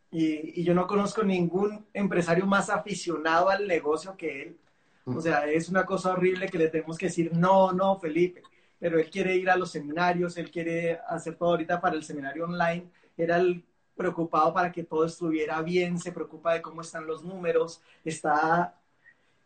y, 0.10 0.64
yo 0.64 0.74
no 0.74 0.88
conozco 0.88 1.22
ningún 1.22 1.86
empresario 1.94 2.46
más 2.46 2.70
aficionado 2.70 3.50
al 3.50 3.68
negocio 3.68 4.16
que 4.16 4.42
él. 4.42 4.58
O 5.04 5.20
sea, 5.20 5.48
es 5.48 5.68
una 5.68 5.86
cosa 5.86 6.14
horrible 6.14 6.48
que 6.48 6.58
le 6.58 6.70
tenemos 6.70 6.98
que 6.98 7.08
decir, 7.08 7.32
no, 7.34 7.74
no, 7.74 8.00
Felipe, 8.00 8.42
pero 8.80 8.98
él 8.98 9.10
quiere 9.10 9.36
ir 9.36 9.50
a 9.50 9.58
los 9.58 9.72
seminarios, 9.72 10.38
él 10.38 10.50
quiere 10.50 10.98
hacer 11.10 11.36
todo 11.36 11.50
ahorita 11.50 11.82
para 11.82 11.98
el 11.98 12.06
seminario 12.06 12.46
online, 12.46 12.86
era 13.18 13.36
el 13.36 13.66
preocupado 13.98 14.54
para 14.54 14.72
que 14.72 14.86
todo 14.86 15.04
estuviera 15.04 15.62
bien, 15.62 16.00
se 16.00 16.14
preocupa 16.14 16.54
de 16.54 16.62
cómo 16.62 16.80
están 16.80 17.06
los 17.06 17.22
números, 17.22 17.82
está... 18.06 18.78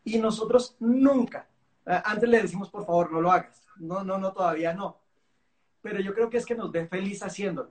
Y 0.04 0.18
nosotros 0.18 0.76
nunca, 0.78 1.48
antes 1.86 2.28
le 2.28 2.42
decimos, 2.42 2.68
por 2.68 2.84
favor, 2.84 3.12
no 3.12 3.20
lo 3.20 3.30
hagas. 3.30 3.62
No, 3.76 4.02
no, 4.02 4.18
no, 4.18 4.32
todavía 4.32 4.74
no. 4.74 4.98
Pero 5.82 6.00
yo 6.00 6.14
creo 6.14 6.28
que 6.28 6.38
es 6.38 6.46
que 6.46 6.54
nos 6.54 6.72
ve 6.72 6.86
feliz 6.86 7.22
haciéndolo. 7.22 7.70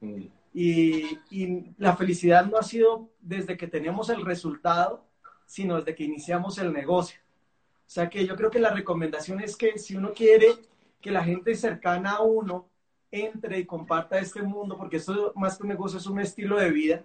Mm. 0.00 0.26
Y, 0.54 1.74
la 1.76 1.96
felicidad 1.96 2.46
no 2.46 2.56
ha 2.56 2.62
sido 2.62 3.10
desde 3.20 3.56
que 3.56 3.66
tenemos 3.66 4.08
el 4.10 4.24
resultado, 4.24 5.04
sino 5.46 5.76
desde 5.76 5.94
que 5.94 6.04
iniciamos 6.04 6.58
el 6.58 6.72
negocio. 6.72 7.20
O 7.86 7.90
sea 7.90 8.08
que 8.08 8.26
yo 8.26 8.36
creo 8.36 8.50
que 8.50 8.58
la 8.58 8.70
recomendación 8.70 9.40
es 9.40 9.56
que 9.56 9.78
si 9.78 9.96
uno 9.96 10.12
quiere 10.12 10.48
que 11.00 11.10
la 11.10 11.24
gente 11.24 11.54
cercana 11.54 12.12
a 12.12 12.22
uno 12.22 12.68
entre 13.10 13.58
y 13.58 13.64
comparta 13.64 14.18
este 14.18 14.42
mundo, 14.42 14.76
porque 14.76 14.96
esto 14.98 15.32
más 15.36 15.56
que 15.56 15.62
un 15.62 15.70
negocio 15.70 15.98
es 15.98 16.06
un 16.06 16.20
estilo 16.20 16.58
de 16.58 16.70
vida, 16.70 17.04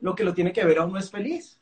lo 0.00 0.14
que 0.14 0.24
lo 0.24 0.34
tiene 0.34 0.52
que 0.52 0.64
ver 0.64 0.78
a 0.78 0.84
uno 0.84 0.98
es 0.98 1.10
feliz. 1.10 1.58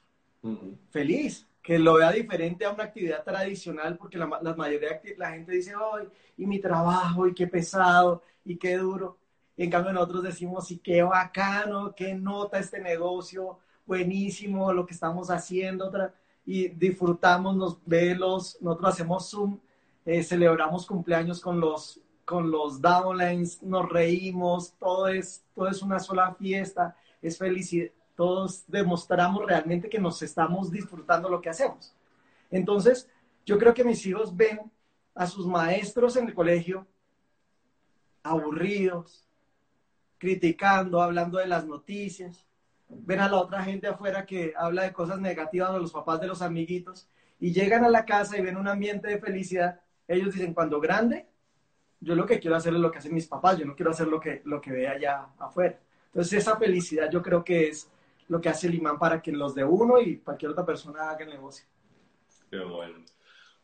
Feliz. 0.91 1.47
Que 1.65 1.79
lo 1.79 1.95
vea 1.95 2.13
diferente 2.13 2.67
a 2.67 2.71
una 2.71 2.85
actividad 2.85 3.25
tradicional, 3.25 3.97
porque 3.97 4.19
la, 4.19 4.27
mayoría 4.27 5.01
de 5.03 5.15
la 5.17 5.31
gente 5.31 5.53
dice, 5.53 5.73
ay, 5.75 6.07
y 6.37 6.47
mi 6.47 6.61
trabajo, 6.61 7.27
y 7.27 7.35
qué 7.35 7.47
pesado, 7.47 8.23
y 8.45 8.59
qué 8.59 8.77
duro. 8.77 9.17
Y 9.57 9.65
en 9.65 9.71
cambio 9.71 9.95
nosotros 9.95 10.25
decimos, 10.25 10.67
sí, 10.69 10.79
qué 10.79 11.03
bacano, 11.03 11.95
qué 11.95 12.15
nota 12.15 12.59
este 12.59 12.81
negocio, 12.81 13.59
buenísimo 13.87 14.75
lo 14.75 14.85
que 14.85 14.93
estamos 14.93 15.31
haciendo, 15.31 15.91
y 16.45 16.69
disfrutamos, 16.69 17.57
nos 17.57 17.79
velos, 17.87 18.59
nosotros 18.61 18.93
hacemos 18.93 19.31
Zoom, 19.31 19.59
eh, 20.05 20.23
celebramos 20.23 20.85
cumpleaños 20.85 21.41
con 21.41 21.61
los, 21.61 21.99
con 22.27 22.51
los 22.51 22.81
downlines, 22.83 23.63
nos 23.63 23.89
reímos, 23.89 24.75
todo 24.79 25.09
es, 25.09 25.43
todo 25.55 25.69
es 25.69 25.81
una 25.81 25.99
sola 25.99 26.35
fiesta, 26.35 26.95
es 27.23 27.39
felicidad, 27.39 27.91
todos 28.17 28.65
demostramos 28.69 29.45
realmente 29.47 29.89
que 29.89 29.99
nos 29.99 30.23
estamos 30.23 30.71
disfrutando 30.71 31.29
lo 31.29 31.41
que 31.41 31.51
hacemos. 31.51 31.95
Entonces, 32.51 33.09
yo 33.45 33.59
creo 33.59 33.75
que 33.75 33.85
mis 33.85 34.05
hijos 34.07 34.37
ven 34.37 34.61
a 35.15 35.27
sus 35.27 35.47
maestros 35.47 36.17
en 36.17 36.29
el 36.29 36.35
colegio 36.35 36.87
aburridos, 38.23 39.29
criticando, 40.19 41.03
hablando 41.03 41.39
de 41.39 41.47
las 41.47 41.67
noticias. 41.67 42.45
Ven 42.89 43.21
a 43.21 43.29
la 43.29 43.37
otra 43.37 43.63
gente 43.63 43.87
afuera 43.87 44.25
que 44.25 44.55
habla 44.57 44.83
de 44.83 44.93
cosas 44.93 45.21
negativas 45.21 45.73
de 45.73 45.81
los 45.81 45.93
papás 45.93 46.21
de 46.21 46.27
los 46.27 46.43
amiguitos 46.43 47.09
y 47.39 47.53
llegan 47.53 47.85
a 47.85 47.91
la 47.91 48.05
casa 48.05 48.39
y 48.39 48.43
ven 48.43 48.57
un 48.57 48.69
ambiente 48.69 49.09
de 49.09 49.19
felicidad. 49.19 49.81
Ellos 50.09 50.35
dicen, 50.35 50.55
cuando 50.55 50.81
grande, 50.81 51.27
yo 52.01 52.15
lo 52.15 52.27
que 52.27 52.39
quiero 52.39 52.57
hacer 52.57 52.75
es 52.75 52.81
lo 52.81 52.91
que 52.91 52.99
hacen 52.99 53.15
mis 53.15 53.27
papás, 53.27 53.59
yo 53.59 53.67
no 53.67 53.75
quiero 53.75 53.91
hacer 53.91 54.07
lo 54.07 54.21
que, 54.21 54.43
lo 54.45 54.61
que 54.61 54.73
ve 54.73 54.89
allá 54.89 55.27
afuera. 55.39 55.79
Entonces 56.07 56.35
esa 56.35 56.57
felicidad 56.57 57.11
yo 57.11 57.23
creo 57.23 57.43
que 57.43 57.69
es 57.69 57.91
lo 58.29 58.41
que 58.41 58.49
hace 58.49 58.67
el 58.69 58.75
imán 58.75 58.99
para 58.99 59.21
que 59.21 59.33
los 59.33 59.55
de 59.55 59.65
uno 59.65 60.01
y 60.01 60.19
cualquier 60.19 60.53
otra 60.53 60.65
persona 60.65 61.11
haga 61.11 61.25
el 61.25 61.31
negocio. 61.31 61.67
Qué 62.51 62.59
bueno. 62.59 63.05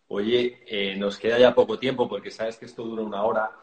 Oye, 0.09 0.63
eh, 0.67 0.97
nos 0.97 1.19
queda 1.19 1.39
ya 1.39 1.55
poco 1.55 1.79
tiempo 1.79 2.09
porque 2.09 2.31
sabes 2.31 2.57
que 2.57 2.67
esto 2.67 2.85
dura 2.85 3.03
una 3.03 3.23
hora 3.23 3.61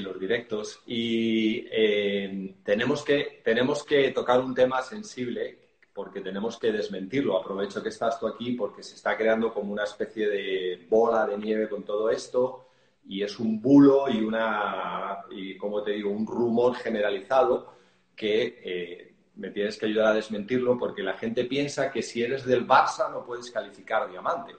los 0.00 0.18
directos 0.18 0.80
y 0.86 1.66
eh, 1.70 2.54
tenemos, 2.64 3.04
que, 3.04 3.40
tenemos 3.44 3.82
que 3.84 4.12
tocar 4.12 4.40
un 4.40 4.54
tema 4.54 4.80
sensible 4.80 5.58
porque 5.92 6.20
tenemos 6.20 6.58
que 6.58 6.70
desmentirlo. 6.70 7.36
Aprovecho 7.36 7.82
que 7.82 7.88
estás 7.88 8.18
tú 8.18 8.26
aquí 8.26 8.52
porque 8.52 8.82
se 8.82 8.94
está 8.94 9.16
creando 9.16 9.52
como 9.52 9.72
una 9.72 9.84
especie 9.84 10.28
de 10.28 10.86
bola 10.88 11.26
de 11.26 11.36
nieve 11.36 11.68
con 11.68 11.82
todo 11.82 12.10
esto 12.10 12.68
y 13.06 13.22
es 13.22 13.38
un 13.40 13.60
bulo 13.60 14.08
y 14.08 14.20
una, 14.20 15.24
y 15.30 15.56
como 15.56 15.82
te 15.82 15.90
digo, 15.92 16.10
un 16.10 16.26
rumor 16.26 16.76
generalizado 16.76 17.74
que 18.14 18.60
eh, 18.64 19.11
me 19.34 19.50
tienes 19.50 19.78
que 19.78 19.86
ayudar 19.86 20.08
a 20.08 20.14
desmentirlo 20.14 20.78
porque 20.78 21.02
la 21.02 21.16
gente 21.16 21.44
piensa 21.44 21.90
que 21.90 22.02
si 22.02 22.22
eres 22.22 22.44
del 22.44 22.66
Barça 22.66 23.10
no 23.10 23.24
puedes 23.24 23.50
calificar 23.50 24.10
diamante. 24.10 24.54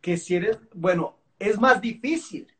Que 0.00 0.16
si 0.16 0.36
eres, 0.36 0.58
bueno, 0.72 1.18
es 1.38 1.58
más 1.58 1.80
difícil 1.80 2.50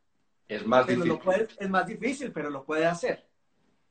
es 0.50 0.66
más 0.66 0.84
difícil. 0.84 1.20
es 1.60 1.70
más 1.70 1.86
difícil, 1.86 2.32
pero 2.32 2.50
lo 2.50 2.64
puede 2.64 2.84
hacer. 2.84 3.24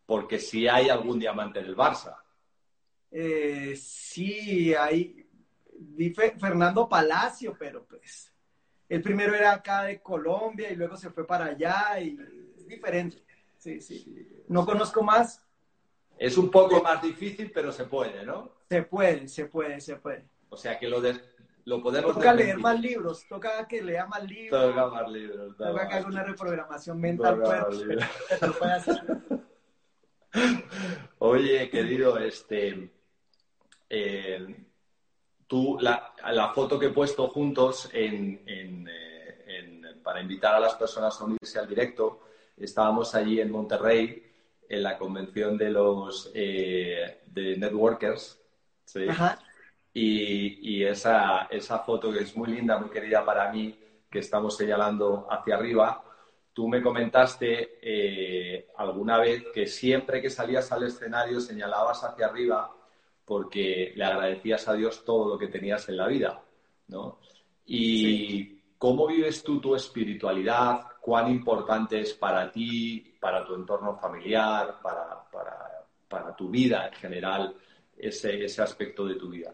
Porque 0.06 0.40
si 0.40 0.68
hay 0.68 0.90
algún 0.90 1.18
diamante 1.18 1.62
del 1.62 1.76
Barça. 1.76 2.18
Eh, 3.10 3.76
sí, 3.78 4.74
hay. 4.74 5.26
Fernando 6.38 6.90
Palacio, 6.90 7.56
pero 7.58 7.86
pues. 7.86 8.34
El 8.90 9.02
primero 9.02 9.34
era 9.34 9.54
acá 9.54 9.84
de 9.84 10.02
Colombia 10.02 10.70
y 10.70 10.76
luego 10.76 10.98
se 10.98 11.12
fue 11.12 11.26
para 11.26 11.46
allá 11.46 11.98
y 12.02 12.18
es 12.58 12.68
diferente. 12.68 13.24
Sí, 13.58 13.80
sí. 13.80 14.44
No 14.50 14.66
conozco 14.66 15.02
más. 15.02 15.42
Es 16.20 16.38
un 16.38 16.52
poco 16.52 16.84
más 16.84 17.02
difícil, 17.02 17.50
pero 17.50 17.72
se 17.72 17.86
puede, 17.86 18.26
¿no? 18.26 18.52
Se 18.70 18.84
puede, 18.84 19.30
se 19.30 19.46
puede, 19.46 19.80
se 19.80 19.96
puede. 19.96 20.26
O 20.50 20.58
sea 20.58 20.78
que 20.78 20.90
lo, 20.90 21.00
de, 21.00 21.18
lo 21.64 21.82
podemos 21.82 22.14
toca 22.14 22.34
leer 22.34 22.58
más 22.58 22.78
libros, 22.78 23.26
toca 23.30 23.66
que 23.66 23.82
lea 23.82 24.06
más 24.06 24.26
libros. 24.26 24.62
Toca 24.62 24.88
más 24.88 25.10
libros. 25.10 25.56
Toca 25.56 25.88
que 25.88 25.96
haga 25.96 26.08
una 26.08 26.24
reprogramación 26.24 27.00
mental. 27.00 27.42
Oye, 31.20 31.70
querido, 31.70 32.18
este, 32.18 32.92
eh, 33.90 34.66
tú, 35.48 35.78
la, 35.80 36.14
la, 36.32 36.50
foto 36.50 36.78
que 36.78 36.88
he 36.88 36.92
puesto 36.92 37.30
juntos 37.30 37.90
en, 37.94 38.44
en, 38.46 38.90
eh, 38.90 39.46
en, 39.48 40.02
para 40.04 40.20
invitar 40.22 40.56
a 40.56 40.60
las 40.60 40.76
personas 40.76 41.18
a 41.22 41.24
unirse 41.24 41.60
al 41.60 41.68
directo, 41.68 42.24
estábamos 42.58 43.16
allí 43.16 43.40
en 43.40 43.52
Monterrey, 43.52 44.29
en 44.70 44.84
la 44.84 44.98
convención 44.98 45.58
de 45.58 45.72
los 45.72 46.32
eh, 46.34 47.22
de 47.26 47.58
networkers. 47.58 48.40
¿sí? 48.86 49.10
Ajá. 49.10 49.40
Y, 49.92 50.84
esa, 50.84 51.48
esa 51.50 51.80
foto 51.80 52.12
que 52.12 52.20
es 52.20 52.36
muy 52.38 52.50
linda, 52.52 52.78
muy 52.78 52.90
querida 52.90 53.26
para 53.26 53.52
mí, 53.52 53.78
que 54.10 54.20
estamos 54.20 54.56
señalando 54.56 55.28
hacia 55.30 55.56
arriba, 55.56 56.04
tú 56.54 56.70
me 56.70 56.82
comentaste 56.82 57.80
eh, 57.82 58.70
alguna 58.78 59.18
vez 59.18 59.44
que 59.54 59.68
siempre 59.68 60.22
que 60.22 60.30
salías 60.30 60.72
al 60.72 60.84
escenario 60.84 61.42
señalabas 61.42 62.04
hacia 62.04 62.28
arriba 62.28 62.72
porque 63.26 63.94
le 63.96 64.04
agradecías 64.06 64.68
a 64.68 64.74
Dios 64.74 65.04
todo 65.06 65.30
lo 65.30 65.38
que 65.38 65.48
tenías 65.48 65.88
en 65.90 65.98
la 65.98 66.08
vida, 66.08 66.42
¿no? 66.88 67.20
Y 67.66 68.60
cómo 68.78 69.06
vives 69.06 69.44
tú 69.44 69.60
tu 69.60 69.76
espiritualidad, 69.76 70.88
cuán 71.02 71.30
importante 71.30 72.00
es 72.00 72.14
para 72.14 72.52
ti, 72.52 73.09
para 73.20 73.46
tu 73.46 73.56
entorno 73.56 73.98
familiar, 73.98 74.80
para, 74.82 75.24
para, 75.32 75.86
para 76.08 76.36
tu 76.36 76.50
vida 76.50 76.88
en 76.88 76.94
general, 76.94 77.56
ese, 77.98 78.44
ese 78.44 78.62
aspecto 78.62 79.06
de 79.06 79.16
tu 79.16 79.30
vida. 79.30 79.54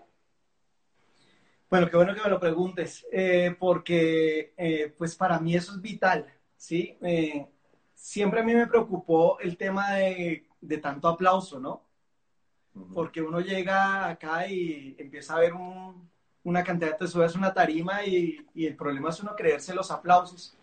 Bueno, 1.70 1.90
qué 1.90 1.98
bueno 1.98 2.14
que 2.14 2.22
me 2.22 2.30
lo 2.30 2.40
preguntes, 2.40 3.06
eh, 3.12 3.56
porque 3.60 4.54
eh, 4.56 4.94
pues 4.98 5.16
para 5.16 5.40
mí 5.40 5.56
eso 5.56 5.74
es 5.74 5.82
vital, 5.82 6.32
¿sí? 6.56 6.96
Eh, 7.02 7.48
siempre 7.94 8.42
a 8.42 8.44
mí 8.44 8.54
me 8.54 8.68
preocupó 8.68 9.40
el 9.40 9.58
tema 9.58 9.96
de, 9.96 10.48
de 10.62 10.78
tanto 10.78 11.08
aplauso, 11.08 11.60
¿no? 11.60 11.84
Porque 12.94 13.22
uno 13.22 13.40
llega 13.40 14.08
acá 14.08 14.48
y 14.48 14.96
empieza 15.00 15.36
a 15.36 15.40
ver 15.40 15.54
una 16.44 16.64
cantidad, 16.64 16.98
te 16.98 17.08
subes 17.08 17.36
una 17.36 17.54
tarima 17.54 18.06
y, 18.06 18.46
y, 18.54 18.68
el 18.68 18.76
problema 18.76 19.10
es 19.10 19.22
uno 19.22 19.36
creerse 19.36 19.74
los 19.74 19.90
aplausos. 19.92 20.56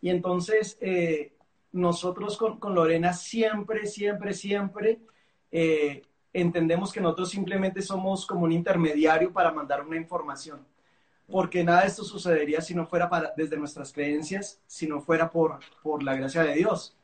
Y 0.00 0.10
entonces 0.10 0.78
eh, 0.80 1.33
nosotros 1.74 2.36
con, 2.36 2.58
con, 2.60 2.74
Lorena 2.74 3.12
siempre, 3.12 3.86
siempre, 3.86 4.32
siempre 4.32 5.00
eh, 5.50 6.02
entendemos 6.32 6.92
que 6.92 7.00
nosotros 7.00 7.30
simplemente 7.30 7.82
somos 7.82 8.26
como 8.26 8.44
un 8.44 8.52
intermediario 8.52 9.32
para 9.32 9.52
mandar 9.52 9.84
una 9.84 9.96
información. 9.96 10.64
Porque 11.26 11.64
nada 11.64 11.80
de 11.80 11.88
esto 11.88 12.04
sucedería 12.04 12.60
si 12.60 12.74
no 12.74 12.86
fuera 12.86 13.10
para, 13.10 13.32
desde 13.36 13.56
nuestras 13.56 13.92
creencias, 13.92 14.60
si 14.66 14.86
no 14.86 15.00
fuera 15.00 15.30
por, 15.30 15.58
por 15.82 16.04
la 16.04 16.14
gracia 16.14 16.44
de 16.44 16.54
Dios. 16.54 16.96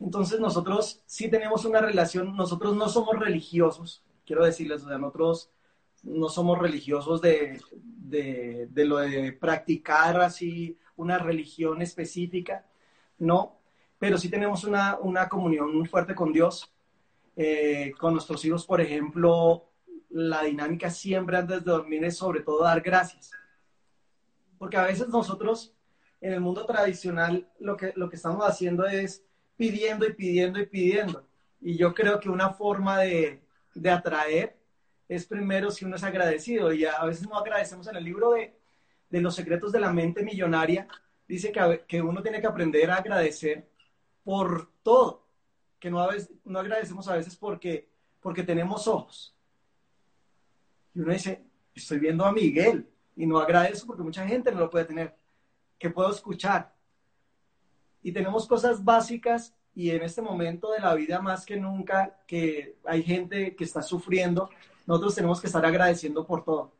Entonces 0.00 0.40
nosotros 0.40 1.02
sí 1.04 1.28
tenemos 1.28 1.66
una 1.66 1.82
relación, 1.82 2.34
nosotros 2.34 2.74
no 2.74 2.88
somos 2.88 3.18
religiosos, 3.18 4.02
quiero 4.24 4.42
decirles, 4.44 4.82
o 4.84 4.88
sea, 4.88 4.96
nosotros 4.96 5.50
no 6.02 6.30
somos 6.30 6.58
religiosos 6.58 7.20
de, 7.20 7.60
de, 7.72 8.68
de, 8.70 8.84
lo 8.86 8.96
de 8.96 9.32
practicar 9.32 10.18
así 10.22 10.78
una 10.96 11.18
religión 11.18 11.82
específica, 11.82 12.64
no, 13.20 13.60
pero 13.98 14.18
sí 14.18 14.28
tenemos 14.28 14.64
una, 14.64 14.98
una 14.98 15.28
comunión 15.28 15.74
muy 15.76 15.86
fuerte 15.86 16.14
con 16.14 16.32
Dios. 16.32 16.72
Eh, 17.36 17.94
con 17.98 18.12
nuestros 18.12 18.44
hijos, 18.44 18.66
por 18.66 18.80
ejemplo, 18.80 19.64
la 20.10 20.42
dinámica 20.42 20.90
siempre 20.90 21.38
antes 21.38 21.64
de 21.64 21.70
dormir 21.70 22.04
es 22.04 22.16
sobre 22.16 22.40
todo 22.40 22.64
dar 22.64 22.80
gracias. 22.80 23.30
Porque 24.58 24.76
a 24.76 24.84
veces 24.84 25.08
nosotros 25.08 25.74
en 26.20 26.34
el 26.34 26.40
mundo 26.40 26.66
tradicional 26.66 27.48
lo 27.58 27.76
que, 27.76 27.92
lo 27.96 28.10
que 28.10 28.16
estamos 28.16 28.46
haciendo 28.46 28.86
es 28.86 29.24
pidiendo 29.56 30.06
y 30.06 30.12
pidiendo 30.12 30.60
y 30.60 30.66
pidiendo. 30.66 31.26
Y 31.60 31.76
yo 31.76 31.94
creo 31.94 32.20
que 32.20 32.28
una 32.28 32.50
forma 32.50 32.98
de, 32.98 33.40
de 33.74 33.90
atraer 33.90 34.56
es 35.08 35.26
primero 35.26 35.70
si 35.70 35.84
uno 35.84 35.96
es 35.96 36.04
agradecido. 36.04 36.72
Y 36.72 36.84
a 36.84 37.04
veces 37.04 37.28
no 37.28 37.38
agradecemos 37.38 37.86
en 37.86 37.96
el 37.96 38.04
libro 38.04 38.32
de, 38.32 38.54
de 39.08 39.20
los 39.20 39.34
secretos 39.34 39.72
de 39.72 39.80
la 39.80 39.92
mente 39.92 40.22
millonaria. 40.22 40.88
Dice 41.30 41.52
que, 41.52 41.84
que 41.86 42.02
uno 42.02 42.22
tiene 42.22 42.40
que 42.40 42.46
aprender 42.46 42.90
a 42.90 42.96
agradecer 42.96 43.68
por 44.24 44.70
todo. 44.82 45.26
Que 45.78 45.90
no, 45.90 46.00
a 46.00 46.08
veces, 46.08 46.30
no 46.44 46.58
agradecemos 46.58 47.06
a 47.08 47.16
veces 47.16 47.36
porque, 47.36 47.88
porque 48.20 48.42
tenemos 48.42 48.88
ojos. 48.88 49.34
Y 50.94 51.00
uno 51.00 51.12
dice, 51.12 51.44
estoy 51.74 51.98
viendo 52.00 52.24
a 52.24 52.32
Miguel 52.32 52.88
y 53.16 53.26
no 53.26 53.38
agradezco 53.38 53.86
porque 53.86 54.02
mucha 54.02 54.26
gente 54.26 54.50
no 54.50 54.58
lo 54.58 54.70
puede 54.70 54.86
tener. 54.86 55.14
Que 55.78 55.88
puedo 55.88 56.10
escuchar, 56.10 56.74
y 58.02 58.12
tenemos 58.12 58.46
cosas 58.46 58.84
básicas 58.84 59.54
y 59.74 59.90
en 59.90 60.02
este 60.02 60.22
momento 60.22 60.72
de 60.72 60.80
la 60.80 60.94
vida 60.94 61.20
más 61.20 61.44
que 61.44 61.56
nunca 61.56 62.18
que 62.26 62.76
hay 62.84 63.02
gente 63.02 63.54
que 63.54 63.64
está 63.64 63.82
sufriendo, 63.82 64.50
nosotros 64.86 65.14
tenemos 65.14 65.40
que 65.40 65.46
estar 65.46 65.64
agradeciendo 65.64 66.26
por 66.26 66.44
todo. 66.44 66.72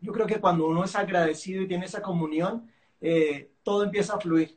Yo 0.00 0.12
creo 0.12 0.26
que 0.26 0.40
cuando 0.40 0.66
uno 0.66 0.84
es 0.84 0.94
agradecido 0.94 1.62
y 1.62 1.68
tiene 1.68 1.86
esa 1.86 2.00
comunión, 2.00 2.70
eh, 3.00 3.52
todo 3.62 3.84
empieza 3.84 4.14
a 4.14 4.20
fluir. 4.20 4.56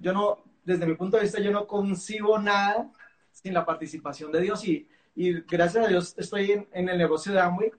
Yo 0.00 0.12
no, 0.12 0.44
desde 0.64 0.86
mi 0.86 0.94
punto 0.94 1.16
de 1.16 1.24
vista, 1.24 1.40
yo 1.40 1.50
no 1.50 1.66
concibo 1.66 2.38
nada 2.38 2.90
sin 3.32 3.54
la 3.54 3.64
participación 3.64 4.32
de 4.32 4.40
Dios 4.40 4.66
y, 4.66 4.88
y 5.14 5.40
gracias 5.42 5.84
a 5.84 5.88
Dios 5.88 6.14
estoy 6.18 6.52
en, 6.52 6.88
el 6.88 6.98
negocio 6.98 7.32
de 7.32 7.40
Amway, 7.40 7.70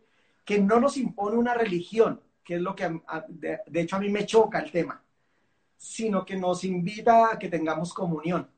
que 0.46 0.60
no 0.60 0.80
nos 0.80 0.98
impone 0.98 1.38
una 1.38 1.54
religión, 1.54 2.22
que 2.44 2.56
es 2.56 2.62
lo 2.62 2.76
que, 2.76 3.02
de 3.68 3.82
hecho, 3.82 3.98
a 3.98 4.00
mí 4.00 4.10
me 4.10 4.26
choca 4.26 4.60
el 4.60 4.72
tema 4.72 5.04
sino 5.78 6.26
que 6.26 6.36
nos 6.36 6.64
invita 6.64 7.32
a 7.32 7.40
que 7.40 7.50
tengamos 7.50 7.94
comunión. 7.94 8.50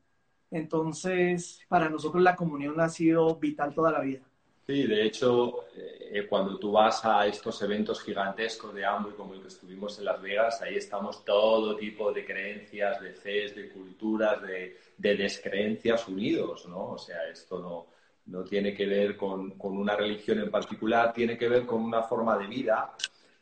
Entonces, 0.50 1.60
para 1.68 1.88
nosotros 1.88 2.22
la 2.22 2.34
comunión 2.34 2.80
ha 2.80 2.88
sido 2.88 3.36
vital 3.36 3.74
toda 3.74 3.92
la 3.92 4.00
vida. 4.00 4.22
Sí, 4.70 4.84
de 4.84 5.04
hecho, 5.04 5.64
eh, 5.74 6.24
cuando 6.28 6.56
tú 6.56 6.70
vas 6.70 7.04
a 7.04 7.26
estos 7.26 7.60
eventos 7.62 8.00
gigantescos 8.04 8.72
de 8.72 8.84
Amway 8.84 9.14
como 9.14 9.34
el 9.34 9.42
que 9.42 9.48
estuvimos 9.48 9.98
en 9.98 10.04
Las 10.04 10.22
Vegas, 10.22 10.62
ahí 10.62 10.76
estamos 10.76 11.24
todo 11.24 11.74
tipo 11.74 12.12
de 12.12 12.24
creencias, 12.24 13.00
de 13.00 13.12
fes, 13.12 13.56
de 13.56 13.68
culturas, 13.68 14.40
de, 14.42 14.78
de 14.96 15.16
descreencias 15.16 16.06
unidos, 16.06 16.66
¿no? 16.66 16.90
O 16.90 16.98
sea, 16.98 17.28
esto 17.28 17.58
no, 17.58 17.86
no 18.26 18.44
tiene 18.44 18.72
que 18.72 18.86
ver 18.86 19.16
con, 19.16 19.56
una 19.58 19.96
religión 19.96 20.38
en 20.38 20.52
particular, 20.52 21.12
tiene 21.12 21.36
que 21.36 21.48
ver 21.48 21.66
con 21.66 21.82
una 21.82 22.04
forma 22.04 22.38
de 22.38 22.46
vida 22.46 22.94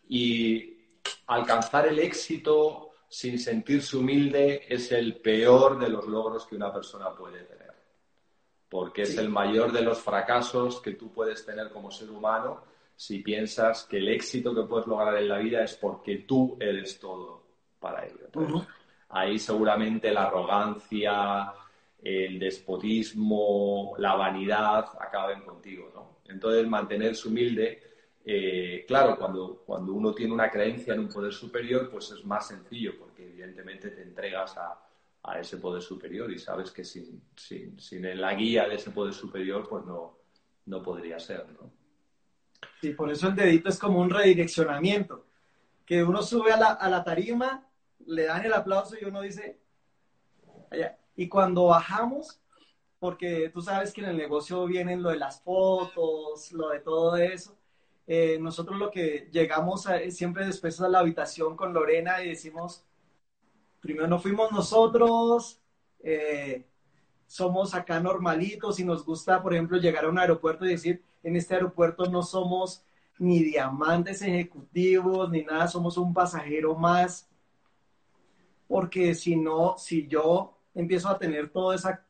y 0.08 0.78
alcanzar 1.26 1.88
el 1.88 1.98
éxito 1.98 2.92
sin 3.06 3.38
sentirse 3.38 3.98
humilde 3.98 4.62
es 4.66 4.92
el 4.92 5.16
peor 5.16 5.78
de 5.78 5.90
los 5.90 6.06
logros 6.06 6.46
que 6.46 6.56
una 6.56 6.72
persona 6.72 7.10
puede 7.10 7.42
tener. 7.42 7.67
Porque 8.68 9.02
es 9.02 9.16
el 9.16 9.28
mayor 9.28 9.72
de 9.72 9.82
los 9.82 9.98
fracasos 9.98 10.80
que 10.80 10.92
tú 10.92 11.10
puedes 11.12 11.44
tener 11.44 11.70
como 11.70 11.90
ser 11.90 12.10
humano 12.10 12.62
si 12.94 13.20
piensas 13.20 13.84
que 13.84 13.98
el 13.98 14.08
éxito 14.08 14.54
que 14.54 14.62
puedes 14.62 14.86
lograr 14.86 15.16
en 15.16 15.28
la 15.28 15.38
vida 15.38 15.62
es 15.62 15.74
porque 15.74 16.18
tú 16.18 16.56
eres 16.60 16.98
todo 16.98 17.42
para 17.80 18.04
ello. 18.04 18.66
Ahí 19.10 19.38
seguramente 19.38 20.12
la 20.12 20.24
arrogancia, 20.24 21.52
el 22.02 22.38
despotismo, 22.38 23.94
la 23.98 24.14
vanidad 24.16 24.86
acaben 25.00 25.42
contigo. 25.42 25.90
¿no? 25.94 26.18
Entonces, 26.26 26.66
mantenerse 26.66 27.28
humilde 27.28 27.88
eh, 28.30 28.84
claro, 28.86 29.16
cuando, 29.16 29.62
cuando 29.64 29.94
uno 29.94 30.12
tiene 30.12 30.34
una 30.34 30.50
creencia 30.50 30.92
en 30.92 31.00
un 31.00 31.08
poder 31.08 31.32
superior, 31.32 31.88
pues 31.90 32.10
es 32.10 32.22
más 32.26 32.48
sencillo, 32.48 32.92
porque 32.98 33.24
evidentemente 33.24 33.88
te 33.88 34.02
entregas 34.02 34.54
a, 34.58 34.78
a 35.22 35.38
ese 35.38 35.58
poder 35.58 35.82
superior 35.82 36.30
y 36.30 36.38
sabes 36.38 36.70
que 36.70 36.84
sin, 36.84 37.22
sin, 37.36 37.78
sin, 37.78 38.20
la 38.20 38.34
guía 38.34 38.68
de 38.68 38.76
ese 38.76 38.90
poder 38.90 39.12
superior, 39.12 39.66
pues 39.68 39.84
no, 39.84 40.18
no 40.66 40.82
podría 40.82 41.18
ser, 41.18 41.46
¿no? 41.52 41.70
Sí, 42.80 42.90
por 42.90 43.10
eso 43.10 43.28
el 43.28 43.34
dedito 43.34 43.68
es 43.68 43.78
como 43.78 44.00
un 44.00 44.10
redireccionamiento, 44.10 45.26
que 45.84 46.02
uno 46.02 46.22
sube 46.22 46.52
a 46.52 46.56
la, 46.56 46.66
a 46.72 46.88
la 46.88 47.02
tarima, 47.02 47.66
le 48.06 48.24
dan 48.24 48.44
el 48.44 48.52
aplauso 48.52 48.96
y 49.00 49.04
uno 49.04 49.20
dice, 49.20 49.60
allá. 50.70 50.98
y 51.16 51.28
cuando 51.28 51.66
bajamos, 51.66 52.40
porque 52.98 53.50
tú 53.50 53.60
sabes 53.60 53.92
que 53.92 54.00
en 54.00 54.08
el 54.08 54.16
negocio 54.16 54.66
vienen 54.66 55.02
lo 55.02 55.10
de 55.10 55.18
las 55.18 55.40
fotos, 55.42 56.52
lo 56.52 56.70
de 56.70 56.80
todo 56.80 57.16
eso, 57.16 57.56
eh, 58.06 58.38
nosotros 58.40 58.78
lo 58.78 58.90
que 58.90 59.28
llegamos 59.30 59.86
siempre 60.10 60.46
después 60.46 60.80
a 60.80 60.88
la 60.88 61.00
habitación 61.00 61.56
con 61.56 61.74
Lorena 61.74 62.22
y 62.22 62.30
decimos, 62.30 62.87
primero 63.80 64.06
no 64.06 64.18
fuimos 64.18 64.52
nosotros, 64.52 65.60
eh, 66.00 66.64
somos 67.26 67.74
acá 67.74 68.00
normalitos 68.00 68.80
y 68.80 68.84
nos 68.84 69.04
gusta, 69.04 69.42
por 69.42 69.52
ejemplo, 69.52 69.78
llegar 69.78 70.04
a 70.04 70.08
un 70.08 70.18
aeropuerto 70.18 70.64
y 70.64 70.70
decir, 70.70 71.02
en 71.22 71.36
este 71.36 71.54
aeropuerto 71.54 72.06
no 72.06 72.22
somos 72.22 72.82
ni 73.18 73.42
diamantes 73.42 74.22
ejecutivos 74.22 75.30
ni 75.30 75.42
nada, 75.42 75.68
somos 75.68 75.98
un 75.98 76.14
pasajero 76.14 76.74
más, 76.74 77.28
porque 78.66 79.14
si 79.14 79.36
no, 79.36 79.76
si 79.76 80.06
yo 80.06 80.54
empiezo 80.74 81.08
a 81.08 81.18
tener 81.18 81.50
todo 81.50 81.72
esa, 81.72 82.04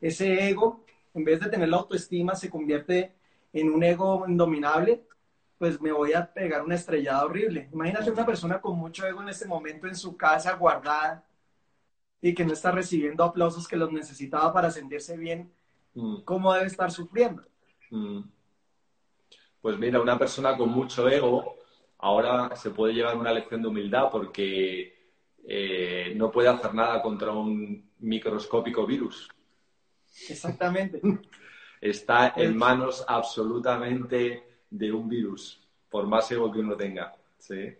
ese 0.00 0.48
ego, 0.48 0.80
en 1.14 1.24
vez 1.24 1.40
de 1.40 1.50
tener 1.50 1.68
la 1.68 1.76
autoestima, 1.76 2.34
se 2.34 2.50
convierte 2.50 3.12
en 3.52 3.70
un 3.70 3.82
ego 3.84 4.24
indominable 4.26 5.02
pues 5.58 5.80
me 5.80 5.92
voy 5.92 6.12
a 6.12 6.32
pegar 6.32 6.62
una 6.62 6.74
estrellada 6.74 7.24
horrible. 7.24 7.68
Imagínate 7.72 8.10
una 8.10 8.26
persona 8.26 8.60
con 8.60 8.76
mucho 8.78 9.06
ego 9.06 9.22
en 9.22 9.28
este 9.28 9.46
momento 9.46 9.86
en 9.86 9.94
su 9.94 10.16
casa 10.16 10.54
guardada 10.54 11.24
y 12.20 12.34
que 12.34 12.44
no 12.44 12.52
está 12.52 12.70
recibiendo 12.70 13.22
aplausos 13.22 13.68
que 13.68 13.76
los 13.76 13.92
necesitaba 13.92 14.52
para 14.52 14.70
sentirse 14.70 15.16
bien, 15.16 15.52
mm. 15.94 16.22
¿cómo 16.24 16.52
debe 16.54 16.66
estar 16.66 16.90
sufriendo? 16.90 17.44
Mm. 17.90 18.20
Pues 19.60 19.78
mira, 19.78 20.00
una 20.00 20.18
persona 20.18 20.56
con 20.56 20.70
mucho 20.70 21.08
ego 21.08 21.56
ahora 21.98 22.54
se 22.56 22.70
puede 22.70 22.94
llevar 22.94 23.16
una 23.16 23.32
lección 23.32 23.62
de 23.62 23.68
humildad 23.68 24.10
porque 24.10 24.94
eh, 25.46 26.12
no 26.16 26.30
puede 26.30 26.48
hacer 26.48 26.74
nada 26.74 27.00
contra 27.00 27.32
un 27.32 27.90
microscópico 27.98 28.86
virus. 28.86 29.28
Exactamente. 30.28 31.00
Está 31.80 32.32
en 32.36 32.56
manos 32.56 33.04
absolutamente 33.06 34.53
de 34.74 34.90
un 34.92 35.08
virus, 35.08 35.60
por 35.88 36.06
más 36.06 36.30
ego 36.32 36.50
que 36.50 36.58
uno 36.58 36.76
tenga. 36.76 37.14
Sí. 37.38 37.74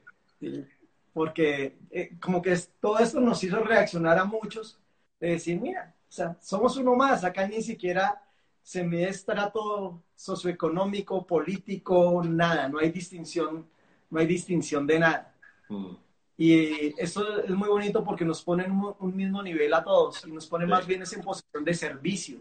porque 1.13 1.79
eh, 1.91 2.17
como 2.21 2.43
que 2.43 2.57
todo 2.81 2.99
esto 2.99 3.19
nos 3.21 3.43
hizo 3.43 3.61
reaccionar 3.61 4.19
a 4.19 4.25
muchos 4.25 4.79
de 5.19 5.31
decir, 5.31 5.61
mira, 5.61 5.95
o 6.09 6.13
sea, 6.13 6.37
somos 6.41 6.77
uno 6.77 6.95
más, 6.95 7.25
acá 7.25 7.49
ni 7.49 7.63
siquiera 7.63 8.23
se 8.63 8.85
mide 8.85 9.09
estrato 9.09 10.03
socioeconómico, 10.15 11.27
político, 11.27 12.23
nada, 12.25 12.69
no 12.69 12.79
hay 12.79 12.91
distinción, 12.91 13.67
no 14.11 14.21
hay 14.21 14.27
distinción 14.27 14.87
de 14.87 14.99
nada. 14.99 15.35
Mm. 15.69 15.97
Y 16.37 17.01
esto 17.01 17.43
es 17.43 17.51
muy 17.51 17.69
bonito 17.69 18.05
porque 18.05 18.25
nos 18.25 18.43
pone 18.43 18.65
en 18.65 18.73
un 18.73 19.17
mismo 19.17 19.43
nivel 19.43 19.73
a 19.73 19.83
todos 19.83 20.25
y 20.27 20.33
nos 20.33 20.47
pone 20.47 20.67
más 20.67 20.87
bien 20.87 21.03
en 21.03 21.23
posición 21.23 21.65
de 21.65 21.75
servicio. 21.75 22.39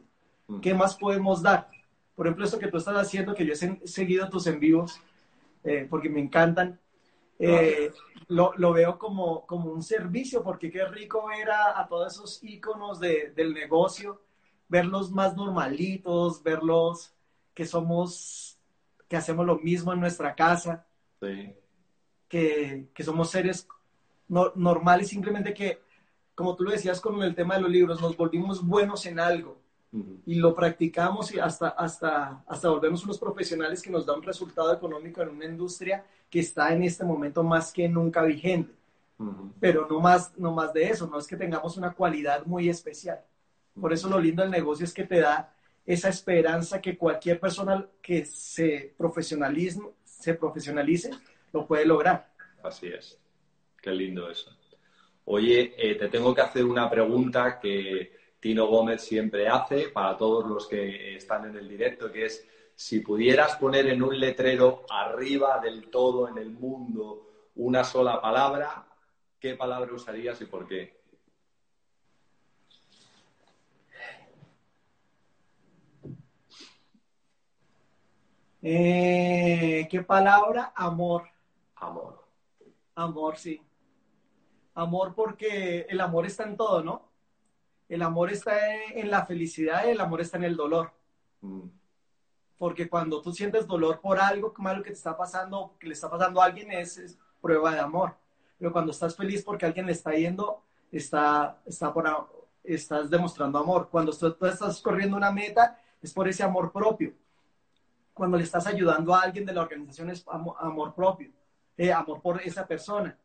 Mm. 0.48 0.60
¿Qué 0.60 0.74
más 0.74 0.96
podemos 0.96 1.42
dar? 1.42 1.70
Por 2.16 2.28
ejemplo, 2.28 2.46
esto 2.46 2.60
que 2.60 2.68
tú 2.68 2.78
estás 2.78 2.96
haciendo, 2.96 3.34
que 3.34 3.46
yo 3.46 3.54
he 3.54 3.88
seguido 3.88 4.30
tus 4.30 4.48
en 4.48 4.60
vivos, 4.60 5.00
eh, 5.64 5.88
porque 5.90 6.10
me 6.10 6.20
encantan, 6.20 6.80
eh, 7.40 7.92
lo, 8.28 8.54
lo, 8.58 8.74
veo 8.74 9.00
como, 9.00 9.46
como 9.46 9.72
un 9.72 9.82
servicio, 9.82 10.44
porque 10.44 10.72
qué 10.72 10.86
rico 10.86 11.28
ver 11.28 11.50
a, 11.50 11.86
todos 11.88 12.14
esos 12.14 12.44
íconos 12.44 13.00
de, 13.00 13.34
del 13.36 13.54
negocio 13.54 14.22
verlos 14.74 15.12
más 15.12 15.36
normalitos, 15.36 16.42
verlos 16.42 17.14
que 17.54 17.64
somos, 17.64 18.58
que 19.08 19.16
hacemos 19.16 19.46
lo 19.46 19.60
mismo 19.60 19.94
en 19.94 20.00
nuestra 20.00 20.34
casa, 20.34 20.88
que, 22.28 22.88
que, 22.92 23.04
somos 23.04 23.30
seres 23.30 23.68
normales, 24.28 25.10
simplemente 25.10 25.54
que, 25.54 25.80
como 26.34 26.56
tú 26.56 26.64
lo 26.64 26.72
decías 26.72 27.00
con 27.00 27.22
el 27.22 27.36
tema 27.36 27.56
de 27.56 27.62
los 27.62 27.70
libros, 27.70 28.02
nos 28.02 28.18
volvimos 28.18 28.66
buenos 28.66 29.06
en 29.06 29.20
algo 29.20 29.63
y 30.26 30.36
lo 30.36 30.56
practicamos 30.56 31.34
y 31.34 31.40
hasta, 31.40 31.70
hasta, 31.70 32.44
hasta 32.48 32.70
volvernos 32.70 33.04
unos 33.04 33.20
profesionales 33.20 33.82
que 33.82 33.92
nos 33.92 34.06
da 34.06 34.16
un 34.16 34.24
resultado 34.24 34.74
económico 34.74 35.22
en 35.22 35.30
una 35.30 35.46
industria 35.46 36.04
que 36.30 36.40
está 36.40 36.74
en 36.74 36.84
este 36.84 37.04
momento 37.04 37.44
más 37.44 37.72
que 37.72 37.88
nunca 37.88 38.24
vigente. 38.24 38.74
Pero 39.60 39.88
no 39.88 40.00
más, 40.00 40.38
no 40.38 40.52
más 40.52 40.74
de 40.74 40.90
eso, 40.90 41.08
no 41.08 41.20
es 41.20 41.28
que 41.28 41.38
tengamos 41.38 41.78
una 41.78 41.94
cualidad 41.94 42.46
muy 42.46 42.68
especial. 42.68 43.22
Por 43.80 43.94
eso 43.94 44.10
lo 44.10 44.20
lindo 44.20 44.42
del 44.42 44.52
negocio 44.52 44.84
es 44.84 44.94
que 44.94 45.04
te 45.04 45.20
da 45.20 45.54
esa 45.86 46.10
esperanza 46.10 46.82
que 46.82 46.98
cualquier 46.98 47.40
persona 47.40 47.86
que 48.02 48.26
se 48.26 48.94
profesionalice, 48.98 49.80
se 50.04 50.34
profesionalice 50.34 51.12
lo 51.54 51.68
puede 51.68 51.86
lograr. 51.86 52.34
Así 52.64 52.88
es. 52.88 53.20
Qué 53.82 53.92
lindo 53.92 54.30
eso. 54.30 54.50
Oye, 55.26 55.74
eh, 55.78 55.96
te 55.96 56.10
tengo 56.10 56.34
que 56.34 56.42
hacer 56.42 56.66
una 56.66 56.90
pregunta 56.90 57.60
que 57.60 58.23
Tino 58.44 58.68
Gómez 58.68 59.02
siempre 59.02 59.48
hace 59.48 59.88
para 59.88 60.18
todos 60.18 60.46
los 60.46 60.68
que 60.68 61.16
están 61.16 61.46
en 61.46 61.56
el 61.56 61.70
directo, 61.70 62.12
que 62.12 62.26
es 62.26 62.46
si 62.76 63.00
pudieras 63.00 63.56
poner 63.56 63.88
en 63.88 64.04
un 64.04 64.20
letrero 64.20 64.86
arriba 64.90 65.60
del 65.60 65.90
todo 65.90 66.28
en 66.28 66.38
el 66.38 66.50
mundo 66.50 67.52
una 67.56 67.86
sola 67.86 68.20
palabra, 68.22 68.86
¿qué 69.40 69.56
palabra 69.56 69.94
usarías 69.94 70.42
y 70.42 70.46
por 70.46 70.68
qué? 70.68 71.00
Eh, 78.62 79.88
¿Qué 79.90 80.02
palabra? 80.04 80.74
Amor. 80.76 81.30
Amor. 81.76 82.26
Amor, 82.96 83.38
sí. 83.38 83.62
Amor 84.74 85.16
porque 85.16 85.86
el 85.88 86.02
amor 86.02 86.26
está 86.26 86.44
en 86.44 86.58
todo, 86.58 86.84
¿no? 86.84 87.13
El 87.94 88.02
amor 88.02 88.32
está 88.32 88.56
en 88.92 89.12
la 89.12 89.24
felicidad 89.24 89.86
y 89.86 89.92
el 89.92 90.02
amor 90.02 90.20
está 90.20 90.38
en 90.38 90.46
el 90.46 90.56
dolor. 90.56 90.92
Mm. 91.42 91.68
Porque 92.58 92.90
cuando 92.90 93.22
tú 93.22 93.32
sientes 93.32 93.68
dolor 93.68 94.02
por 94.02 94.20
algo 94.20 94.52
malo 94.58 94.82
que 94.82 94.90
te 94.90 94.96
está 94.96 95.16
pasando, 95.16 95.76
que 95.80 95.86
le 95.86 95.94
está 95.94 96.10
pasando 96.10 96.42
a 96.42 96.46
alguien, 96.46 96.72
es, 96.72 97.20
prueba 97.40 97.72
de 97.72 97.80
amor. 97.80 98.16
Pero 98.58 98.72
cuando 98.72 98.92
estás 98.92 99.16
feliz 99.16 99.44
porque 99.44 99.68
alguien 99.68 99.86
le 99.86 99.92
está 99.92 100.12
yendo, 100.14 100.64
está, 100.92 101.62
está 101.68 101.94
por, 101.94 102.08
estás 102.64 103.12
demostrando 103.12 103.60
amor. 103.60 103.90
Cuando 103.92 104.12
tú, 104.12 104.44
estás 104.48 104.82
corriendo 104.82 105.16
una 105.16 105.32
meta, 105.32 105.80
es 106.02 106.12
por 106.14 106.28
ese 106.28 106.42
amor 106.42 106.72
propio. 106.72 107.14
Cuando 108.12 108.38
le 108.38 108.44
estás 108.44 108.66
ayudando 108.66 109.14
a 109.14 109.22
alguien 109.22 109.46
de 109.46 109.54
la 109.54 109.62
organización, 109.62 110.10
es 110.10 110.26
amor, 110.28 110.96
propio. 110.96 111.30
Eh, 111.78 111.94
amor 111.94 112.24
por 112.24 112.42
esa 112.42 112.66
persona. 112.66 113.16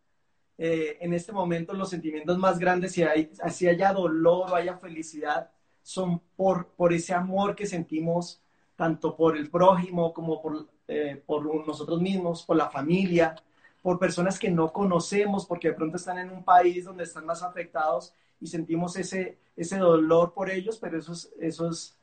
Eh, 0.61 0.99
en 1.01 1.15
este 1.15 1.31
momento 1.33 1.73
los 1.73 1.89
sentimientos 1.89 2.37
más 2.37 2.59
grandes, 2.59 2.93
si, 2.93 3.05
hay, 3.05 3.31
si 3.51 3.69
haya 3.69 3.93
dolor 3.93 4.51
o 4.51 4.55
haya 4.57 4.77
felicidad, 4.77 5.51
son 5.83 6.21
por, 6.37 6.67
por 6.71 6.93
ese 6.93 7.15
amor 7.15 7.55
que 7.55 7.67
sentimos 7.67 8.43
tanto 8.75 9.17
por 9.17 9.37
el 9.37 9.51
prójimo 9.51 10.13
como 10.13 10.43
por, 10.43 10.69
eh, 10.89 11.23
por 11.25 11.67
nosotros 11.67 12.01
mismos, 12.01 12.43
por 12.43 12.57
la 12.57 12.69
familia, 12.69 13.37
por 13.83 13.99
personas 13.99 14.39
que 14.39 14.51
no 14.51 14.73
conocemos, 14.73 15.47
porque 15.47 15.69
de 15.69 15.75
pronto 15.75 15.97
están 15.97 16.19
en 16.19 16.31
un 16.31 16.45
país 16.45 16.85
donde 16.85 17.05
están 17.05 17.25
más 17.25 17.43
afectados 17.43 18.13
y 18.41 18.49
sentimos 18.49 18.97
ese, 18.97 19.39
ese 19.57 19.79
dolor 19.79 20.35
por 20.35 20.51
ellos, 20.51 20.79
pero 20.79 20.99
eso 20.99 21.13
es, 21.13 21.33
eso 21.41 21.71
es 21.71 21.97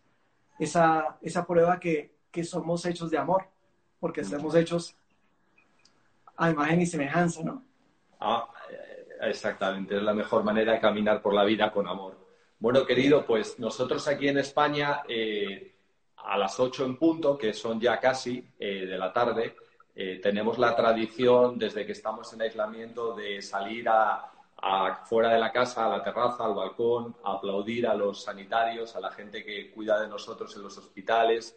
esa, 0.59 1.17
esa 1.21 1.45
prueba 1.45 1.79
que, 1.79 2.15
que 2.31 2.43
somos 2.43 2.85
hechos 2.85 3.11
de 3.11 3.17
amor, 3.17 3.47
porque 3.99 4.21
estamos 4.21 4.55
hechos 4.55 4.95
a 6.37 6.49
imagen 6.49 6.81
y 6.81 6.85
semejanza, 6.85 7.43
¿no? 7.43 7.63
Ah, 8.19 8.49
exactamente, 9.21 9.97
es 9.97 10.03
la 10.03 10.13
mejor 10.13 10.43
manera 10.43 10.73
de 10.73 10.79
caminar 10.79 11.21
por 11.21 11.33
la 11.33 11.43
vida 11.43 11.71
con 11.71 11.87
amor. 11.87 12.25
Bueno, 12.59 12.85
querido, 12.85 13.25
pues 13.25 13.59
nosotros 13.59 14.07
aquí 14.07 14.27
en 14.27 14.37
España, 14.37 15.03
eh, 15.07 15.75
a 16.17 16.37
las 16.37 16.59
8 16.59 16.85
en 16.85 16.97
punto, 16.97 17.37
que 17.37 17.53
son 17.53 17.79
ya 17.79 17.99
casi 17.99 18.53
eh, 18.57 18.85
de 18.85 18.97
la 18.97 19.11
tarde, 19.11 19.55
eh, 19.93 20.19
tenemos 20.21 20.57
la 20.57 20.75
tradición, 20.75 21.57
desde 21.57 21.85
que 21.85 21.91
estamos 21.91 22.31
en 22.33 22.41
aislamiento, 22.41 23.13
de 23.13 23.41
salir 23.41 23.87
a, 23.89 24.31
fuera 25.05 25.29
de 25.29 25.39
la 25.39 25.51
casa, 25.51 25.85
a 25.85 25.89
la 25.89 26.03
terraza, 26.03 26.45
al 26.45 26.55
balcón, 26.55 27.15
aplaudir 27.23 27.85
a 27.87 27.93
los 27.93 28.23
sanitarios, 28.23 28.95
a 28.95 28.99
la 28.99 29.11
gente 29.11 29.43
que 29.43 29.71
cuida 29.71 30.01
de 30.01 30.07
nosotros 30.07 30.55
en 30.55 30.63
los 30.63 30.77
hospitales, 30.77 31.55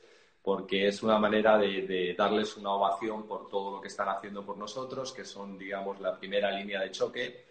porque 0.48 0.88
es 0.88 1.02
una 1.02 1.18
manera 1.18 1.58
de, 1.58 2.14
darles 2.16 2.56
una 2.56 2.70
ovación 2.70 3.26
por 3.26 3.50
todo 3.50 3.70
lo 3.70 3.80
que 3.82 3.88
están 3.88 4.08
haciendo 4.08 4.46
por 4.46 4.56
nosotros, 4.56 5.12
que 5.12 5.22
son, 5.22 5.58
digamos, 5.58 6.00
la 6.00 6.18
primera 6.18 6.50
línea 6.50 6.80
de 6.80 6.90
choque. 6.90 7.44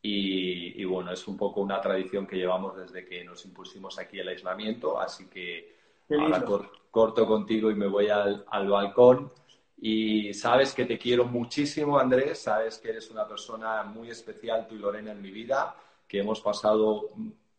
Y, 0.00 0.82
bueno, 0.86 1.12
es 1.12 1.28
un 1.28 1.36
poco 1.36 1.60
una 1.60 1.82
tradición 1.82 2.26
que 2.26 2.36
llevamos 2.36 2.78
desde 2.78 3.04
que 3.04 3.22
nos 3.24 3.44
impusimos 3.44 3.98
aquí 3.98 4.20
el 4.20 4.28
aislamiento, 4.28 4.98
así 4.98 5.26
que 5.26 5.76
ahora 6.18 6.42
corto 6.90 7.26
contigo 7.26 7.70
y 7.70 7.74
me 7.74 7.88
voy 7.88 8.08
al, 8.08 8.46
al 8.48 8.68
balcón. 8.68 9.30
Y 9.78 10.32
sabes 10.32 10.72
que 10.72 10.86
te 10.86 10.98
quiero 10.98 11.26
muchísimo, 11.26 11.98
Andrés, 11.98 12.38
sabes 12.38 12.78
que 12.78 12.88
eres 12.88 13.10
una 13.10 13.28
persona 13.28 13.82
muy 13.82 14.08
especial, 14.08 14.66
tú 14.66 14.76
y 14.76 14.78
Lorena, 14.78 15.12
en 15.12 15.20
mi 15.20 15.30
vida, 15.30 15.76
que 16.08 16.20
hemos 16.20 16.40
pasado 16.40 17.08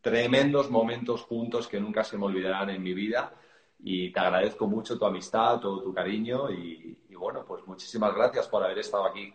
tremendos 0.01 0.71
momentos 0.71 1.21
juntos 1.21 1.67
que 1.67 1.79
nunca 1.79 2.03
se 2.03 2.17
me 2.17 2.25
olvidarán 2.25 2.71
en 2.71 2.81
mi 2.81 2.95
vida 2.95 3.35
y 3.83 4.11
te 4.11 4.19
agradezco 4.19 4.67
mucho 4.67 4.97
tu 4.97 5.05
amistad, 5.05 5.59
todo 5.59 5.81
tu 5.81 5.93
cariño 5.93 6.51
y, 6.51 6.97
bueno, 7.15 7.45
pues 7.45 7.65
muchísimas 7.67 8.15
gracias 8.15 8.47
por 8.47 8.63
haber 8.63 8.79
estado 8.79 9.05
aquí. 9.05 9.33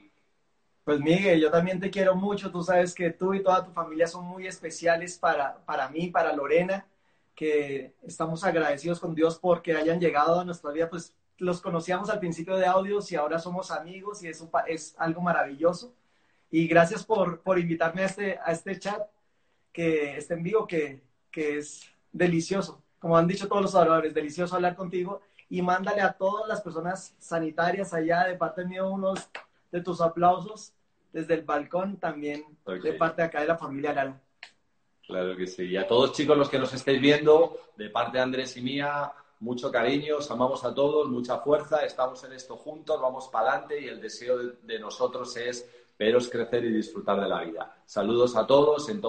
Pues 0.85 1.01
Miguel, 1.01 1.41
yo 1.41 1.51
también 1.51 1.79
te 1.79 1.91
quiero 1.91 2.15
mucho, 2.15 2.51
tú 2.51 2.63
sabes 2.63 2.95
que 2.95 3.11
tú 3.11 3.35
y 3.35 3.43
toda 3.43 3.65
tu 3.65 3.73
familia 3.73 4.07
son 4.07 4.25
muy 4.25 4.47
especiales 4.47 5.19
para, 5.19 5.65
para 5.65 5.89
mí, 5.89 6.09
para 6.09 6.33
Lorena, 6.33 6.87
que 7.35 7.95
estamos 8.03 8.45
agradecidos 8.45 8.99
con 8.99 9.15
Dios 9.15 9.39
porque 9.39 9.77
hayan 9.77 10.01
llegado 10.01 10.41
a 10.41 10.45
nuestra 10.45 10.71
vida, 10.71 10.89
pues 10.89 11.15
los 11.39 11.61
conocíamos 11.61 12.09
al 12.09 12.19
principio 12.19 12.57
de 12.57 12.67
audios 12.67 13.11
y 13.13 13.17
ahora 13.17 13.39
somos 13.39 13.71
amigos 13.71 14.23
y 14.23 14.29
eso 14.29 14.51
es 14.67 14.95
algo 14.99 15.21
maravilloso. 15.21 15.93
Y 16.51 16.67
gracias 16.67 17.05
por, 17.05 17.41
por 17.41 17.59
invitarme 17.59 18.03
a 18.03 18.07
este, 18.07 18.39
a 18.39 18.53
este 18.53 18.79
chat 18.79 19.03
que 19.73 20.17
está 20.17 20.35
en 20.35 20.43
vivo, 20.43 20.67
que, 20.67 21.03
que 21.31 21.59
es 21.59 21.85
delicioso 22.13 22.83
como 23.07 23.19
han 23.19 23.29
dicho 23.29 23.47
todos 23.47 23.63
los 23.63 23.75
oradores, 23.77 24.13
delicioso 24.13 24.57
hablar 24.57 24.75
contigo 24.75 25.21
y 25.49 25.63
mándale 25.63 26.03
a 26.03 26.15
todas 26.15 26.49
las 26.49 26.61
personas 26.61 27.15
sanitarias 27.21 27.95
allá 27.95 28.25
de 28.25 28.35
parte 28.35 28.65
mío 28.65 28.91
unos 28.91 29.31
de 29.71 29.81
tus 29.81 30.01
aplausos 30.01 30.73
desde 31.13 31.35
el 31.35 31.43
balcón 31.43 31.99
también 31.99 32.43
de 32.67 32.93
parte 32.95 33.23
acá 33.23 33.43
de 33.43 33.47
la 33.47 33.57
familia 33.57 33.93
Lara. 33.93 34.21
Claro 35.07 35.37
que 35.37 35.47
sí. 35.47 35.67
Y 35.67 35.77
a 35.77 35.87
todos 35.87 36.15
chicos 36.15 36.37
los 36.37 36.49
que 36.49 36.59
nos 36.59 36.75
estéis 36.75 37.01
viendo, 37.01 37.61
de 37.77 37.91
parte 37.91 38.19
de 38.19 38.25
Andrés 38.25 38.57
y 38.57 38.63
mía, 38.63 39.13
mucho 39.39 39.71
cariño, 39.71 40.17
os 40.17 40.29
amamos 40.33 40.65
a 40.65 40.75
todos, 40.75 41.09
mucha 41.09 41.39
fuerza, 41.39 41.85
estamos 41.85 42.25
en 42.25 42.33
esto 42.33 42.57
juntos, 42.57 43.01
vamos 43.01 43.29
para 43.29 43.51
adelante 43.51 43.81
y 43.83 43.87
el 43.87 44.01
deseo 44.01 44.37
de, 44.37 44.81
nosotros 44.81 45.37
es 45.37 45.65
veros 45.97 46.29
crecer 46.29 46.65
y 46.65 46.73
disfrutar 46.73 47.21
de 47.21 47.29
la 47.29 47.45
vida. 47.45 47.77
Saludos 47.87 48.35
a 48.35 48.45
todos. 48.45 48.89
En 48.89 49.01